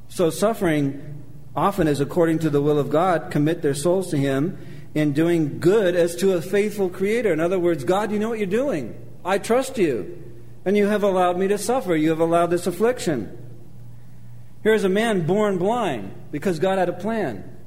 So 0.07 0.29
suffering 0.29 1.23
often 1.55 1.87
is 1.87 1.99
according 1.99 2.39
to 2.39 2.49
the 2.49 2.61
will 2.61 2.79
of 2.79 2.89
God 2.89 3.29
commit 3.29 3.61
their 3.61 3.73
souls 3.73 4.09
to 4.11 4.17
him 4.17 4.57
in 4.93 5.13
doing 5.13 5.59
good 5.59 5.95
as 5.95 6.15
to 6.17 6.33
a 6.33 6.41
faithful 6.41 6.89
creator. 6.89 7.31
In 7.31 7.39
other 7.39 7.59
words, 7.59 7.83
God, 7.83 8.11
you 8.11 8.19
know 8.19 8.29
what 8.29 8.39
you're 8.39 8.47
doing. 8.47 8.95
I 9.23 9.37
trust 9.37 9.77
you. 9.77 10.17
And 10.65 10.77
you 10.77 10.87
have 10.87 11.03
allowed 11.03 11.37
me 11.37 11.47
to 11.47 11.57
suffer. 11.57 11.95
You 11.95 12.09
have 12.09 12.19
allowed 12.19 12.47
this 12.47 12.67
affliction. 12.67 13.37
Here's 14.63 14.83
a 14.83 14.89
man 14.89 15.25
born 15.25 15.57
blind 15.57 16.13
because 16.31 16.59
God 16.59 16.77
had 16.77 16.89
a 16.89 16.93
plan. 16.93 17.57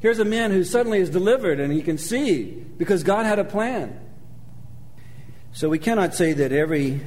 Here's 0.00 0.18
a 0.18 0.24
man 0.24 0.50
who 0.50 0.64
suddenly 0.64 0.98
is 0.98 1.10
delivered 1.10 1.60
and 1.60 1.72
he 1.72 1.82
can 1.82 1.98
see 1.98 2.44
because 2.76 3.02
God 3.02 3.26
had 3.26 3.38
a 3.38 3.44
plan. 3.44 4.00
So 5.52 5.68
we 5.68 5.78
cannot 5.78 6.14
say 6.14 6.32
that 6.32 6.52
every 6.52 7.02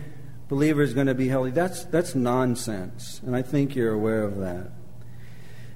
believer 0.48 0.84
is 0.84 0.94
going 0.94 1.08
to 1.08 1.16
be 1.16 1.28
healthy. 1.28 1.52
That's, 1.52 1.86
that's 1.86 2.14
nonsense. 2.14 3.20
And 3.26 3.36
I 3.36 3.42
think 3.42 3.76
you're 3.76 3.94
aware 3.94 4.24
of 4.24 4.38
that. 4.38 4.72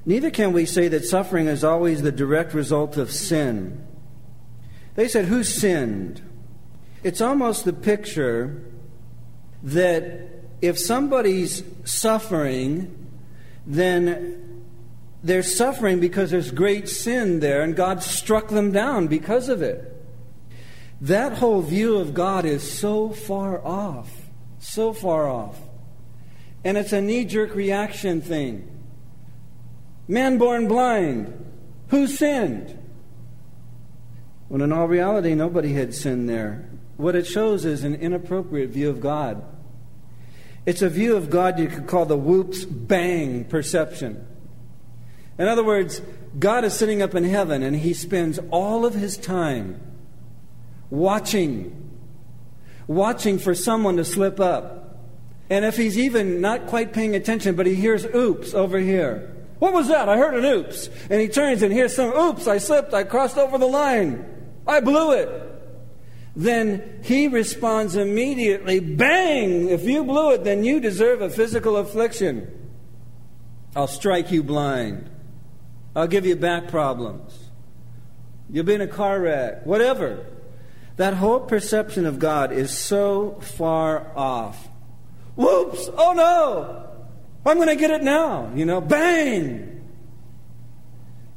Neither 0.10 0.32
can 0.32 0.54
we 0.54 0.66
say 0.66 0.88
that 0.88 1.06
suffering 1.06 1.46
is 1.46 1.64
always 1.64 2.02
the 2.02 2.12
direct 2.12 2.56
result 2.56 2.98
of 2.98 3.12
sin. 3.12 3.86
They 4.96 5.08
said, 5.08 5.26
Who 5.26 5.44
sinned? 5.44 6.28
It's 7.04 7.22
almost 7.22 7.64
the 7.64 7.74
picture 7.74 8.66
that 9.62 10.32
if 10.64 10.80
somebody's 10.80 11.62
suffering, 11.84 13.08
then 13.68 14.66
they're 15.24 15.44
suffering 15.44 16.00
because 16.00 16.32
there's 16.32 16.50
great 16.50 16.90
sin 16.90 17.40
there 17.40 17.62
and 17.62 17.76
God 17.76 18.02
struck 18.02 18.48
them 18.48 18.72
down 18.72 19.06
because 19.06 19.48
of 19.48 19.62
it. 19.62 19.96
That 21.02 21.34
whole 21.34 21.62
view 21.62 21.98
of 21.98 22.16
God 22.16 22.46
is 22.46 22.80
so 22.80 23.10
far 23.10 23.64
off, 23.64 24.12
so 24.58 24.92
far 24.92 25.30
off. 25.30 25.60
And 26.64 26.80
it's 26.80 26.94
a 26.94 27.00
knee 27.00 27.26
jerk 27.26 27.54
reaction 27.54 28.22
thing. 28.22 28.79
Man 30.10 30.40
born 30.40 30.68
blind, 30.68 31.32
who 31.90 32.08
sinned? 32.08 32.76
When 34.48 34.60
in 34.60 34.74
all 34.74 34.88
reality, 34.88 35.36
nobody 35.36 35.74
had 35.74 35.94
sinned 35.94 36.28
there. 36.28 36.68
What 36.98 37.16
it 37.16 37.28
shows 37.28 37.64
is 37.64 37.84
an 37.84 37.94
inappropriate 37.94 38.72
view 38.72 38.90
of 38.90 39.02
God. 39.02 39.46
It's 40.66 40.82
a 40.82 40.90
view 40.90 41.16
of 41.16 41.30
God 41.30 41.60
you 41.60 41.68
could 41.68 41.86
call 41.86 42.06
the 42.06 42.18
whoops 42.18 42.66
bang 42.66 43.46
perception. 43.46 44.26
In 45.38 45.48
other 45.48 45.64
words, 45.64 46.02
God 46.40 46.66
is 46.66 46.74
sitting 46.74 47.04
up 47.04 47.14
in 47.14 47.24
heaven 47.24 47.62
and 47.62 47.76
he 47.76 47.94
spends 47.94 48.40
all 48.50 48.88
of 48.88 48.96
his 48.96 49.16
time 49.16 49.80
watching, 50.90 51.92
watching 52.88 53.38
for 53.38 53.54
someone 53.54 53.98
to 53.98 54.04
slip 54.04 54.40
up. 54.40 55.06
And 55.52 55.66
if 55.66 55.78
he's 55.78 56.00
even 56.00 56.42
not 56.42 56.66
quite 56.66 56.94
paying 56.94 57.14
attention, 57.14 57.54
but 57.56 57.68
he 57.68 57.76
hears 57.76 58.06
oops 58.06 58.56
over 58.56 58.80
here. 58.80 59.36
What 59.60 59.74
was 59.74 59.88
that? 59.90 60.10
I 60.10 60.18
heard 60.18 60.36
an 60.36 60.46
oops. 60.46 60.90
And 61.10 61.22
he 61.22 61.28
turns 61.28 61.62
and 61.62 61.72
hears 61.72 61.96
some 61.96 62.12
oops, 62.18 62.48
I 62.48 62.58
slipped, 62.58 62.94
I 62.94 63.04
crossed 63.04 63.38
over 63.38 63.58
the 63.58 63.68
line, 63.68 64.26
I 64.66 64.80
blew 64.80 65.14
it 65.14 65.50
then 66.40 67.02
he 67.04 67.28
responds 67.28 67.98
immediately 67.98 68.80
bang! 68.80 69.68
If 69.68 69.84
you 69.84 70.06
blew 70.06 70.32
it, 70.32 70.46
then 70.46 70.64
you 70.64 70.80
deserve 70.80 71.22
a 71.22 71.30
physical 71.30 71.76
affliction. 71.76 72.70
I'll 73.76 73.88
strike 73.88 74.32
you 74.32 74.42
blind. 74.42 75.10
I'll 75.96 76.08
give 76.08 76.26
you 76.26 76.38
back 76.38 76.70
problems. 76.70 77.38
You'll 78.50 78.66
be 78.66 78.74
in 78.74 78.82
a 78.82 78.88
car 78.88 79.20
wreck, 79.20 79.66
whatever. 79.66 80.26
That 80.96 81.16
whole 81.16 81.42
perception 81.42 82.06
of 82.06 82.20
God 82.20 82.54
is 82.54 82.76
so 82.76 83.40
far 83.42 84.08
off. 84.16 84.70
Whoops! 85.36 85.90
Oh 85.98 86.14
no! 86.14 86.89
I'm 87.46 87.58
going 87.58 87.70
to 87.70 87.76
get 87.76 87.92
it 87.92 88.04
now. 88.04 88.52
You 88.54 88.66
know, 88.66 88.82
bang! 88.82 89.76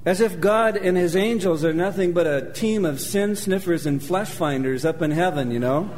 As 0.05 0.21
if 0.21 0.41
God 0.41 0.77
and 0.77 0.97
his 0.97 1.15
angels 1.15 1.65
are 1.65 1.73
nothing 1.73 2.12
but 2.12 2.27
a 2.27 2.53
team 2.53 2.85
of 2.85 3.01
sin 3.01 3.37
sniffers 3.37 3.87
and 3.87 4.03
flesh 4.03 4.31
finders 4.31 4.85
up 4.85 5.01
in 5.01 5.12
heaven, 5.12 5.51
you 5.53 5.61
know? 5.61 5.91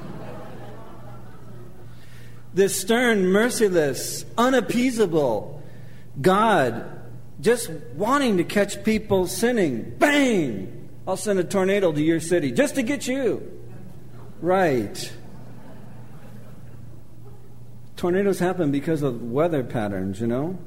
This 2.53 2.79
stern, 2.79 3.27
merciless, 3.27 4.25
unappeasable 4.37 5.63
God 6.21 6.91
just 7.41 7.71
wanting 7.95 8.37
to 8.37 8.45
catch 8.45 8.85
people 8.85 9.27
sinning. 9.27 9.95
Bang! 9.99 10.89
I'll 11.07 11.17
send 11.17 11.39
a 11.39 11.45
tornado 11.45 11.93
to 11.93 12.03
your 12.03 12.21
city 12.21 12.53
just 12.53 12.77
to 12.77 12.83
get 12.83 13.07
you. 13.07 13.51
Right. 14.41 15.13
Tornadoes 18.05 18.39
happen 18.39 18.71
because 18.71 19.01
of 19.03 19.23
weather 19.23 19.65
patterns, 19.65 20.21
you 20.21 20.27
know? 20.27 20.59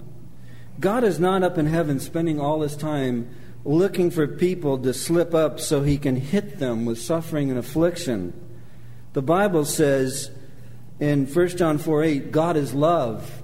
God 0.79 1.03
is 1.03 1.19
not 1.19 1.43
up 1.43 1.59
in 1.59 1.67
heaven 1.67 1.99
spending 1.99 2.39
all 2.39 2.61
his 2.61 2.75
time 2.75 3.29
looking 3.63 4.09
for 4.09 4.27
people 4.27 4.79
to 4.79 4.91
slip 4.91 5.35
up 5.35 5.59
so 5.59 5.83
he 5.83 5.99
can 5.99 6.15
hit 6.15 6.57
them 6.57 6.83
with 6.83 6.99
suffering 6.99 7.51
and 7.51 7.59
affliction. 7.59 8.33
The 9.13 9.21
Bible 9.21 9.65
says 9.65 10.31
in 10.99 11.27
1 11.27 11.47
John 11.49 11.77
4 11.77 12.03
8, 12.03 12.31
God 12.31 12.57
is 12.57 12.73
love. 12.73 13.43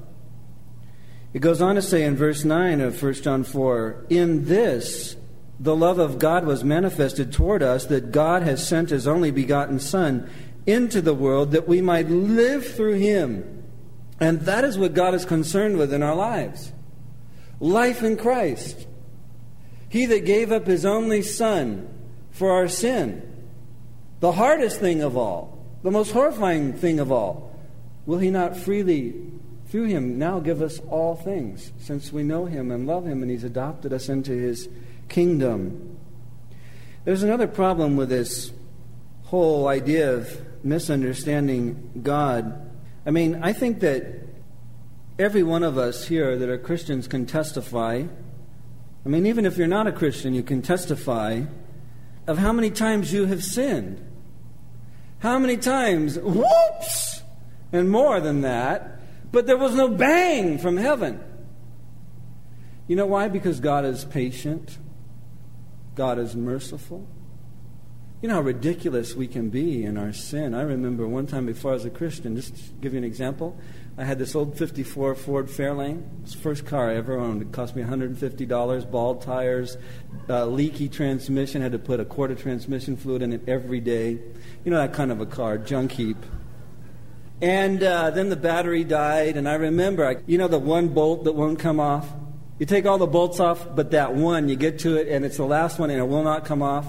It 1.32 1.42
goes 1.42 1.62
on 1.62 1.76
to 1.76 1.82
say 1.84 2.02
in 2.02 2.16
verse 2.16 2.44
9 2.44 2.82
of 2.82 3.00
1 3.00 3.14
John 3.22 3.44
4 3.44 4.08
In 4.10 4.46
this, 4.46 5.16
the 5.60 5.76
love 5.76 6.00
of 6.00 6.18
God 6.18 6.48
was 6.48 6.64
manifested 6.64 7.32
toward 7.32 7.62
us, 7.62 7.86
that 7.86 8.12
God 8.12 8.42
has 8.42 8.68
sent 8.68 8.90
his 8.90 9.08
only 9.08 9.30
begotten 9.30 9.78
Son 9.78 10.28
into 10.66 11.00
the 11.00 11.14
world 11.14 11.52
that 11.52 11.68
we 11.68 11.80
might 11.80 12.10
live 12.10 12.66
through 12.66 12.96
him. 12.96 13.53
And 14.24 14.40
that 14.44 14.64
is 14.64 14.78
what 14.78 14.94
God 14.94 15.14
is 15.14 15.26
concerned 15.26 15.76
with 15.76 15.94
in 15.94 16.02
our 16.02 16.16
lives 16.16 16.72
life 17.60 18.04
in 18.04 18.16
Christ. 18.16 18.88
He 19.90 20.06
that 20.06 20.26
gave 20.26 20.50
up 20.50 20.66
his 20.66 20.86
only 20.86 21.22
Son 21.22 21.90
for 22.32 22.50
our 22.52 22.70
sin, 22.70 23.22
the 24.22 24.32
hardest 24.32 24.80
thing 24.80 25.02
of 25.02 25.18
all, 25.18 25.66
the 25.84 25.92
most 25.92 26.12
horrifying 26.12 26.72
thing 26.72 27.02
of 27.02 27.12
all, 27.12 27.54
will 28.06 28.18
he 28.18 28.30
not 28.30 28.56
freely, 28.56 29.14
through 29.68 29.86
him, 29.86 30.18
now 30.18 30.40
give 30.40 30.62
us 30.62 30.80
all 30.90 31.16
things, 31.16 31.74
since 31.80 32.14
we 32.14 32.24
know 32.24 32.46
him 32.46 32.72
and 32.72 32.88
love 32.88 33.06
him 33.06 33.24
and 33.24 33.30
he's 33.30 33.44
adopted 33.44 33.92
us 33.92 34.08
into 34.08 34.32
his 34.32 34.70
kingdom? 35.10 35.98
There's 37.04 37.24
another 37.24 37.48
problem 37.48 37.98
with 37.98 38.08
this 38.08 38.54
whole 39.26 39.68
idea 39.68 40.14
of 40.14 40.64
misunderstanding 40.64 41.92
God. 42.02 42.70
I 43.06 43.12
mean, 43.12 43.40
I 43.44 43.54
think 43.54 43.82
that 43.82 44.06
every 45.20 45.44
one 45.44 45.64
of 45.64 45.78
us 45.78 46.08
here 46.08 46.38
that 46.38 46.50
are 46.50 46.58
Christians 46.58 47.08
can 47.08 47.26
testify. 47.26 48.04
I 49.06 49.10
mean, 49.10 49.26
even 49.26 49.46
if 49.46 49.58
you're 49.58 49.68
not 49.68 49.88
a 49.88 49.92
Christian, 49.92 50.34
you 50.34 50.44
can 50.44 50.62
testify 50.62 51.44
of 52.28 52.38
how 52.38 52.54
many 52.54 52.72
times 52.72 53.12
you 53.12 53.26
have 53.26 53.44
sinned. 53.44 54.06
How 55.20 55.40
many 55.40 55.58
times, 55.58 56.18
whoops, 56.18 57.22
and 57.72 57.90
more 57.90 58.20
than 58.20 58.42
that, 58.42 59.00
but 59.32 59.48
there 59.48 59.58
was 59.58 59.74
no 59.74 59.88
bang 59.90 60.58
from 60.60 60.78
heaven. 60.78 61.22
You 62.88 62.96
know 62.96 63.08
why? 63.08 63.28
Because 63.30 63.60
God 63.60 63.84
is 63.86 64.06
patient, 64.06 64.78
God 65.96 66.20
is 66.20 66.36
merciful. 66.36 67.08
You 68.24 68.30
know 68.30 68.36
how 68.36 68.42
ridiculous 68.42 69.16
we 69.16 69.28
can 69.28 69.50
be 69.50 69.84
in 69.84 69.98
our 69.98 70.14
sin. 70.14 70.54
I 70.54 70.62
remember 70.62 71.06
one 71.06 71.28
time 71.28 71.46
before 71.46 71.72
I 71.72 71.74
was 71.74 71.84
a 71.84 71.90
Christian, 71.90 72.38
just 72.38 72.56
to 72.56 72.62
give 72.80 72.94
you 72.94 72.98
an 72.98 73.04
example, 73.04 73.58
I 73.98 74.06
had 74.06 74.18
this 74.18 74.34
old 74.34 74.58
54 74.58 75.16
Ford 75.16 75.48
Fairlane. 75.48 76.04
It's 76.22 76.32
the 76.32 76.40
first 76.40 76.66
car 76.66 76.90
I 76.90 76.96
ever 76.96 77.20
owned. 77.20 77.42
It 77.42 77.52
cost 77.52 77.76
me 77.76 77.84
$150, 77.84 78.90
bald 78.90 79.24
tires, 79.24 79.76
uh, 80.30 80.46
leaky 80.46 80.88
transmission. 80.88 81.62
Had 81.62 81.74
to 81.74 81.80
put 81.80 82.00
a 82.00 82.06
quart 82.06 82.32
of 82.32 82.42
transmission 82.42 82.96
fluid 82.96 83.24
in 83.24 83.34
it 83.34 83.42
every 83.46 83.82
day. 83.82 84.12
You 84.64 84.72
know 84.72 84.78
that 84.78 84.94
kind 84.94 85.12
of 85.12 85.20
a 85.20 85.26
car, 85.26 85.58
junk 85.58 85.92
heap. 85.92 86.16
And 87.42 87.84
uh, 87.84 88.10
then 88.12 88.30
the 88.30 88.38
battery 88.38 88.86
died, 88.86 89.36
and 89.36 89.50
I 89.50 89.56
remember, 89.56 90.08
I, 90.08 90.16
you 90.28 90.38
know, 90.38 90.48
the 90.48 90.60
one 90.60 90.88
bolt 90.88 91.26
that 91.26 91.34
won't 91.34 91.60
come 91.60 91.82
off? 91.82 92.08
You 92.58 92.66
take 92.66 92.86
all 92.86 92.98
the 92.98 93.06
bolts 93.06 93.42
off, 93.42 93.76
but 93.76 93.92
that 93.92 94.16
one, 94.16 94.48
you 94.48 94.56
get 94.56 94.80
to 94.80 94.96
it, 94.96 95.10
and 95.10 95.26
it's 95.26 95.36
the 95.36 95.44
last 95.44 95.78
one, 95.78 95.90
and 95.90 96.00
it 96.00 96.08
will 96.08 96.24
not 96.24 96.46
come 96.46 96.62
off. 96.62 96.86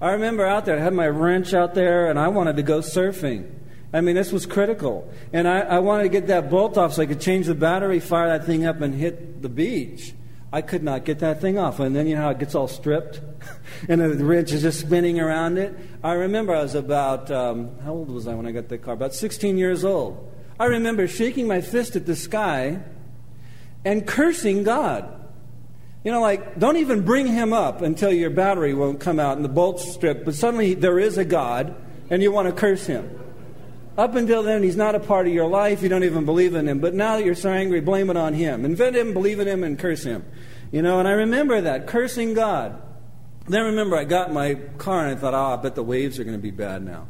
I 0.00 0.12
remember 0.12 0.44
out 0.44 0.66
there, 0.66 0.78
I 0.78 0.82
had 0.82 0.92
my 0.92 1.08
wrench 1.08 1.54
out 1.54 1.74
there, 1.74 2.10
and 2.10 2.18
I 2.18 2.28
wanted 2.28 2.56
to 2.56 2.62
go 2.62 2.80
surfing. 2.80 3.50
I 3.92 4.00
mean, 4.02 4.14
this 4.14 4.32
was 4.32 4.44
critical. 4.44 5.10
And 5.32 5.48
I, 5.48 5.60
I 5.60 5.78
wanted 5.78 6.04
to 6.04 6.08
get 6.10 6.26
that 6.26 6.50
bolt 6.50 6.76
off 6.76 6.94
so 6.94 7.02
I 7.02 7.06
could 7.06 7.20
change 7.20 7.46
the 7.46 7.54
battery, 7.54 8.00
fire 8.00 8.28
that 8.28 8.44
thing 8.44 8.66
up, 8.66 8.80
and 8.80 8.94
hit 8.94 9.40
the 9.42 9.48
beach. 9.48 10.12
I 10.52 10.62
could 10.62 10.82
not 10.82 11.04
get 11.04 11.20
that 11.20 11.40
thing 11.40 11.58
off. 11.58 11.80
And 11.80 11.94
then 11.94 12.06
you 12.06 12.14
know 12.14 12.22
how 12.22 12.30
it 12.30 12.38
gets 12.38 12.54
all 12.54 12.68
stripped? 12.68 13.20
and 13.88 14.00
the 14.00 14.24
wrench 14.24 14.52
is 14.52 14.62
just 14.62 14.80
spinning 14.80 15.18
around 15.18 15.58
it. 15.58 15.76
I 16.02 16.12
remember 16.12 16.54
I 16.54 16.62
was 16.62 16.74
about, 16.74 17.30
um, 17.30 17.78
how 17.80 17.92
old 17.92 18.10
was 18.10 18.28
I 18.28 18.34
when 18.34 18.46
I 18.46 18.52
got 18.52 18.68
the 18.68 18.78
car? 18.78 18.94
About 18.94 19.14
16 19.14 19.56
years 19.56 19.84
old. 19.84 20.32
I 20.58 20.66
remember 20.66 21.06
shaking 21.08 21.46
my 21.46 21.60
fist 21.60 21.96
at 21.96 22.06
the 22.06 22.16
sky 22.16 22.80
and 23.84 24.06
cursing 24.06 24.62
God. 24.62 25.25
You 26.06 26.12
know, 26.12 26.20
like, 26.20 26.56
don't 26.56 26.76
even 26.76 27.02
bring 27.02 27.26
him 27.26 27.52
up 27.52 27.82
until 27.82 28.12
your 28.12 28.30
battery 28.30 28.72
won't 28.74 29.00
come 29.00 29.18
out 29.18 29.34
and 29.34 29.44
the 29.44 29.48
bolts 29.48 29.92
strip, 29.92 30.24
but 30.24 30.36
suddenly 30.36 30.74
there 30.74 31.00
is 31.00 31.18
a 31.18 31.24
God 31.24 31.74
and 32.10 32.22
you 32.22 32.30
want 32.30 32.46
to 32.46 32.54
curse 32.54 32.86
him. 32.86 33.10
Up 33.98 34.14
until 34.14 34.44
then, 34.44 34.62
he's 34.62 34.76
not 34.76 34.94
a 34.94 35.00
part 35.00 35.26
of 35.26 35.32
your 35.32 35.48
life. 35.48 35.82
You 35.82 35.88
don't 35.88 36.04
even 36.04 36.24
believe 36.24 36.54
in 36.54 36.68
him. 36.68 36.78
But 36.78 36.94
now 36.94 37.16
that 37.16 37.24
you're 37.24 37.34
so 37.34 37.50
angry, 37.50 37.80
blame 37.80 38.08
it 38.08 38.16
on 38.16 38.34
him. 38.34 38.64
Invent 38.64 38.94
him, 38.94 39.14
believe 39.14 39.40
in 39.40 39.48
him, 39.48 39.64
and 39.64 39.76
curse 39.76 40.04
him. 40.04 40.24
You 40.70 40.80
know, 40.80 41.00
and 41.00 41.08
I 41.08 41.10
remember 41.10 41.62
that, 41.62 41.88
cursing 41.88 42.34
God. 42.34 42.80
Then 43.48 43.62
I 43.62 43.64
remember 43.64 43.96
I 43.96 44.04
got 44.04 44.28
in 44.28 44.34
my 44.34 44.54
car 44.78 45.08
and 45.08 45.18
I 45.18 45.20
thought, 45.20 45.34
oh, 45.34 45.54
I 45.54 45.56
bet 45.56 45.74
the 45.74 45.82
waves 45.82 46.20
are 46.20 46.24
going 46.24 46.38
to 46.38 46.40
be 46.40 46.52
bad 46.52 46.84
now. 46.84 47.08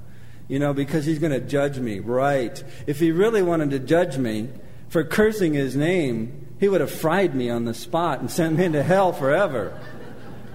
You 0.48 0.58
know, 0.58 0.72
because 0.72 1.04
he's 1.04 1.18
going 1.18 1.32
to 1.32 1.40
judge 1.40 1.78
me. 1.78 1.98
Right. 1.98 2.64
If 2.86 2.98
he 2.98 3.12
really 3.12 3.42
wanted 3.42 3.72
to 3.72 3.78
judge 3.78 4.16
me 4.16 4.48
for 4.88 5.04
cursing 5.04 5.52
his 5.52 5.76
name, 5.76 6.45
he 6.58 6.68
would 6.68 6.80
have 6.80 6.90
fried 6.90 7.34
me 7.34 7.50
on 7.50 7.64
the 7.64 7.74
spot 7.74 8.20
and 8.20 8.30
sent 8.30 8.56
me 8.56 8.64
into 8.64 8.82
hell 8.82 9.12
forever. 9.12 9.78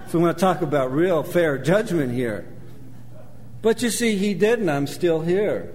If 0.06 0.14
we 0.14 0.22
want 0.22 0.38
to 0.38 0.42
talk 0.42 0.62
about 0.62 0.92
real 0.92 1.24
fair 1.24 1.58
judgment 1.58 2.14
here. 2.14 2.48
But 3.62 3.82
you 3.82 3.90
see, 3.90 4.18
he 4.18 4.34
didn't. 4.34 4.70
I'm 4.70 4.88
still 4.88 5.22
here. 5.22 5.74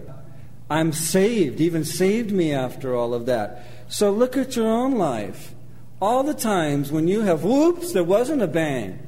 I'm 0.68 0.92
saved, 0.92 1.60
even 1.60 1.84
saved 1.84 2.32
me 2.32 2.52
after 2.52 2.94
all 2.94 3.14
of 3.14 3.26
that. 3.26 3.64
So 3.88 4.10
look 4.10 4.36
at 4.36 4.56
your 4.56 4.66
own 4.66 4.96
life. 4.96 5.54
All 6.00 6.22
the 6.22 6.34
times 6.34 6.90
when 6.90 7.08
you 7.08 7.22
have, 7.22 7.44
whoops, 7.44 7.92
there 7.92 8.04
wasn't 8.04 8.42
a 8.42 8.48
bang, 8.48 8.98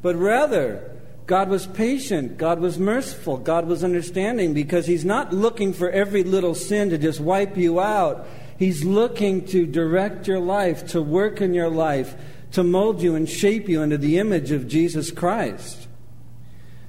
but 0.00 0.16
rather, 0.16 0.90
God 1.26 1.48
was 1.48 1.66
patient, 1.66 2.38
God 2.38 2.60
was 2.60 2.78
merciful, 2.78 3.38
God 3.38 3.66
was 3.66 3.82
understanding 3.82 4.54
because 4.54 4.86
He's 4.86 5.04
not 5.04 5.32
looking 5.32 5.72
for 5.72 5.90
every 5.90 6.22
little 6.22 6.54
sin 6.54 6.90
to 6.90 6.98
just 6.98 7.20
wipe 7.20 7.56
you 7.56 7.80
out. 7.80 8.26
He's 8.64 8.82
looking 8.82 9.44
to 9.48 9.66
direct 9.66 10.26
your 10.26 10.40
life, 10.40 10.86
to 10.86 11.02
work 11.02 11.42
in 11.42 11.52
your 11.52 11.68
life, 11.68 12.14
to 12.52 12.64
mold 12.64 13.02
you 13.02 13.14
and 13.14 13.28
shape 13.28 13.68
you 13.68 13.82
into 13.82 13.98
the 13.98 14.16
image 14.16 14.52
of 14.52 14.66
Jesus 14.66 15.10
Christ. 15.10 15.86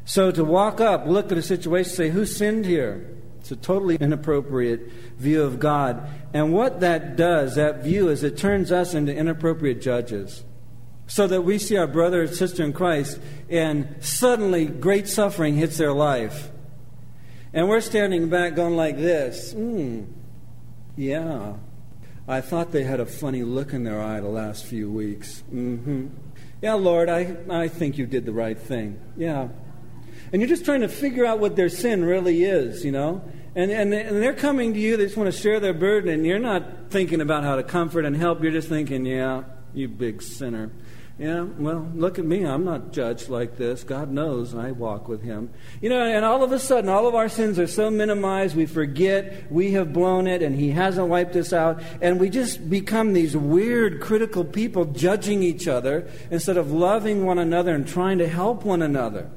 So 0.06 0.32
to 0.32 0.46
walk 0.46 0.80
up, 0.80 1.06
look 1.06 1.34
at 1.34 1.38
a 1.38 1.42
situation, 1.42 1.92
say, 1.92 2.10
Who 2.12 2.26
sinned 2.26 2.66
here? 2.66 3.14
It's 3.42 3.52
a 3.52 3.58
totally 3.58 3.98
inappropriate 3.98 4.90
view 5.18 5.44
of 5.44 5.60
God. 5.60 6.08
And 6.34 6.54
what 6.54 6.80
that 6.80 7.18
does, 7.18 7.56
that 7.56 7.84
view, 7.84 8.08
is 8.08 8.24
it 8.24 8.38
turns 8.38 8.72
us 8.72 8.94
into 8.94 9.14
inappropriate 9.14 9.82
judges. 9.82 10.46
So 11.08 11.28
that 11.28 11.42
we 11.42 11.58
see 11.58 11.76
our 11.76 11.88
brother 11.88 12.22
or 12.22 12.28
sister 12.28 12.64
in 12.64 12.72
Christ, 12.72 13.20
and 13.50 13.98
suddenly 14.00 14.66
great 14.66 15.10
suffering 15.10 15.56
hits 15.56 15.78
their 15.78 15.92
life. 15.92 16.52
And 17.52 17.68
we're 17.68 17.82
standing 17.82 18.30
back 18.30 18.56
going 18.56 18.78
like 18.78 18.96
this 18.96 19.52
Hmm, 19.52 20.04
yeah. 20.96 21.54
I 22.28 22.42
thought 22.42 22.72
they 22.72 22.84
had 22.84 23.00
a 23.00 23.06
funny 23.06 23.44
look 23.44 23.74
in 23.74 23.84
their 23.84 24.02
eye 24.02 24.20
the 24.20 24.30
last 24.30 24.66
few 24.66 24.90
weeks. 24.90 25.44
Mm-hmm. 25.54 26.08
Yeah, 26.62 26.74
Lord, 26.74 27.10
I, 27.10 27.38
I 27.50 27.68
think 27.68 27.98
you 27.98 28.08
did 28.08 28.26
the 28.26 28.34
right 28.34 28.58
thing. 28.58 29.00
Yeah, 29.16 29.50
and 30.32 30.42
you're 30.42 30.50
just 30.50 30.66
trying 30.66 30.82
to 30.82 30.88
figure 30.88 31.26
out 31.26 31.40
what 31.40 31.56
their 31.56 31.70
sin 31.70 32.04
really 32.04 32.44
is, 32.44 32.84
you 32.84 32.92
know? 32.92 33.24
And, 33.56 33.72
and, 33.72 33.94
and 33.94 34.22
they're 34.22 34.34
coming 34.34 34.74
to 34.74 34.80
you, 34.80 34.98
they 34.98 35.06
just 35.06 35.16
want 35.16 35.32
to 35.32 35.40
share 35.40 35.60
their 35.60 35.74
burden, 35.74 36.10
and 36.10 36.26
you're 36.26 36.40
not 36.40 36.90
thinking 36.90 37.22
about 37.22 37.44
how 37.44 37.56
to 37.56 37.64
comfort 37.64 38.04
and 38.04 38.16
help. 38.16 38.44
You're 38.44 38.52
just 38.52 38.68
thinking, 38.68 39.06
yeah, 39.06 39.44
you 39.74 39.88
big 39.88 40.22
sinner. 40.22 40.72
Yeah, 41.18 41.44
well, 41.44 41.90
look 41.96 42.20
at 42.20 42.26
me. 42.26 42.46
I'm 42.46 42.66
not 42.66 42.92
judged 42.92 43.30
like 43.30 43.56
this. 43.56 43.86
God 43.86 44.12
knows 44.12 44.54
I 44.54 44.72
walk 44.72 45.08
with 45.08 45.24
Him. 45.24 45.50
You 45.82 45.88
know, 45.88 46.02
and 46.02 46.26
all 46.26 46.44
of 46.44 46.52
a 46.52 46.60
sudden, 46.60 46.90
all 46.90 47.08
of 47.08 47.16
our 47.16 47.30
sins 47.30 47.58
are 47.58 47.68
so 47.68 47.90
minimized, 47.90 48.54
we 48.54 48.66
forget 48.66 49.50
we 49.50 49.72
have 49.72 49.94
blown 49.94 50.28
it 50.28 50.42
and 50.42 50.54
He 50.54 50.72
hasn't 50.72 51.08
wiped 51.08 51.38
us 51.38 51.54
out. 51.54 51.82
And 52.02 52.20
we 52.20 52.30
just 52.30 52.70
become 52.70 53.14
these 53.14 53.36
weird, 53.38 54.02
critical 54.02 54.44
people 54.44 54.84
judging 54.84 55.42
each 55.42 55.70
other 55.70 56.06
instead 56.32 56.58
of 56.58 56.74
loving 56.74 57.26
one 57.26 57.40
another 57.40 57.74
and 57.74 57.88
trying 57.88 58.18
to 58.18 58.28
help 58.28 58.66
one 58.66 58.82
another. 58.82 59.30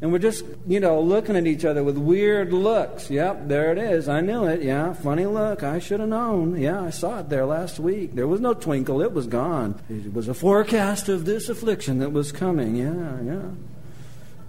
And 0.00 0.12
we're 0.12 0.20
just, 0.20 0.44
you 0.66 0.78
know, 0.78 1.00
looking 1.00 1.34
at 1.34 1.46
each 1.46 1.64
other 1.64 1.82
with 1.82 1.98
weird 1.98 2.52
looks. 2.52 3.10
Yep, 3.10 3.48
there 3.48 3.72
it 3.72 3.78
is. 3.78 4.08
I 4.08 4.20
knew 4.20 4.44
it. 4.44 4.62
Yeah, 4.62 4.92
funny 4.92 5.26
look. 5.26 5.64
I 5.64 5.80
should 5.80 5.98
have 5.98 6.08
known. 6.08 6.60
Yeah, 6.60 6.82
I 6.82 6.90
saw 6.90 7.18
it 7.18 7.28
there 7.28 7.44
last 7.44 7.80
week. 7.80 8.14
There 8.14 8.28
was 8.28 8.40
no 8.40 8.54
twinkle. 8.54 9.02
It 9.02 9.12
was 9.12 9.26
gone. 9.26 9.80
It 9.90 10.14
was 10.14 10.28
a 10.28 10.34
forecast 10.34 11.08
of 11.08 11.24
this 11.24 11.48
affliction 11.48 11.98
that 11.98 12.12
was 12.12 12.30
coming. 12.30 12.76
Yeah, 12.76 13.20
yeah. 13.22 13.50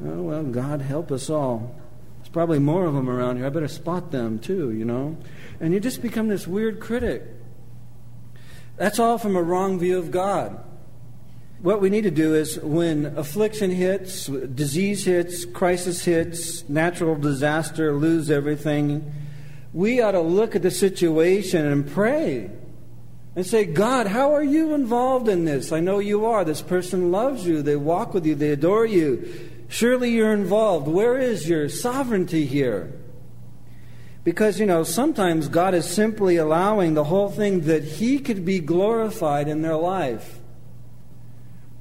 Oh, 0.05 0.21
well, 0.21 0.43
God 0.43 0.81
help 0.81 1.11
us 1.11 1.31
all. 1.31 1.75
There's 2.17 2.29
probably 2.29 2.59
more 2.59 2.85
of 2.85 2.93
them 2.93 3.09
around 3.09 3.37
here. 3.37 3.47
I 3.47 3.49
better 3.49 3.67
spot 3.67 4.11
them 4.11 4.37
too, 4.37 4.71
you 4.71 4.85
know. 4.85 5.17
And 5.59 5.73
you 5.73 5.79
just 5.79 6.03
become 6.03 6.27
this 6.27 6.47
weird 6.47 6.79
critic. 6.79 7.23
That's 8.77 8.99
all 8.99 9.17
from 9.17 9.35
a 9.35 9.41
wrong 9.41 9.79
view 9.79 9.97
of 9.97 10.11
God 10.11 10.63
what 11.61 11.81
we 11.81 11.89
need 11.89 12.03
to 12.03 12.11
do 12.11 12.35
is 12.35 12.57
when 12.59 13.05
affliction 13.17 13.69
hits, 13.71 14.27
disease 14.27 15.03
hits, 15.03 15.43
crisis 15.43 16.05
hits, 16.05 16.67
natural 16.69 17.15
disaster, 17.15 17.93
lose 17.93 18.31
everything, 18.31 19.11
we 19.73 20.01
ought 20.01 20.11
to 20.11 20.21
look 20.21 20.55
at 20.55 20.61
the 20.61 20.71
situation 20.71 21.65
and 21.65 21.89
pray 21.89 22.49
and 23.35 23.45
say, 23.45 23.65
God, 23.65 24.07
how 24.07 24.33
are 24.33 24.43
you 24.43 24.73
involved 24.73 25.27
in 25.27 25.45
this? 25.45 25.71
I 25.71 25.79
know 25.79 25.99
you 25.99 26.25
are. 26.25 26.43
This 26.43 26.61
person 26.61 27.11
loves 27.11 27.45
you, 27.45 27.61
they 27.61 27.75
walk 27.75 28.13
with 28.13 28.25
you, 28.25 28.35
they 28.35 28.51
adore 28.51 28.85
you. 28.85 29.49
Surely 29.67 30.11
you're 30.11 30.33
involved. 30.33 30.87
Where 30.87 31.17
is 31.17 31.47
your 31.47 31.69
sovereignty 31.69 32.45
here? 32.45 32.91
Because, 34.23 34.59
you 34.59 34.65
know, 34.65 34.83
sometimes 34.83 35.47
God 35.47 35.73
is 35.73 35.89
simply 35.89 36.37
allowing 36.37 36.93
the 36.93 37.05
whole 37.05 37.29
thing 37.29 37.61
that 37.61 37.83
He 37.83 38.19
could 38.19 38.45
be 38.45 38.59
glorified 38.59 39.47
in 39.47 39.61
their 39.61 39.75
life. 39.75 40.38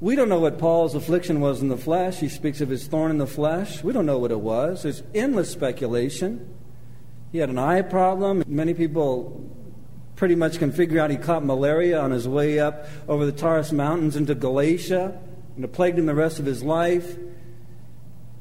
We 0.01 0.15
don't 0.15 0.29
know 0.29 0.39
what 0.39 0.59
Paul's 0.59 0.95
affliction 0.95 1.41
was 1.41 1.61
in 1.61 1.69
the 1.69 1.77
flesh. 1.77 2.21
He 2.21 2.29
speaks 2.29 2.61
of 2.61 2.69
his 2.69 2.87
thorn 2.87 3.11
in 3.11 3.19
the 3.19 3.27
flesh. 3.27 3.83
We 3.83 3.93
don't 3.93 4.07
know 4.07 4.19
what 4.19 4.31
it 4.31 4.39
was. 4.39 4.85
There's 4.85 5.03
endless 5.13 5.51
speculation. 5.51 6.55
He 7.33 7.39
had 7.39 7.51
an 7.51 7.59
eye 7.59 7.83
problem. 7.83 8.45
Many 8.47 8.75
people 8.75 9.51
pretty 10.15 10.37
much 10.37 10.61
can 10.61 10.71
figure 10.71 11.01
out 11.01 11.11
he 11.11 11.17
caught 11.17 11.45
malaria 11.45 11.99
on 11.99 12.13
his 12.13 12.29
way 12.29 12.61
up 12.61 12.87
over 13.09 13.27
the 13.27 13.33
Taurus 13.33 13.73
Mountains 13.73 14.15
into 14.15 14.37
Galatia, 14.37 15.19
and 15.57 15.65
it 15.65 15.73
plagued 15.73 15.99
him 15.99 16.07
the 16.07 16.15
rest 16.15 16.39
of 16.39 16.47
his 16.47 16.63
life. 16.63 17.17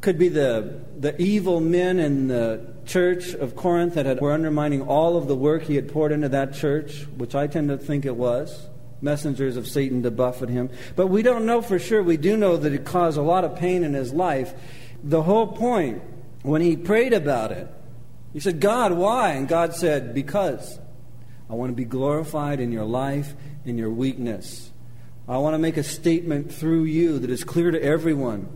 Could 0.01 0.19
be 0.19 0.29
the, 0.29 0.81
the 0.95 1.19
evil 1.19 1.59
men 1.59 1.97
in 1.97 2.27
the 2.27 2.71
church 2.85 3.33
of 3.33 3.55
Corinth 3.55 3.95
that 3.95 4.05
had, 4.05 4.21
were 4.21 4.31
undermining 4.31 4.83
all 4.83 5.17
of 5.17 5.27
the 5.27 5.35
work 5.35 5.63
he 5.63 5.75
had 5.75 5.91
poured 5.91 6.11
into 6.11 6.29
that 6.29 6.53
church, 6.53 7.07
which 7.17 7.33
I 7.33 7.47
tend 7.47 7.69
to 7.69 7.79
think 7.79 8.05
it 8.05 8.15
was 8.15 8.69
messengers 9.01 9.57
of 9.57 9.67
Satan 9.67 10.03
to 10.03 10.12
buffet 10.12 10.49
him. 10.49 10.69
But 10.95 11.07
we 11.07 11.21
don't 11.21 11.45
know 11.45 11.62
for 11.62 11.79
sure. 11.79 12.01
We 12.03 12.17
do 12.17 12.38
know 12.38 12.57
that 12.57 12.73
it 12.73 12.86
caused 12.86 13.17
a 13.17 13.21
lot 13.21 13.43
of 13.43 13.55
pain 13.55 13.83
in 13.83 13.93
his 13.93 14.13
life. 14.13 14.53
The 15.03 15.23
whole 15.23 15.47
point, 15.47 16.01
when 16.41 16.62
he 16.62 16.75
prayed 16.75 17.13
about 17.13 17.51
it, 17.51 17.67
he 18.33 18.39
said, 18.39 18.60
God, 18.60 18.93
why? 18.93 19.31
And 19.31 19.47
God 19.47 19.73
said, 19.73 20.13
Because 20.13 20.79
I 21.49 21.53
want 21.53 21.71
to 21.71 21.75
be 21.75 21.86
glorified 21.86 22.60
in 22.60 22.71
your 22.71 22.86
life, 22.86 23.33
in 23.65 23.77
your 23.77 23.89
weakness. 23.89 24.71
I 25.27 25.38
want 25.38 25.53
to 25.55 25.60
make 25.60 25.77
a 25.77 25.83
statement 25.83 26.53
through 26.53 26.83
you 26.86 27.19
that 27.19 27.29
is 27.29 27.43
clear 27.43 27.71
to 27.71 27.81
everyone 27.81 28.47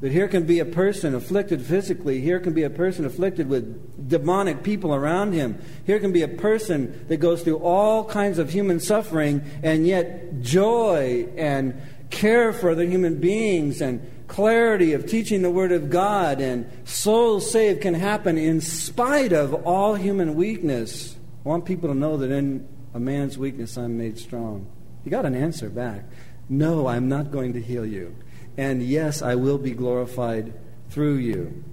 that 0.00 0.12
here 0.12 0.28
can 0.28 0.44
be 0.44 0.58
a 0.60 0.64
person 0.64 1.14
afflicted 1.14 1.60
physically. 1.60 2.20
Here 2.20 2.40
can 2.40 2.54
be 2.54 2.62
a 2.62 2.70
person 2.70 3.04
afflicted 3.04 3.48
with 3.48 4.08
demonic 4.08 4.62
people 4.62 4.94
around 4.94 5.32
him. 5.32 5.60
Here 5.84 6.00
can 6.00 6.12
be 6.12 6.22
a 6.22 6.28
person 6.28 7.04
that 7.08 7.18
goes 7.18 7.42
through 7.42 7.58
all 7.58 8.04
kinds 8.04 8.38
of 8.38 8.50
human 8.50 8.80
suffering, 8.80 9.42
and 9.62 9.86
yet 9.86 10.40
joy 10.40 11.28
and 11.36 11.80
care 12.08 12.52
for 12.52 12.70
other 12.70 12.86
human 12.86 13.20
beings 13.20 13.82
and 13.82 14.00
clarity 14.26 14.94
of 14.94 15.06
teaching 15.06 15.42
the 15.42 15.50
Word 15.50 15.70
of 15.70 15.90
God 15.90 16.40
and 16.40 16.70
souls 16.84 17.50
saved 17.50 17.82
can 17.82 17.94
happen 17.94 18.38
in 18.38 18.60
spite 18.60 19.32
of 19.32 19.52
all 19.66 19.96
human 19.96 20.34
weakness. 20.34 21.16
I 21.44 21.48
want 21.48 21.66
people 21.66 21.88
to 21.88 21.94
know 21.94 22.16
that 22.16 22.30
in 22.30 22.66
a 22.94 23.00
man's 23.00 23.36
weakness 23.36 23.76
I'm 23.76 23.98
made 23.98 24.18
strong. 24.18 24.66
He 25.04 25.10
got 25.10 25.26
an 25.26 25.34
answer 25.34 25.68
back. 25.68 26.04
No, 26.48 26.86
I'm 26.86 27.08
not 27.08 27.30
going 27.30 27.52
to 27.52 27.60
heal 27.60 27.84
you 27.84 28.16
and 28.60 28.82
yes, 28.82 29.22
I 29.22 29.36
will 29.36 29.56
be 29.56 29.70
glorified 29.70 30.52
through 30.90 31.14
you. 31.14 31.64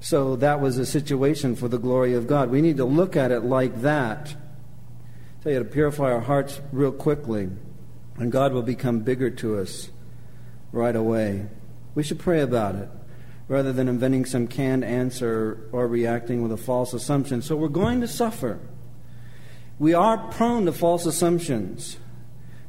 So 0.00 0.36
that 0.36 0.60
was 0.60 0.76
a 0.76 0.84
situation 0.84 1.56
for 1.56 1.68
the 1.68 1.78
glory 1.78 2.12
of 2.12 2.26
God. 2.26 2.50
We 2.50 2.60
need 2.60 2.76
to 2.76 2.84
look 2.84 3.16
at 3.16 3.32
it 3.32 3.44
like 3.44 3.80
that. 3.80 4.36
Tell 5.42 5.52
you 5.52 5.60
to 5.60 5.64
purify 5.64 6.12
our 6.12 6.20
hearts 6.20 6.60
real 6.70 6.92
quickly, 6.92 7.48
and 8.16 8.30
God 8.30 8.52
will 8.52 8.62
become 8.62 9.00
bigger 9.00 9.30
to 9.30 9.58
us 9.58 9.88
right 10.70 10.94
away. 10.94 11.46
We 11.94 12.02
should 12.02 12.18
pray 12.18 12.42
about 12.42 12.74
it 12.74 12.90
rather 13.48 13.72
than 13.72 13.88
inventing 13.88 14.26
some 14.26 14.48
canned 14.48 14.84
answer 14.84 15.66
or 15.72 15.88
reacting 15.88 16.42
with 16.42 16.52
a 16.52 16.58
false 16.58 16.92
assumption. 16.92 17.40
So 17.40 17.56
we're 17.56 17.68
going 17.68 18.02
to 18.02 18.08
suffer. 18.08 18.60
We 19.78 19.94
are 19.94 20.18
prone 20.18 20.66
to 20.66 20.72
false 20.72 21.06
assumptions. 21.06 21.96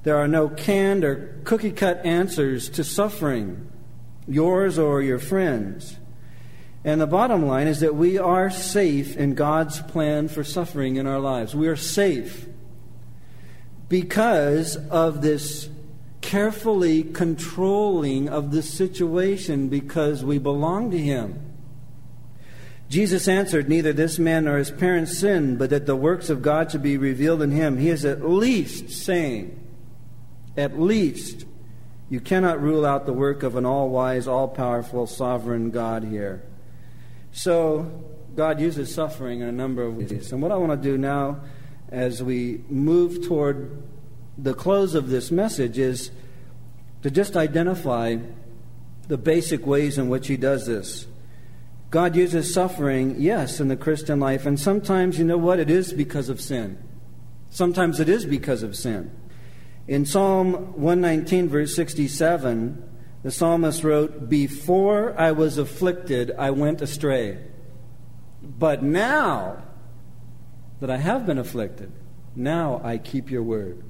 There 0.04 0.18
are 0.18 0.28
no 0.28 0.50
canned 0.50 1.04
or 1.04 1.42
cookie 1.44 1.72
cut 1.72 2.06
answers 2.06 2.70
to 2.70 2.84
suffering, 2.84 3.72
yours 4.28 4.78
or 4.78 5.02
your 5.02 5.20
friends. 5.20 5.98
And 6.84 7.00
the 7.00 7.08
bottom 7.08 7.46
line 7.46 7.68
is 7.68 7.80
that 7.80 7.96
we 7.96 8.18
are 8.18 8.50
safe 8.50 9.16
in 9.16 9.36
God's 9.36 9.82
plan 9.82 10.28
for 10.28 10.44
suffering 10.44 10.98
in 10.98 11.08
our 11.08 11.20
lives. 11.20 11.56
We 11.56 11.70
are 11.70 11.78
safe 11.78 12.48
because 13.88 14.76
of 14.90 15.22
this 15.22 15.70
carefully 16.20 17.04
controlling 17.04 18.28
of 18.28 18.52
the 18.52 18.64
situation 18.64 19.70
because 19.70 20.24
we 20.24 20.38
belong 20.38 20.92
to 20.92 20.98
Him. 20.98 21.54
Jesus 22.90 23.28
answered, 23.28 23.70
Neither 23.70 23.94
this 23.94 24.20
man 24.20 24.44
nor 24.44 24.58
his 24.58 24.70
parents 24.70 25.18
sinned, 25.18 25.58
but 25.58 25.72
that 25.72 25.86
the 25.86 25.96
works 25.96 26.30
of 26.30 26.42
God 26.42 26.72
should 26.72 26.84
be 26.84 26.98
revealed 26.98 27.42
in 27.42 27.50
him. 27.50 27.78
He 27.78 27.90
is 27.90 28.06
at 28.06 28.28
least 28.30 28.90
saying, 28.90 29.60
at 30.56 30.80
least, 30.80 31.46
you 32.10 32.20
cannot 32.20 32.62
rule 32.62 32.86
out 32.86 33.06
the 33.06 33.14
work 33.14 33.44
of 33.44 33.56
an 33.56 33.66
all 33.66 33.90
wise, 33.90 34.28
all 34.28 34.48
powerful, 34.48 35.08
sovereign 35.08 35.72
God 35.72 36.04
here. 36.04 36.44
So, 37.32 38.04
God 38.36 38.60
uses 38.60 38.94
suffering 38.94 39.42
in 39.42 39.48
a 39.48 39.52
number 39.52 39.84
of 39.84 39.98
ways. 39.98 40.32
And 40.32 40.42
what 40.42 40.52
I 40.52 40.58
want 40.58 40.72
to 40.72 40.90
do 40.90 40.98
now, 40.98 41.42
as 41.90 42.22
we 42.22 42.64
move 42.70 43.26
toward 43.28 43.82
the 44.38 44.54
close 44.54 44.96
of 44.96 45.10
this 45.10 45.32
message, 45.32 45.78
is 45.78 46.12
to 47.02 47.12
just 47.12 47.36
identify 47.36 48.18
the 49.08 49.18
basic 49.18 49.66
ways 49.66 49.98
in 49.98 50.10
which 50.10 50.28
He 50.28 50.38
does 50.38 50.66
this. 50.66 51.08
God 51.90 52.16
uses 52.16 52.52
suffering, 52.52 53.16
yes, 53.20 53.60
in 53.60 53.68
the 53.68 53.76
Christian 53.76 54.20
life, 54.20 54.46
and 54.46 54.60
sometimes, 54.60 55.20
you 55.20 55.26
know 55.26 55.38
what, 55.38 55.60
it 55.60 55.70
is 55.70 55.94
because 55.94 56.30
of 56.30 56.42
sin. 56.42 56.78
Sometimes 57.50 58.00
it 58.00 58.10
is 58.10 58.26
because 58.26 58.64
of 58.64 58.76
sin. 58.76 59.12
In 59.88 60.06
Psalm 60.06 60.80
119, 60.80 61.50
verse 61.50 61.76
67, 61.76 62.90
the 63.24 63.32
psalmist 63.32 63.84
wrote, 63.84 64.30
Before 64.30 65.14
I 65.20 65.32
was 65.32 65.58
afflicted, 65.58 66.32
I 66.38 66.52
went 66.52 66.82
astray. 66.82 67.40
But 68.42 68.84
now 68.84 69.64
that 70.80 70.90
I 70.90 70.98
have 70.98 71.26
been 71.26 71.38
afflicted, 71.38 71.92
now 72.36 72.82
I 72.84 72.98
keep 72.98 73.30
your 73.30 73.44
word. 73.44 73.84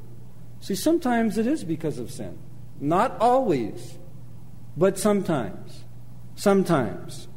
See, 0.60 0.76
sometimes 0.76 1.38
it 1.38 1.46
is 1.46 1.64
because 1.64 2.00
of 2.00 2.12
sin. 2.12 2.38
Not 2.80 3.20
always, 3.20 3.98
but 4.76 4.98
sometimes. 4.98 5.84
Sometimes. 6.36 7.28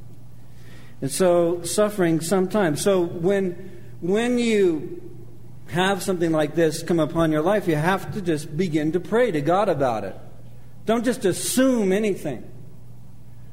And 1.00 1.10
so 1.10 1.62
suffering 1.62 2.20
sometimes. 2.20 2.80
So 2.82 3.02
when 3.02 3.70
when 4.00 4.38
you 4.38 5.05
have 5.68 6.02
something 6.02 6.32
like 6.32 6.54
this 6.54 6.82
come 6.82 7.00
upon 7.00 7.32
your 7.32 7.42
life, 7.42 7.66
you 7.66 7.74
have 7.74 8.12
to 8.14 8.22
just 8.22 8.56
begin 8.56 8.92
to 8.92 9.00
pray 9.00 9.30
to 9.30 9.40
God 9.40 9.68
about 9.68 10.04
it. 10.04 10.16
Don't 10.84 11.04
just 11.04 11.24
assume 11.24 11.92
anything. 11.92 12.48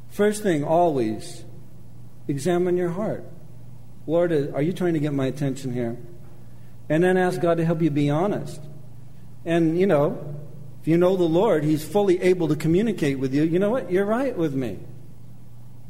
First 0.10 0.44
thing, 0.44 0.64
always 0.64 1.44
examine 2.28 2.78
your 2.78 2.90
heart. 2.90 3.26
Lord, 4.06 4.32
uh, 4.32 4.52
are 4.54 4.62
you 4.62 4.74
trying 4.74 4.94
to 4.94 5.00
get 5.00 5.14
my 5.14 5.26
attention 5.26 5.74
here? 5.74 5.98
And 6.90 7.04
then 7.04 7.18
ask 7.18 7.42
God 7.42 7.58
to 7.58 7.66
help 7.66 7.82
you 7.82 7.90
be 7.90 8.10
honest. 8.10 8.62
And, 9.46 9.80
you 9.80 9.88
know, 9.88 10.36
if 10.82 10.88
you 10.88 10.98
know 10.98 11.16
the 11.16 11.24
Lord, 11.24 11.64
He's 11.64 11.84
fully 11.84 12.22
able 12.22 12.48
to 12.50 12.56
communicate 12.56 13.18
with 13.18 13.34
you. 13.34 13.44
You 13.44 13.58
know 13.58 13.72
what? 13.72 13.92
You're 13.92 14.06
right 14.06 14.38
with 14.38 14.54
me. 14.54 14.80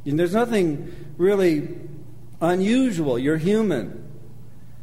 And 0.05 0.19
there's 0.19 0.33
nothing 0.33 0.93
really 1.17 1.75
unusual. 2.39 3.17
You're 3.17 3.37
human. 3.37 4.03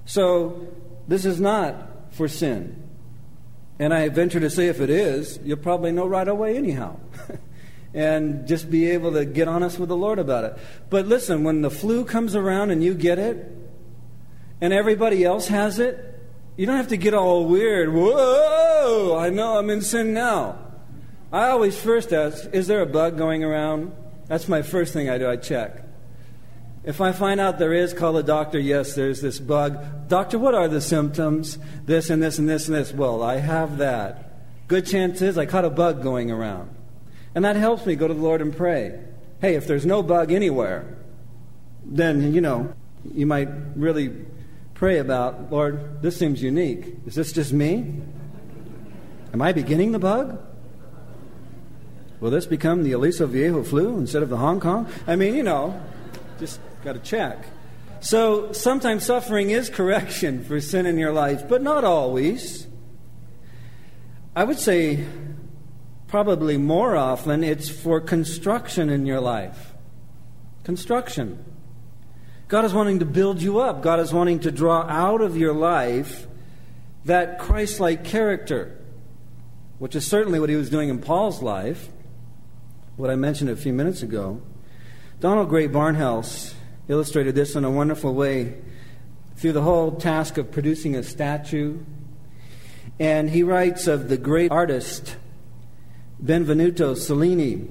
So 0.05 0.69
this 1.11 1.25
is 1.25 1.41
not 1.41 1.75
for 2.13 2.29
sin. 2.29 2.89
And 3.81 3.93
I 3.93 4.09
venture 4.11 4.39
to 4.39 4.49
say 4.49 4.69
if 4.69 4.81
it 4.81 4.91
is, 4.91 5.41
you'll 5.43 5.57
probably 5.57 5.91
know 5.91 6.07
right 6.07 6.29
away 6.29 6.57
anyhow. 6.57 7.01
and 7.95 8.47
just 8.47 8.71
be 8.71 8.91
able 8.91 9.15
to 9.15 9.25
get 9.25 9.49
honest 9.49 9.81
with 9.81 9.89
the 9.89 9.97
Lord 9.97 10.21
about 10.21 10.45
it. 10.45 10.57
But 10.89 11.09
listen, 11.09 11.43
when 11.43 11.63
the 11.63 11.71
flu 11.71 12.05
comes 12.05 12.37
around 12.37 12.71
and 12.71 12.81
you 12.81 12.95
get 12.95 13.19
it, 13.19 13.45
and 14.61 14.73
everybody 14.73 15.25
else 15.25 15.49
has 15.49 15.81
it, 15.81 15.99
you 16.57 16.65
don't 16.65 16.77
have 16.77 16.89
to 16.89 16.97
get 16.97 17.13
all 17.13 17.45
weird. 17.45 17.93
Whoa, 17.93 19.19
I 19.19 19.31
know 19.31 19.59
I'm 19.59 19.69
in 19.69 19.83
sin 19.83 20.15
now. 20.15 20.59
I 21.33 21.49
always 21.49 21.77
first 21.77 22.13
ask, 22.13 22.49
is 22.53 22.69
there 22.69 22.83
a 22.83 22.87
bug 22.87 23.19
going 23.19 23.43
around? 23.43 23.93
That's 24.29 24.47
my 24.47 24.63
first 24.63 24.93
thing 24.93 25.11
I 25.11 25.19
do. 25.19 25.29
I 25.29 25.35
check. 25.35 25.90
If 26.83 27.01
I 27.01 27.13
find 27.13 27.41
out 27.41 27.59
there 27.59 27.75
is, 27.75 27.93
call 27.93 28.15
the 28.15 28.23
doctor. 28.23 28.59
Yes, 28.59 28.95
there's 28.95 29.21
this 29.21 29.39
bug. 29.39 30.09
Doctor, 30.09 30.39
what 30.39 30.55
are 30.55 30.67
the 30.67 30.81
symptoms? 30.81 31.59
This 31.85 32.09
and 32.09 32.23
this 32.23 32.39
and 32.39 32.49
this 32.49 32.69
and 32.69 32.77
this. 32.77 32.93
Well, 32.93 33.23
I 33.23 33.37
have 33.37 33.79
that. 33.79 34.67
Good 34.67 34.87
chance 34.87 35.21
is 35.21 35.37
I 35.37 35.47
caught 35.47 35.65
a 35.65 35.71
bug 35.71 36.03
going 36.03 36.31
around. 36.31 36.75
And 37.35 37.45
that 37.45 37.57
helps 37.57 37.85
me 37.85 37.97
go 37.97 38.09
to 38.09 38.15
the 38.15 38.21
Lord 38.21 38.41
and 38.41 38.57
pray. 38.57 38.99
Hey, 39.41 39.57
if 39.57 39.67
there's 39.67 39.85
no 39.85 40.03
bug 40.03 40.33
anywhere, 40.33 40.97
then, 41.85 42.33
you 42.33 42.41
know, 42.41 42.73
you 43.13 43.27
might 43.27 43.49
really 43.77 44.15
pray 44.75 44.99
about, 44.99 45.53
Lord, 45.53 46.03
this 46.03 46.17
seems 46.17 46.43
unique. 46.43 46.95
Is 47.07 47.15
this 47.15 47.33
just 47.33 47.53
me? 47.53 48.01
Am 49.33 49.43
I 49.43 49.53
beginning 49.53 49.93
the 49.93 49.99
bug? 49.99 50.41
Will 52.21 52.31
this 52.31 52.47
become 52.47 52.83
the 52.83 52.93
Aliso 52.93 53.27
Viejo 53.27 53.63
flu 53.63 53.99
instead 53.99 54.23
of 54.23 54.29
the 54.29 54.39
Hong 54.39 54.61
Kong? 54.61 54.89
I 55.07 55.17
mean, 55.17 55.35
you 55.35 55.43
know, 55.43 55.81
just 56.39 56.61
got 56.83 56.95
to 56.95 56.99
check. 57.01 57.45
So 58.01 58.53
sometimes 58.53 59.05
suffering 59.05 59.51
is 59.51 59.69
correction 59.69 60.43
for 60.45 60.61
sin 60.61 60.87
in 60.87 60.99
your 60.99 61.13
life, 61.13 61.49
but 61.49 61.63
not 61.63 61.85
always. 61.85 62.67
I 64.35 64.45
would 64.45 64.59
say 64.59 65.05
probably 66.07 66.57
more 66.57 66.97
often 66.97 67.45
it's 67.45 67.69
for 67.69 68.01
construction 68.01 68.89
in 68.89 69.07
your 69.07 69.21
life. 69.21 69.75
Construction. 70.65 71.45
God 72.49 72.65
is 72.65 72.73
wanting 72.73 72.99
to 73.01 73.05
build 73.05 73.43
you 73.43 73.61
up. 73.61 73.83
God 73.83 74.01
is 74.01 74.13
wanting 74.13 74.41
to 74.41 74.51
draw 74.51 74.83
out 74.83 75.21
of 75.21 75.37
your 75.37 75.53
life 75.53 76.27
that 77.05 77.39
Christ 77.39 77.81
like 77.81 78.05
character, 78.05 78.79
which 79.79 79.95
is 79.95 80.07
certainly 80.07 80.41
what 80.41 80.49
he 80.49 80.57
was 80.57 80.71
doing 80.71 80.89
in 80.89 80.99
Paul's 81.01 81.43
life 81.43 81.91
what 83.01 83.11
I 83.11 83.17
mentioned 83.17 83.51
a 83.51 83.57
few 83.57 83.73
minutes 83.73 84.03
ago. 84.03 84.43
Donald 85.21 85.49
Grey 85.49 85.67
Barnhouse 85.67 86.55
illustrated 86.91 87.35
this 87.35 87.55
in 87.55 87.65
a 87.65 87.71
wonderful 87.71 88.15
way 88.15 88.55
through 89.37 89.53
the 89.53 89.63
whole 89.63 89.93
task 89.93 90.37
of 90.37 90.51
producing 90.51 90.97
a 90.97 91.03
statue. 91.03 91.79
And 92.99 93.31
he 93.31 93.43
writes 93.43 93.87
of 93.87 94.09
the 94.09 94.19
great 94.19 94.51
artist 94.51 95.17
Benvenuto 96.23 96.97
Cellini. 96.97 97.67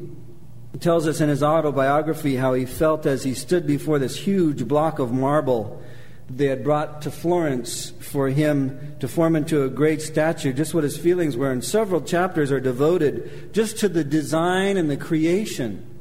He 0.71 0.79
tells 0.79 1.07
us 1.07 1.21
in 1.21 1.29
his 1.29 1.43
autobiography 1.43 2.37
how 2.37 2.53
he 2.53 2.65
felt 2.65 3.05
as 3.05 3.23
he 3.23 3.33
stood 3.33 3.67
before 3.67 3.99
this 3.99 4.15
huge 4.15 4.67
block 4.67 4.99
of 4.99 5.11
marble 5.11 5.83
they 6.29 6.45
had 6.45 6.63
brought 6.63 7.01
to 7.01 7.11
Florence 7.11 7.89
for 7.99 8.29
him 8.29 8.95
to 8.99 9.07
form 9.07 9.35
into 9.35 9.63
a 9.63 9.69
great 9.69 10.01
statue, 10.01 10.53
just 10.53 10.75
what 10.75 10.83
his 10.83 10.97
feelings 10.97 11.35
were. 11.35 11.51
And 11.51 11.63
several 11.63 12.01
chapters 12.01 12.51
are 12.51 12.59
devoted 12.59 13.51
just 13.51 13.79
to 13.79 13.89
the 13.89 14.03
design 14.03 14.77
and 14.77 14.91
the 14.91 14.97
creation 14.97 15.98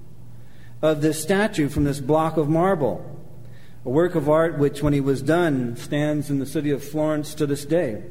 of 0.81 1.01
this 1.01 1.23
statue 1.23 1.69
from 1.69 1.85
this 1.85 2.01
block 2.01 2.37
of 2.37 2.49
marble. 2.49 3.05
A 3.85 3.91
work 3.91 4.15
of 4.15 4.29
art 4.29 4.59
which, 4.59 4.83
when 4.83 4.93
he 4.93 5.01
was 5.01 5.23
done, 5.23 5.77
stands 5.77 6.31
in 6.31 6.39
the 6.39 6.47
city 6.47 6.71
of 6.71 6.85
Florence 6.85 7.35
to 7.35 7.47
this 7.47 7.65
day. 7.65 8.03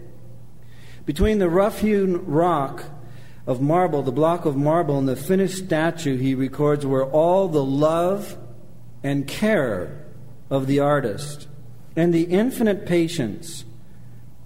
Between 1.05 1.39
the 1.39 1.49
rough 1.49 1.79
hewn 1.79 2.25
rock 2.25 2.85
of 3.45 3.61
marble, 3.61 4.03
the 4.03 4.11
block 4.11 4.45
of 4.45 4.57
marble, 4.57 4.97
and 4.97 5.07
the 5.07 5.15
finished 5.15 5.65
statue, 5.65 6.17
he 6.17 6.35
records, 6.35 6.85
were 6.85 7.05
all 7.05 7.47
the 7.47 7.63
love 7.63 8.37
and 9.03 9.27
care 9.27 10.05
of 10.49 10.67
the 10.67 10.79
artist 10.79 11.47
and 11.95 12.13
the 12.13 12.23
infinite 12.23 12.85
patience 12.85 13.63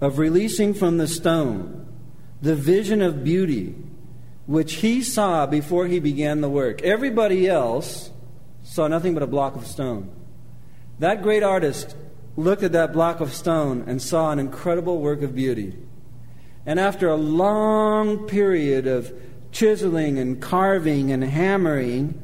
of 0.00 0.18
releasing 0.18 0.72
from 0.72 0.98
the 0.98 1.08
stone 1.08 1.86
the 2.40 2.54
vision 2.56 3.02
of 3.02 3.24
beauty 3.24 3.74
which 4.46 4.74
he 4.74 5.02
saw 5.02 5.46
before 5.46 5.86
he 5.86 6.00
began 6.00 6.40
the 6.40 6.48
work. 6.48 6.82
Everybody 6.82 7.48
else 7.48 8.10
saw 8.62 8.88
nothing 8.88 9.14
but 9.14 9.22
a 9.22 9.26
block 9.26 9.56
of 9.56 9.66
stone. 9.66 10.10
That 10.98 11.22
great 11.22 11.42
artist 11.42 11.96
looked 12.36 12.62
at 12.62 12.72
that 12.72 12.92
block 12.92 13.20
of 13.20 13.32
stone 13.32 13.84
and 13.86 14.00
saw 14.00 14.30
an 14.30 14.38
incredible 14.38 15.00
work 15.00 15.22
of 15.22 15.34
beauty. 15.34 15.76
And 16.64 16.78
after 16.78 17.08
a 17.08 17.16
long 17.16 18.26
period 18.26 18.86
of 18.86 19.12
chiseling 19.50 20.18
and 20.18 20.40
carving 20.40 21.12
and 21.12 21.24
hammering, 21.24 22.22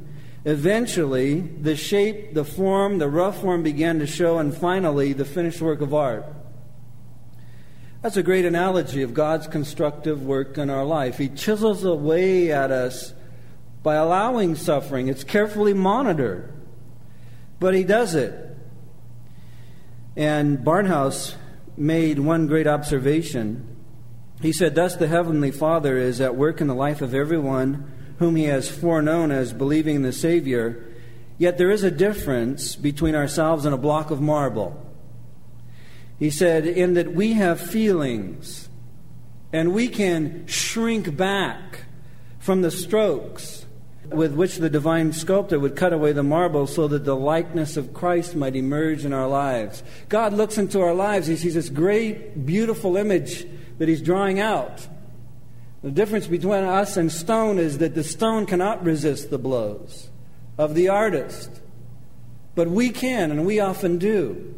Eventually, 0.49 1.41
the 1.41 1.77
shape, 1.77 2.33
the 2.33 2.43
form, 2.43 2.97
the 2.99 3.09
rough 3.09 3.43
form 3.43 3.63
began 3.63 3.99
to 3.99 4.07
show, 4.07 4.39
and 4.39 4.57
finally, 4.57 5.13
the 5.13 5.27
finished 5.27 5.61
work 5.61 5.83
of 5.83 5.93
art. 5.93 6.25
That's 8.01 8.17
a 8.17 8.23
great 8.23 8.47
analogy 8.47 9.03
of 9.03 9.13
God's 9.13 9.47
constructive 9.47 10.23
work 10.23 10.57
in 10.57 10.71
our 10.71 10.87
life. 10.87 11.19
He 11.19 11.29
chisels 11.29 11.85
away 11.85 12.51
at 12.51 12.71
us 12.71 13.13
by 13.89 13.95
allowing 13.95 14.55
suffering. 14.55 15.09
It's 15.09 15.25
carefully 15.25 15.73
monitored, 15.73 16.53
but 17.59 17.73
He 17.73 17.85
does 17.85 18.15
it. 18.15 18.55
And 20.15 20.59
Barnhouse 20.59 21.37
made 21.75 22.19
one 22.19 22.49
great 22.49 22.67
observation. 22.67 23.67
He 24.43 24.53
said, 24.53 24.75
Thus 24.75 24.95
the 24.95 25.09
Heavenly 25.09 25.51
Father 25.51 25.97
is 25.97 26.21
at 26.21 26.37
work 26.37 26.61
in 26.61 26.67
the 26.67 26.75
life 26.75 27.01
of 27.01 27.15
everyone 27.15 27.91
whom 28.19 28.37
he 28.37 28.45
has 28.45 28.69
foreknown 28.69 29.31
as 29.31 29.55
believing 29.55 29.97
in 29.97 30.03
the 30.03 30.13
Savior, 30.13 30.85
yet 31.39 31.57
there 31.57 31.71
is 31.71 31.83
a 31.83 31.91
difference 31.91 32.77
between 32.77 33.15
ourselves 33.15 33.65
and 33.65 33.75
a 33.75 33.79
block 33.79 34.11
of 34.11 34.21
marble. 34.21 34.85
He 36.19 36.29
said, 36.29 36.67
in 36.67 36.93
that 36.93 37.15
we 37.15 37.33
have 37.33 37.59
feelings 37.59 38.69
and 39.51 39.73
we 39.73 39.89
can 39.89 40.47
shrink 40.47 41.17
back 41.17 41.87
from 42.39 42.61
the 42.61 42.71
strokes 42.71 43.65
with 44.11 44.35
which 44.35 44.57
the 44.57 44.71
divine 44.71 45.13
sculptor 45.13 45.59
would 45.59 45.77
cut 45.77 45.93
away 45.93 46.13
the 46.13 46.23
marble 46.23 46.67
so 46.67 46.89
that 46.89 47.05
the 47.05 47.17
likeness 47.17 47.77
of 47.77 47.93
Christ 47.95 48.35
might 48.35 48.57
emerge 48.57 49.05
in 49.05 49.13
our 49.13 49.29
lives. 49.29 49.83
God 50.09 50.33
looks 50.33 50.59
into 50.59 50.81
our 50.81 50.95
lives, 50.95 51.27
He 51.27 51.37
sees 51.37 51.55
this 51.55 51.69
great, 51.69 52.47
beautiful 52.47 52.97
image 52.97 53.47
that 53.79 53.89
He's 53.89 54.03
drawing 54.03 54.41
out. 54.41 54.87
The 55.83 55.91
difference 55.91 56.27
between 56.27 56.65
us 56.65 56.97
and 56.97 57.11
stone 57.11 57.59
is 57.59 57.79
that 57.79 57.95
the 57.95 58.05
stone 58.05 58.47
cannot 58.47 58.85
resist 58.85 59.31
the 59.31 59.39
blows 59.39 60.11
of 60.57 60.75
the 60.75 60.89
artist. 60.89 61.61
But 62.55 62.69
we 62.69 62.91
can, 62.91 63.31
and 63.31 63.47
we 63.47 63.61
often 63.61 63.99
do. 63.99 64.55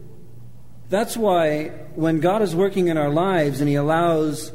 That's 0.88 1.16
why 1.16 1.68
when 1.94 2.20
God 2.20 2.42
is 2.42 2.56
working 2.56 2.88
in 2.88 2.96
our 2.96 3.10
lives 3.10 3.60
and 3.60 3.68
He 3.68 3.74
allows 3.74 4.52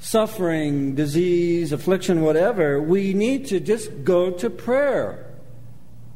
suffering, 0.00 0.94
disease, 0.94 1.72
affliction, 1.72 2.22
whatever, 2.22 2.82
we 2.82 3.14
need 3.14 3.46
to 3.46 3.60
just 3.60 4.02
go 4.02 4.30
to 4.30 4.50
prayer. 4.50 5.26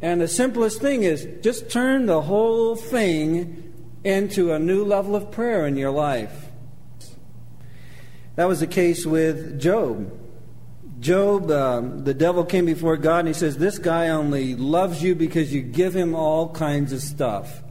And 0.03 0.21
the 0.21 0.29
simplest 0.29 0.81
thing 0.81 1.05
is 1.05 1.29
just 1.43 1.71
turn 1.71 2.07
the 2.07 2.23
whole 2.23 2.77
thing 2.77 3.73
into 4.03 4.53
a 4.53 4.59
new 4.59 4.85
level 4.85 5.15
of 5.15 5.31
prayer 5.31 5.67
in 5.67 5.77
your 5.77 5.91
life. 5.91 6.49
That 8.37 8.47
was 8.47 8.61
the 8.61 8.67
case 8.67 9.07
with 9.07 9.61
Job. 9.61 10.13
Job, 11.01 11.51
um, 11.51 12.05
the 12.05 12.15
devil 12.15 12.45
came 12.45 12.67
before 12.67 12.97
God 12.97 13.21
and 13.21 13.29
he 13.29 13.35
says, 13.35 13.59
This 13.59 13.79
guy 13.79 14.09
only 14.09 14.57
loves 14.57 15.03
you 15.03 15.15
because 15.15 15.53
you 15.53 15.61
give 15.61 15.95
him 15.95 16.15
all 16.15 16.49
kinds 16.49 16.93
of 16.93 17.01
stuff. 17.01 17.63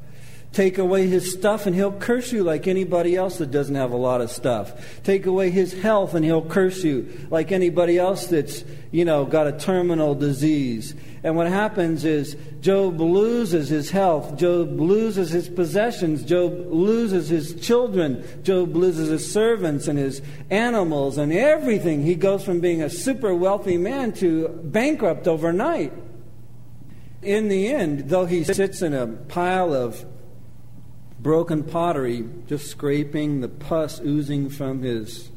Take 0.54 0.78
away 0.78 1.08
his 1.08 1.34
stuff 1.34 1.66
and 1.66 1.76
he'll 1.76 1.92
curse 1.92 2.32
you 2.32 2.44
like 2.44 2.68
anybody 2.68 3.16
else 3.16 3.40
that 3.40 3.50
doesn't 3.50 3.74
have 3.74 3.92
a 3.92 3.98
lot 3.98 4.22
of 4.22 4.30
stuff. 4.30 5.02
Take 5.02 5.26
away 5.26 5.50
his 5.50 5.74
health 5.74 6.14
and 6.14 6.24
he'll 6.24 6.46
curse 6.46 6.84
you 6.84 7.28
like 7.32 7.52
anybody 7.52 7.98
else 7.98 8.28
that's, 8.28 8.64
you 8.92 9.04
know, 9.04 9.26
got 9.26 9.48
a 9.48 9.52
terminal 9.52 10.14
disease. 10.14 10.94
And 11.24 11.36
what 11.36 11.48
happens 11.48 12.06
is 12.06 12.38
Job 12.62 13.02
loses 13.02 13.70
his 13.70 13.90
health. 13.90 14.38
Job 14.38 14.80
loses 14.80 15.32
his 15.32 15.50
possessions. 15.50 16.24
Job 16.24 16.68
loses 16.72 17.30
his 17.30 17.56
children. 17.56 18.24
Job 18.44 18.76
loses 18.76 19.10
his 19.10 19.32
servants 19.32 19.88
and 19.88 19.98
his 19.98 20.22
animals 20.52 21.18
and 21.18 21.34
everything. 21.34 22.04
He 22.04 22.14
goes 22.14 22.46
from 22.46 22.60
being 22.60 22.84
a 22.84 22.92
super 22.92 23.34
wealthy 23.34 23.78
man 23.78 24.12
to 24.14 24.50
bankrupt 24.50 25.28
overnight. 25.28 25.94
In 27.24 27.48
the 27.48 27.70
end, 27.70 28.10
though 28.10 28.26
he 28.26 28.44
sits 28.44 28.84
in 28.84 28.94
a 28.94 29.08
pile 29.08 29.74
of 29.74 30.06
broken 31.24 31.64
pottery, 31.64 32.26
just 32.48 32.68
scraping 32.68 33.42
the 33.42 33.48
pus 33.48 34.00
oozing 34.02 34.50
from 34.50 34.84
his 34.84 35.32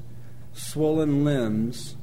swollen 0.53 1.25
limbs, 1.25 1.97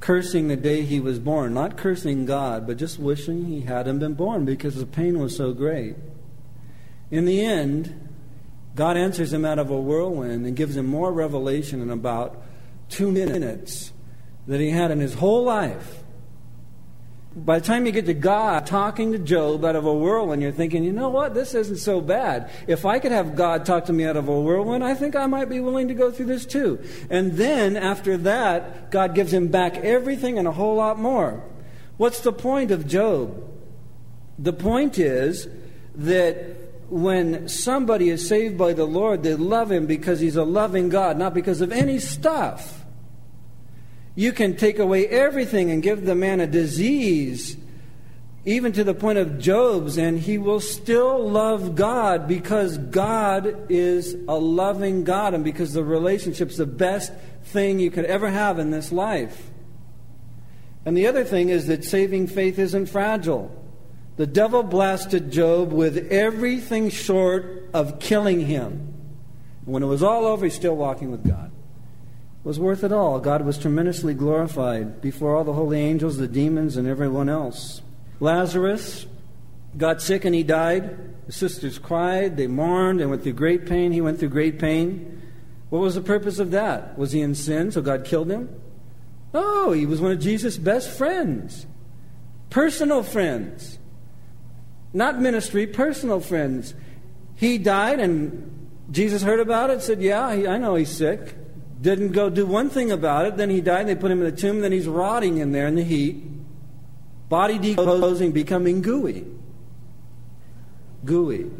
cursing 0.00 0.48
the 0.48 0.56
day 0.56 0.82
he 0.82 1.00
was 1.00 1.18
born. 1.18 1.54
Not 1.54 1.78
cursing 1.78 2.26
God, 2.26 2.66
but 2.66 2.76
just 2.76 2.98
wishing 2.98 3.46
he 3.46 3.62
hadn't 3.62 3.98
been 3.98 4.14
born 4.14 4.44
because 4.44 4.76
the 4.76 4.86
pain 4.86 5.18
was 5.18 5.34
so 5.34 5.52
great. 5.52 5.96
In 7.10 7.24
the 7.24 7.44
end, 7.44 8.10
God 8.74 8.96
answers 8.96 9.32
him 9.32 9.44
out 9.44 9.58
of 9.58 9.70
a 9.70 9.80
whirlwind 9.80 10.46
and 10.46 10.54
gives 10.54 10.76
him 10.76 10.86
more 10.86 11.12
revelation 11.12 11.80
in 11.80 11.90
about 11.90 12.42
two 12.90 13.10
minutes 13.10 13.92
that 14.46 14.60
he 14.60 14.70
had 14.70 14.90
in 14.90 15.00
his 15.00 15.14
whole 15.14 15.42
life. 15.42 16.03
By 17.36 17.58
the 17.58 17.66
time 17.66 17.84
you 17.84 17.90
get 17.90 18.06
to 18.06 18.14
God 18.14 18.64
talking 18.64 19.10
to 19.10 19.18
Job 19.18 19.64
out 19.64 19.74
of 19.74 19.84
a 19.84 19.92
whirlwind, 19.92 20.40
you're 20.40 20.52
thinking, 20.52 20.84
you 20.84 20.92
know 20.92 21.08
what? 21.08 21.34
This 21.34 21.52
isn't 21.54 21.78
so 21.78 22.00
bad. 22.00 22.48
If 22.68 22.86
I 22.86 23.00
could 23.00 23.10
have 23.10 23.34
God 23.34 23.66
talk 23.66 23.86
to 23.86 23.92
me 23.92 24.04
out 24.04 24.16
of 24.16 24.28
a 24.28 24.40
whirlwind, 24.40 24.84
I 24.84 24.94
think 24.94 25.16
I 25.16 25.26
might 25.26 25.48
be 25.48 25.58
willing 25.58 25.88
to 25.88 25.94
go 25.94 26.12
through 26.12 26.26
this 26.26 26.46
too. 26.46 26.78
And 27.10 27.32
then 27.32 27.76
after 27.76 28.16
that, 28.18 28.92
God 28.92 29.16
gives 29.16 29.32
him 29.32 29.48
back 29.48 29.78
everything 29.78 30.38
and 30.38 30.46
a 30.46 30.52
whole 30.52 30.76
lot 30.76 30.96
more. 30.96 31.42
What's 31.96 32.20
the 32.20 32.32
point 32.32 32.70
of 32.70 32.86
Job? 32.86 33.50
The 34.38 34.52
point 34.52 34.98
is 34.98 35.48
that 35.96 36.56
when 36.88 37.48
somebody 37.48 38.10
is 38.10 38.28
saved 38.28 38.56
by 38.56 38.74
the 38.74 38.84
Lord, 38.84 39.24
they 39.24 39.34
love 39.34 39.72
him 39.72 39.86
because 39.86 40.20
he's 40.20 40.36
a 40.36 40.44
loving 40.44 40.88
God, 40.88 41.18
not 41.18 41.34
because 41.34 41.60
of 41.60 41.72
any 41.72 41.98
stuff. 41.98 42.83
You 44.14 44.32
can 44.32 44.56
take 44.56 44.78
away 44.78 45.06
everything 45.08 45.70
and 45.70 45.82
give 45.82 46.04
the 46.04 46.14
man 46.14 46.40
a 46.40 46.46
disease, 46.46 47.56
even 48.44 48.72
to 48.72 48.84
the 48.84 48.94
point 48.94 49.18
of 49.18 49.38
Job's, 49.38 49.98
and 49.98 50.20
he 50.20 50.38
will 50.38 50.60
still 50.60 51.28
love 51.28 51.74
God 51.74 52.28
because 52.28 52.78
God 52.78 53.66
is 53.68 54.14
a 54.28 54.36
loving 54.36 55.02
God 55.02 55.34
and 55.34 55.42
because 55.42 55.72
the 55.72 55.82
relationship's 55.82 56.56
the 56.56 56.66
best 56.66 57.12
thing 57.44 57.80
you 57.80 57.90
could 57.90 58.04
ever 58.04 58.30
have 58.30 58.58
in 58.58 58.70
this 58.70 58.92
life. 58.92 59.50
And 60.86 60.96
the 60.96 61.06
other 61.06 61.24
thing 61.24 61.48
is 61.48 61.66
that 61.66 61.82
saving 61.82 62.28
faith 62.28 62.58
isn't 62.58 62.86
fragile. 62.86 63.50
The 64.16 64.26
devil 64.26 64.62
blasted 64.62 65.32
Job 65.32 65.72
with 65.72 66.12
everything 66.12 66.90
short 66.90 67.68
of 67.74 67.98
killing 67.98 68.46
him. 68.46 68.94
When 69.64 69.82
it 69.82 69.86
was 69.86 70.02
all 70.04 70.26
over, 70.26 70.44
he's 70.44 70.54
still 70.54 70.76
walking 70.76 71.10
with 71.10 71.26
God 71.26 71.50
was 72.44 72.60
worth 72.60 72.84
it 72.84 72.92
all. 72.92 73.18
God 73.18 73.44
was 73.44 73.58
tremendously 73.58 74.12
glorified 74.12 75.00
before 75.00 75.34
all 75.34 75.44
the 75.44 75.54
holy 75.54 75.80
angels, 75.80 76.18
the 76.18 76.28
demons, 76.28 76.76
and 76.76 76.86
everyone 76.86 77.30
else. 77.30 77.80
Lazarus 78.20 79.06
got 79.78 80.02
sick 80.02 80.26
and 80.26 80.34
he 80.34 80.42
died. 80.42 81.26
The 81.26 81.32
sisters 81.32 81.78
cried, 81.78 82.36
they 82.36 82.46
mourned, 82.46 83.00
and 83.00 83.08
went 83.08 83.22
through 83.22 83.32
great 83.32 83.64
pain. 83.64 83.92
He 83.92 84.02
went 84.02 84.18
through 84.18 84.28
great 84.28 84.58
pain. 84.58 85.22
What 85.70 85.80
was 85.80 85.94
the 85.94 86.02
purpose 86.02 86.38
of 86.38 86.50
that? 86.50 86.98
Was 86.98 87.12
he 87.12 87.22
in 87.22 87.34
sin, 87.34 87.72
so 87.72 87.80
God 87.80 88.04
killed 88.04 88.30
him? 88.30 88.48
No, 89.32 89.72
he 89.72 89.86
was 89.86 90.00
one 90.00 90.12
of 90.12 90.20
Jesus' 90.20 90.58
best 90.58 90.96
friends, 90.96 91.66
personal 92.50 93.02
friends. 93.02 93.78
Not 94.92 95.20
ministry, 95.20 95.66
personal 95.66 96.20
friends. 96.20 96.74
He 97.34 97.58
died, 97.58 97.98
and 97.98 98.68
Jesus 98.92 99.22
heard 99.22 99.40
about 99.40 99.70
it, 99.70 99.82
said, 99.82 100.00
Yeah, 100.00 100.26
I 100.26 100.58
know 100.58 100.76
he's 100.76 100.94
sick. 100.94 101.34
Didn't 101.84 102.12
go 102.12 102.30
do 102.30 102.46
one 102.46 102.70
thing 102.70 102.90
about 102.90 103.26
it. 103.26 103.36
Then 103.36 103.50
he 103.50 103.60
died. 103.60 103.86
They 103.86 103.94
put 103.94 104.10
him 104.10 104.20
in 104.20 104.24
the 104.24 104.34
tomb. 104.34 104.62
Then 104.62 104.72
he's 104.72 104.88
rotting 104.88 105.36
in 105.36 105.52
there 105.52 105.66
in 105.66 105.74
the 105.74 105.84
heat, 105.84 106.24
body 107.28 107.58
decomposing, 107.58 108.32
becoming 108.32 108.80
gooey. 108.80 109.26
Gooey. 111.04 111.50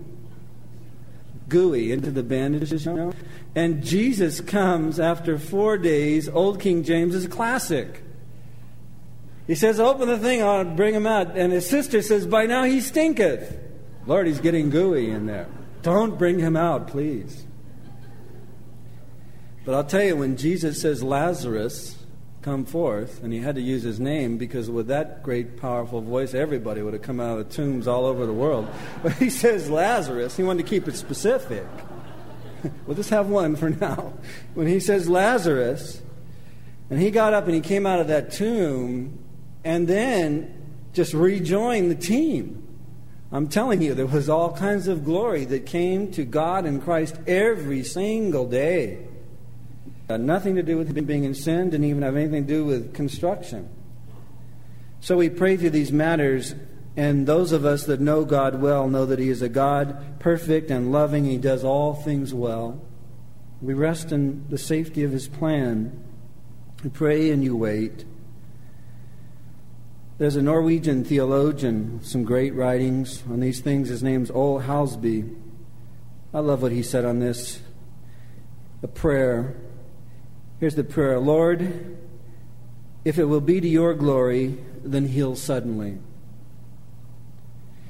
Gooey 1.51 1.93
into 1.93 2.11
the 2.11 2.23
bandages, 2.23 2.87
you 2.87 2.95
know? 2.95 3.13
And 3.55 3.85
Jesus 3.85 4.41
comes 4.41 4.99
after 4.99 5.39
four 5.39 5.77
days. 5.77 6.27
Old 6.27 6.59
King 6.59 6.85
James 6.85 7.15
is 7.15 7.27
a 7.27 7.29
classic. 7.29 8.03
He 9.47 9.55
says, 9.55 9.79
Open 9.79 10.09
the 10.09 10.19
thing, 10.19 10.43
I'll 10.43 10.65
bring 10.65 10.95
him 10.95 11.07
out. 11.07 11.37
And 11.37 11.53
his 11.53 11.69
sister 11.69 12.01
says, 12.01 12.27
By 12.27 12.47
now 12.47 12.65
he 12.65 12.81
stinketh. 12.81 13.59
Lord, 14.07 14.27
he's 14.27 14.41
getting 14.41 14.71
gooey 14.71 15.11
in 15.11 15.27
there. 15.27 15.49
Don't 15.83 16.17
bring 16.17 16.39
him 16.39 16.57
out, 16.57 16.89
please. 16.89 17.45
But 19.65 19.75
I'll 19.75 19.85
tell 19.85 20.03
you, 20.03 20.17
when 20.17 20.37
Jesus 20.37 20.81
says, 20.81 21.03
Lazarus, 21.03 21.97
come 22.43 22.67
forth, 22.67 23.23
and 23.23 23.33
he 23.33 23.41
had 23.41 23.55
to 23.55 23.63
use 23.63 23.83
his 23.83 23.99
name 23.99 24.37
because 24.37 24.69
with 24.69 24.89
that 24.89 25.23
great, 25.23 25.57
powerful 25.57 26.03
voice, 26.03 26.35
everybody 26.35 26.83
would 26.83 26.93
have 26.93 27.03
come 27.03 27.19
out 27.19 27.39
of 27.39 27.49
the 27.49 27.55
tombs 27.55 27.89
all 27.89 28.05
over 28.05 28.27
the 28.27 28.33
world. 28.33 28.69
But 29.03 29.15
he 29.15 29.31
says 29.31 29.71
Lazarus, 29.71 30.37
he 30.37 30.43
wanted 30.43 30.65
to 30.65 30.69
keep 30.69 30.87
it 30.87 30.97
specific. 30.97 31.67
we'll 32.87 32.97
just 32.97 33.11
have 33.11 33.29
one 33.29 33.57
for 33.57 33.71
now. 33.71 34.13
When 34.55 34.67
he 34.67 34.79
says 34.79 35.09
Lazarus, 35.09 36.03
and 36.91 37.01
he 37.01 37.11
got 37.11 37.33
up 37.33 37.47
and 37.47 37.55
he 37.55 37.63
came 37.63 37.87
out 37.87 38.01
of 38.01 38.09
that 38.09 38.31
tomb 38.31 39.19
and 39.65 39.89
then 39.89 40.63
just 40.93 41.15
rejoined 41.15 41.91
the 41.91 41.95
team. 41.95 42.61
I'm 43.33 43.49
telling 43.49 43.81
you, 43.81 43.95
there 43.95 44.07
was 44.07 44.29
all 44.29 44.53
kinds 44.55 44.87
of 44.87 45.05
glory 45.05 45.47
that 45.47 45.65
came 45.65 46.13
to 46.13 46.25
God 46.25 46.67
and 46.67 46.83
Christ 46.83 47.19
every 47.27 47.83
single 47.83 48.47
day. 48.47 49.09
Had 50.09 50.21
nothing 50.21 50.57
to 50.57 50.63
do 50.63 50.77
with 50.77 51.07
being 51.07 51.25
in 51.25 51.35
sin, 51.35 51.71
didn't 51.71 51.87
even 51.87 52.03
have 52.03 52.17
anything 52.17 52.47
to 52.47 52.53
do 52.53 52.65
with 52.65 52.93
construction. 52.93 53.69
So 55.01 55.17
we 55.17 55.31
pray 55.31 55.57
through 55.57 55.71
these 55.71 55.93
matters, 55.93 56.55
and 56.97 57.27
those 57.27 57.53
of 57.53 57.65
us 57.65 57.85
that 57.85 58.01
know 58.01 58.25
God 58.25 58.61
well 58.61 58.89
know 58.89 59.07
that 59.07 59.19
He 59.19 59.29
is 59.29 59.43
a 59.43 59.49
God 59.49 60.19
perfect 60.19 60.71
and 60.71 60.93
loving. 60.93 61.25
He 61.25 61.39
does 61.39 61.65
all 61.65 61.95
things 61.95 62.35
well. 62.35 62.81
We 63.61 63.75
rest 63.75 64.13
in 64.13 64.47
the 64.49 64.59
safety 64.59 65.05
of 65.05 65.13
His 65.13 65.29
plan. 65.29 66.05
You 66.83 66.91
pray 66.91 67.31
and 67.31 67.43
you 67.43 67.57
wait. 67.57 68.05
There's 70.17 70.37
a 70.37 70.43
Norwegian 70.43 71.03
theologian, 71.03 72.01
some 72.05 72.25
great 72.25 72.55
writings 72.55 73.25
on 73.29 73.41
these 73.41 73.61
things. 73.61 73.89
His 73.89 74.03
name's 74.03 74.31
Ole 74.31 74.61
Hallesby. 74.61 75.35
I 76.33 76.39
love 76.39 76.63
what 76.63 76.71
he 76.73 76.83
said 76.83 77.05
on 77.05 77.19
this. 77.19 77.61
A 78.83 78.87
prayer. 78.87 79.57
Here's 80.65 80.77
the 80.77 80.83
prayer 80.83 81.21
Lord, 81.21 81.99
if 83.05 83.19
it 83.19 83.27
will 83.27 83.43
be 83.43 83.61
to 83.61 83.69
your 83.69 83.93
glory, 83.93 84.57
then 84.83 85.09
heal 85.09 85.37
suddenly. 85.37 85.99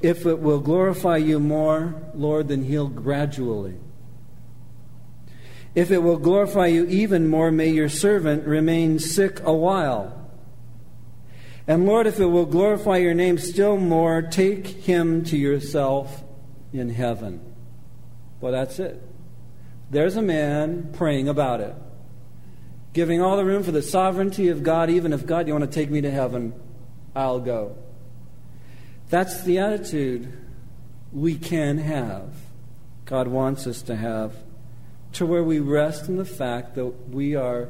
If 0.01 0.25
it 0.25 0.41
will 0.41 0.59
glorify 0.59 1.15
you 1.15 1.39
more, 1.39 1.95
Lord, 2.13 2.49
then 2.49 2.65
heal 2.65 2.89
gradually. 2.89 3.75
If 5.73 5.89
it 5.89 5.99
will 5.99 6.17
glorify 6.17 6.67
you 6.67 6.85
even 6.87 7.29
more, 7.29 7.49
may 7.49 7.69
your 7.69 7.87
servant 7.87 8.45
remain 8.45 8.99
sick 8.99 9.39
a 9.45 9.53
while. 9.53 10.29
And 11.67 11.85
Lord, 11.85 12.07
if 12.07 12.19
it 12.19 12.25
will 12.25 12.45
glorify 12.45 12.97
your 12.97 13.13
name 13.13 13.37
still 13.37 13.77
more, 13.77 14.21
take 14.21 14.67
him 14.67 15.23
to 15.23 15.37
yourself 15.37 16.25
in 16.73 16.89
heaven. 16.89 17.39
Well, 18.41 18.51
that's 18.51 18.79
it. 18.79 19.01
There's 19.89 20.17
a 20.17 20.21
man 20.21 20.89
praying 20.91 21.29
about 21.29 21.61
it, 21.61 21.73
giving 22.95 23.21
all 23.21 23.35
the 23.35 23.43
room 23.43 23.61
for 23.61 23.73
the 23.73 23.81
sovereignty 23.81 24.47
of 24.47 24.63
God. 24.63 24.89
Even 24.89 25.11
if 25.11 25.25
God, 25.25 25.47
you 25.47 25.53
want 25.53 25.69
to 25.69 25.69
take 25.69 25.91
me 25.91 25.99
to 25.99 26.09
heaven, 26.09 26.53
I'll 27.13 27.41
go. 27.41 27.77
That's 29.09 29.43
the 29.43 29.59
attitude 29.59 30.31
we 31.11 31.35
can 31.35 31.77
have. 31.77 32.33
God 33.03 33.27
wants 33.27 33.67
us 33.67 33.81
to 33.83 33.97
have, 33.97 34.33
to 35.13 35.25
where 35.25 35.43
we 35.43 35.59
rest 35.59 36.07
in 36.07 36.15
the 36.15 36.25
fact 36.25 36.75
that 36.75 36.85
we 37.09 37.35
are 37.35 37.69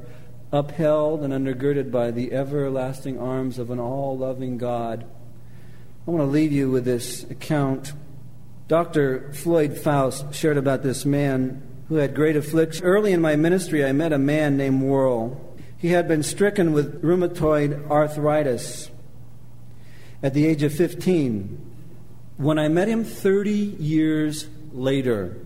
upheld 0.54 1.24
and 1.24 1.34
undergirded 1.34 1.92
by 1.92 2.12
the 2.12 2.32
everlasting 2.32 3.20
arms 3.20 3.58
of 3.58 3.72
an 3.72 3.80
all 3.80 4.16
loving 4.16 4.60
God. 4.60 5.06
I 6.08 6.12
want 6.12 6.22
to 6.22 6.32
leave 6.32 6.52
you 6.52 6.70
with 6.70 6.86
this 6.86 7.24
account. 7.32 7.94
Dr. 8.68 9.34
Floyd 9.34 9.76
Faust 9.76 10.36
shared 10.36 10.58
about 10.58 10.84
this 10.84 11.04
man 11.04 11.64
who 11.88 11.96
had 11.96 12.16
great 12.16 12.36
affliction. 12.36 12.84
Early 12.84 13.14
in 13.14 13.22
my 13.22 13.36
ministry, 13.36 13.86
I 13.86 13.92
met 13.92 14.14
a 14.14 14.18
man 14.18 14.58
named 14.58 14.82
Worrell. 14.82 15.56
He 15.78 15.90
had 15.90 16.08
been 16.08 16.24
stricken 16.24 16.74
with 16.74 17.02
rheumatoid 17.04 17.90
arthritis 17.90 18.90
at 20.24 20.34
the 20.34 20.46
age 20.48 20.64
of 20.64 20.74
15. 20.74 21.74
When 22.38 22.58
I 22.58 22.68
met 22.68 22.88
him 22.88 23.04
30 23.04 23.52
years 23.52 24.48
later, 24.72 25.38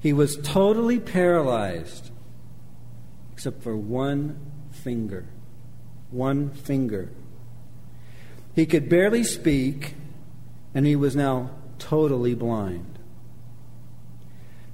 he 0.00 0.12
was 0.12 0.36
totally 0.36 1.00
paralyzed 1.00 2.10
except 3.32 3.62
for 3.62 3.76
one 3.76 4.38
finger. 4.70 5.26
One 6.10 6.50
finger. 6.50 7.10
He 8.54 8.64
could 8.64 8.88
barely 8.88 9.24
speak, 9.24 9.94
and 10.74 10.86
he 10.86 10.96
was 10.96 11.14
now 11.14 11.50
totally 11.78 12.34
blind. 12.34 12.95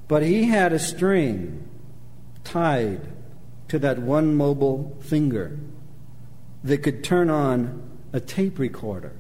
But 0.09 0.23
he 0.23 0.45
had 0.45 0.73
a 0.73 0.79
string 0.79 1.69
tied 2.45 3.01
to 3.69 3.79
that 3.79 3.99
one 3.99 4.35
mobile 4.35 4.97
finger 5.01 5.59
that 6.65 6.79
could 6.79 7.03
turn 7.03 7.31
on 7.31 7.83
a 8.13 8.21
tape 8.21 8.59
recorder. 8.59 9.13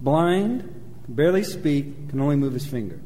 Blind, 0.00 0.74
barely 1.08 1.44
speak, 1.44 2.08
can 2.08 2.20
only 2.20 2.36
move 2.36 2.54
his 2.54 2.66
finger. 2.66 3.00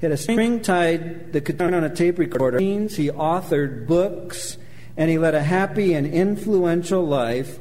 He 0.00 0.06
had 0.06 0.12
a 0.12 0.16
string 0.16 0.60
tied 0.60 1.32
that 1.32 1.44
could 1.44 1.58
turn 1.58 1.74
on 1.74 1.84
a 1.84 1.94
tape 1.94 2.18
recorder. 2.18 2.58
He 2.58 2.76
authored 2.76 3.86
books 3.86 4.58
and 4.96 5.10
he 5.10 5.18
led 5.18 5.34
a 5.34 5.42
happy 5.42 5.94
and 5.94 6.06
influential 6.06 7.04
life, 7.04 7.58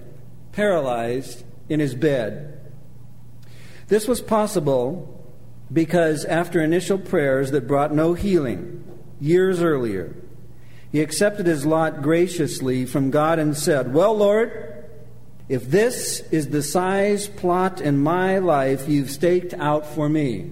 paralyzed 0.51 1.43
in 1.69 1.79
his 1.79 1.95
bed. 1.95 2.71
This 3.87 4.07
was 4.07 4.21
possible 4.21 5.22
because 5.73 6.23
after 6.25 6.61
initial 6.61 6.99
prayers 6.99 7.51
that 7.51 7.67
brought 7.67 7.93
no 7.93 8.13
healing 8.13 8.83
years 9.19 9.61
earlier, 9.61 10.15
he 10.91 11.01
accepted 11.01 11.47
his 11.47 11.65
lot 11.65 12.03
graciously 12.03 12.85
from 12.85 13.09
God 13.09 13.39
and 13.39 13.57
said, 13.57 13.93
Well, 13.93 14.15
Lord, 14.15 14.85
if 15.49 15.69
this 15.69 16.21
is 16.31 16.49
the 16.49 16.61
size 16.61 17.27
plot 17.27 17.81
in 17.81 17.97
my 17.97 18.37
life 18.37 18.87
you've 18.87 19.09
staked 19.09 19.53
out 19.55 19.87
for 19.87 20.07
me, 20.07 20.51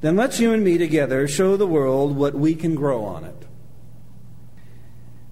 then 0.00 0.16
let's 0.16 0.40
you 0.40 0.52
and 0.52 0.64
me 0.64 0.76
together 0.76 1.28
show 1.28 1.56
the 1.56 1.66
world 1.66 2.16
what 2.16 2.34
we 2.34 2.54
can 2.54 2.74
grow 2.74 3.04
on 3.04 3.24
it. 3.24 3.43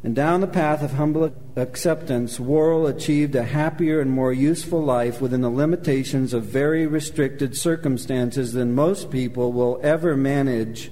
And 0.05 0.17
down 0.17 0.41
the 0.41 0.49
path 0.49 0.83
of 0.83 0.95
humble 0.95 1.33
acceptance, 1.55 2.41
Worrell 2.41 2.89
achieved 2.89 3.37
a 3.37 3.45
happier 3.45 4.01
and 4.01 4.11
more 4.11 4.33
useful 4.33 4.83
life 4.83 5.21
within 5.21 5.43
the 5.43 5.51
limitations 5.51 6.35
of 6.35 6.45
very 6.45 6.87
restricted 6.89 7.57
circumstances 7.57 8.53
than 8.53 8.75
most 8.75 9.11
people 9.13 9.53
will 9.53 9.79
ever 9.83 10.17
manage. 10.17 10.91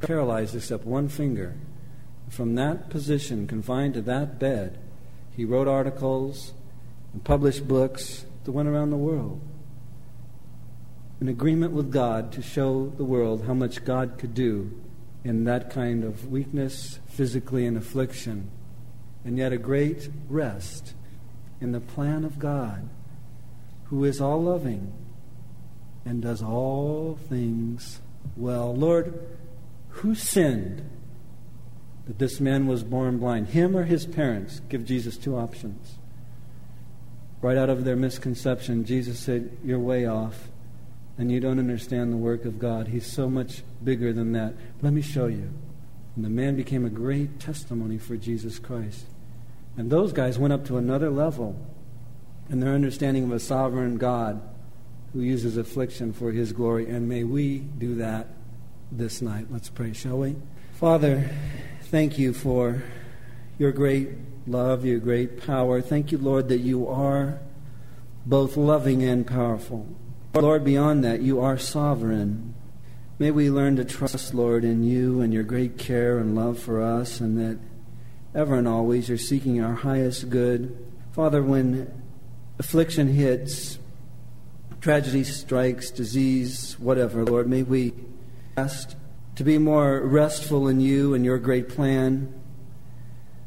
Paralyzed 0.00 0.56
except 0.56 0.84
one 0.84 1.08
finger. 1.08 1.54
From 2.28 2.56
that 2.56 2.90
position, 2.90 3.46
confined 3.46 3.94
to 3.94 4.02
that 4.02 4.40
bed, 4.40 4.78
he 5.36 5.44
wrote 5.44 5.68
articles 5.68 6.54
and 7.12 7.22
published 7.22 7.68
books 7.68 8.26
that 8.42 8.50
went 8.50 8.68
around 8.68 8.90
the 8.90 8.96
world. 8.96 9.40
An 11.20 11.28
agreement 11.28 11.72
with 11.72 11.92
God 11.92 12.32
to 12.32 12.42
show 12.42 12.92
the 12.96 13.04
world 13.04 13.44
how 13.46 13.54
much 13.54 13.84
God 13.84 14.18
could 14.18 14.34
do 14.34 14.72
in 15.24 15.44
that 15.44 15.70
kind 15.70 16.04
of 16.04 16.30
weakness, 16.30 17.00
physically 17.08 17.64
in 17.64 17.76
affliction, 17.76 18.50
and 19.24 19.38
yet 19.38 19.52
a 19.52 19.58
great 19.58 20.10
rest 20.28 20.94
in 21.60 21.72
the 21.72 21.80
plan 21.80 22.24
of 22.24 22.38
God, 22.38 22.88
who 23.84 24.04
is 24.04 24.20
all 24.20 24.42
loving 24.42 24.92
and 26.04 26.20
does 26.20 26.42
all 26.42 27.18
things 27.28 28.00
well. 28.36 28.74
Lord, 28.74 29.26
who 29.88 30.14
sinned 30.14 30.88
that 32.06 32.18
this 32.18 32.38
man 32.40 32.66
was 32.66 32.82
born 32.82 33.18
blind? 33.18 33.48
Him 33.48 33.74
or 33.74 33.84
his 33.84 34.04
parents? 34.04 34.60
Give 34.68 34.84
Jesus 34.84 35.16
two 35.16 35.36
options. 35.36 35.98
Right 37.40 37.56
out 37.56 37.70
of 37.70 37.84
their 37.84 37.96
misconception, 37.96 38.84
Jesus 38.84 39.18
said, 39.18 39.56
You're 39.64 39.78
way 39.78 40.06
off 40.06 40.48
and 41.16 41.30
you 41.30 41.40
don't 41.40 41.58
understand 41.58 42.12
the 42.12 42.16
work 42.16 42.44
of 42.44 42.58
God. 42.58 42.88
He's 42.88 43.06
so 43.06 43.30
much 43.30 43.62
bigger 43.82 44.12
than 44.12 44.32
that. 44.32 44.54
Let 44.82 44.92
me 44.92 45.02
show 45.02 45.26
you. 45.26 45.52
And 46.16 46.24
the 46.24 46.30
man 46.30 46.56
became 46.56 46.84
a 46.84 46.90
great 46.90 47.38
testimony 47.40 47.98
for 47.98 48.16
Jesus 48.16 48.58
Christ. 48.58 49.06
And 49.76 49.90
those 49.90 50.12
guys 50.12 50.38
went 50.38 50.52
up 50.52 50.64
to 50.66 50.76
another 50.76 51.10
level 51.10 51.56
in 52.50 52.60
their 52.60 52.72
understanding 52.72 53.24
of 53.24 53.32
a 53.32 53.40
sovereign 53.40 53.96
God 53.96 54.40
who 55.12 55.20
uses 55.20 55.56
affliction 55.56 56.12
for 56.12 56.32
his 56.32 56.52
glory. 56.52 56.88
And 56.88 57.08
may 57.08 57.24
we 57.24 57.58
do 57.58 57.96
that 57.96 58.28
this 58.90 59.22
night. 59.22 59.46
Let's 59.50 59.68
pray, 59.68 59.92
shall 59.92 60.18
we? 60.18 60.36
Father, 60.74 61.30
thank 61.84 62.18
you 62.18 62.32
for 62.32 62.82
your 63.58 63.72
great 63.72 64.10
love, 64.46 64.84
your 64.84 64.98
great 64.98 65.44
power. 65.44 65.80
Thank 65.80 66.12
you, 66.12 66.18
Lord, 66.18 66.48
that 66.48 66.58
you 66.58 66.88
are 66.88 67.38
both 68.26 68.56
loving 68.56 69.02
and 69.02 69.26
powerful. 69.26 69.86
Lord, 70.42 70.64
beyond 70.64 71.04
that, 71.04 71.22
you 71.22 71.40
are 71.40 71.56
sovereign. 71.56 72.54
May 73.20 73.30
we 73.30 73.50
learn 73.50 73.76
to 73.76 73.84
trust, 73.84 74.34
Lord, 74.34 74.64
in 74.64 74.82
you 74.82 75.20
and 75.20 75.32
your 75.32 75.44
great 75.44 75.78
care 75.78 76.18
and 76.18 76.34
love 76.34 76.58
for 76.58 76.82
us, 76.82 77.20
and 77.20 77.38
that 77.38 77.60
ever 78.34 78.56
and 78.56 78.66
always 78.66 79.08
you're 79.08 79.16
seeking 79.16 79.62
our 79.62 79.74
highest 79.74 80.30
good. 80.30 80.76
Father, 81.12 81.40
when 81.40 82.02
affliction 82.58 83.14
hits, 83.14 83.78
tragedy 84.80 85.22
strikes, 85.22 85.92
disease, 85.92 86.76
whatever, 86.80 87.24
Lord, 87.24 87.48
may 87.48 87.62
we 87.62 87.92
ask 88.56 88.96
to 89.36 89.44
be 89.44 89.56
more 89.56 90.00
restful 90.00 90.66
in 90.66 90.80
you 90.80 91.14
and 91.14 91.24
your 91.24 91.38
great 91.38 91.68
plan. 91.68 92.34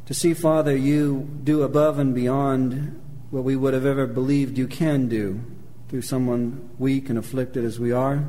To 0.05 0.13
see, 0.13 0.33
Father, 0.33 0.75
you 0.75 1.29
do 1.43 1.63
above 1.63 1.99
and 1.99 2.15
beyond 2.15 3.01
what 3.29 3.43
we 3.43 3.57
would 3.57 3.73
have 3.73 3.85
ever 3.85 4.07
believed 4.07 4.57
you 4.57 4.67
can 4.67 5.09
do 5.09 5.41
through 5.89 6.01
someone 6.01 6.69
weak 6.77 7.09
and 7.09 7.17
afflicted 7.17 7.63
as 7.63 7.79
we 7.79 7.91
are. 7.91 8.25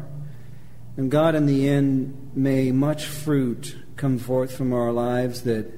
And 0.96 1.10
God, 1.10 1.34
in 1.34 1.46
the 1.46 1.68
end, 1.68 2.32
may 2.34 2.72
much 2.72 3.06
fruit 3.06 3.76
come 3.96 4.18
forth 4.18 4.56
from 4.56 4.72
our 4.72 4.92
lives 4.92 5.42
that 5.42 5.72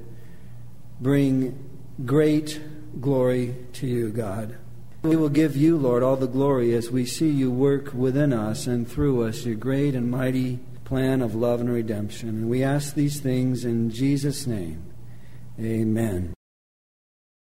bring 1.00 1.68
great 2.04 2.60
glory 3.00 3.54
to 3.74 3.86
you, 3.86 4.10
God. 4.10 4.56
We 5.02 5.16
will 5.16 5.30
give 5.30 5.56
you, 5.56 5.78
Lord, 5.78 6.02
all 6.02 6.16
the 6.16 6.26
glory 6.26 6.74
as 6.74 6.90
we 6.90 7.06
see 7.06 7.30
you 7.30 7.50
work 7.50 7.94
within 7.94 8.32
us 8.32 8.66
and 8.66 8.86
through 8.86 9.26
us 9.26 9.46
your 9.46 9.54
great 9.54 9.94
and 9.94 10.10
mighty 10.10 10.58
plan 10.84 11.22
of 11.22 11.34
love 11.34 11.60
and 11.60 11.70
redemption. 11.70 12.28
And 12.28 12.50
we 12.50 12.62
ask 12.62 12.94
these 12.94 13.20
things 13.20 13.64
in 13.64 13.90
Jesus' 13.90 14.46
name. 14.46 14.82
Amen. 15.58 16.34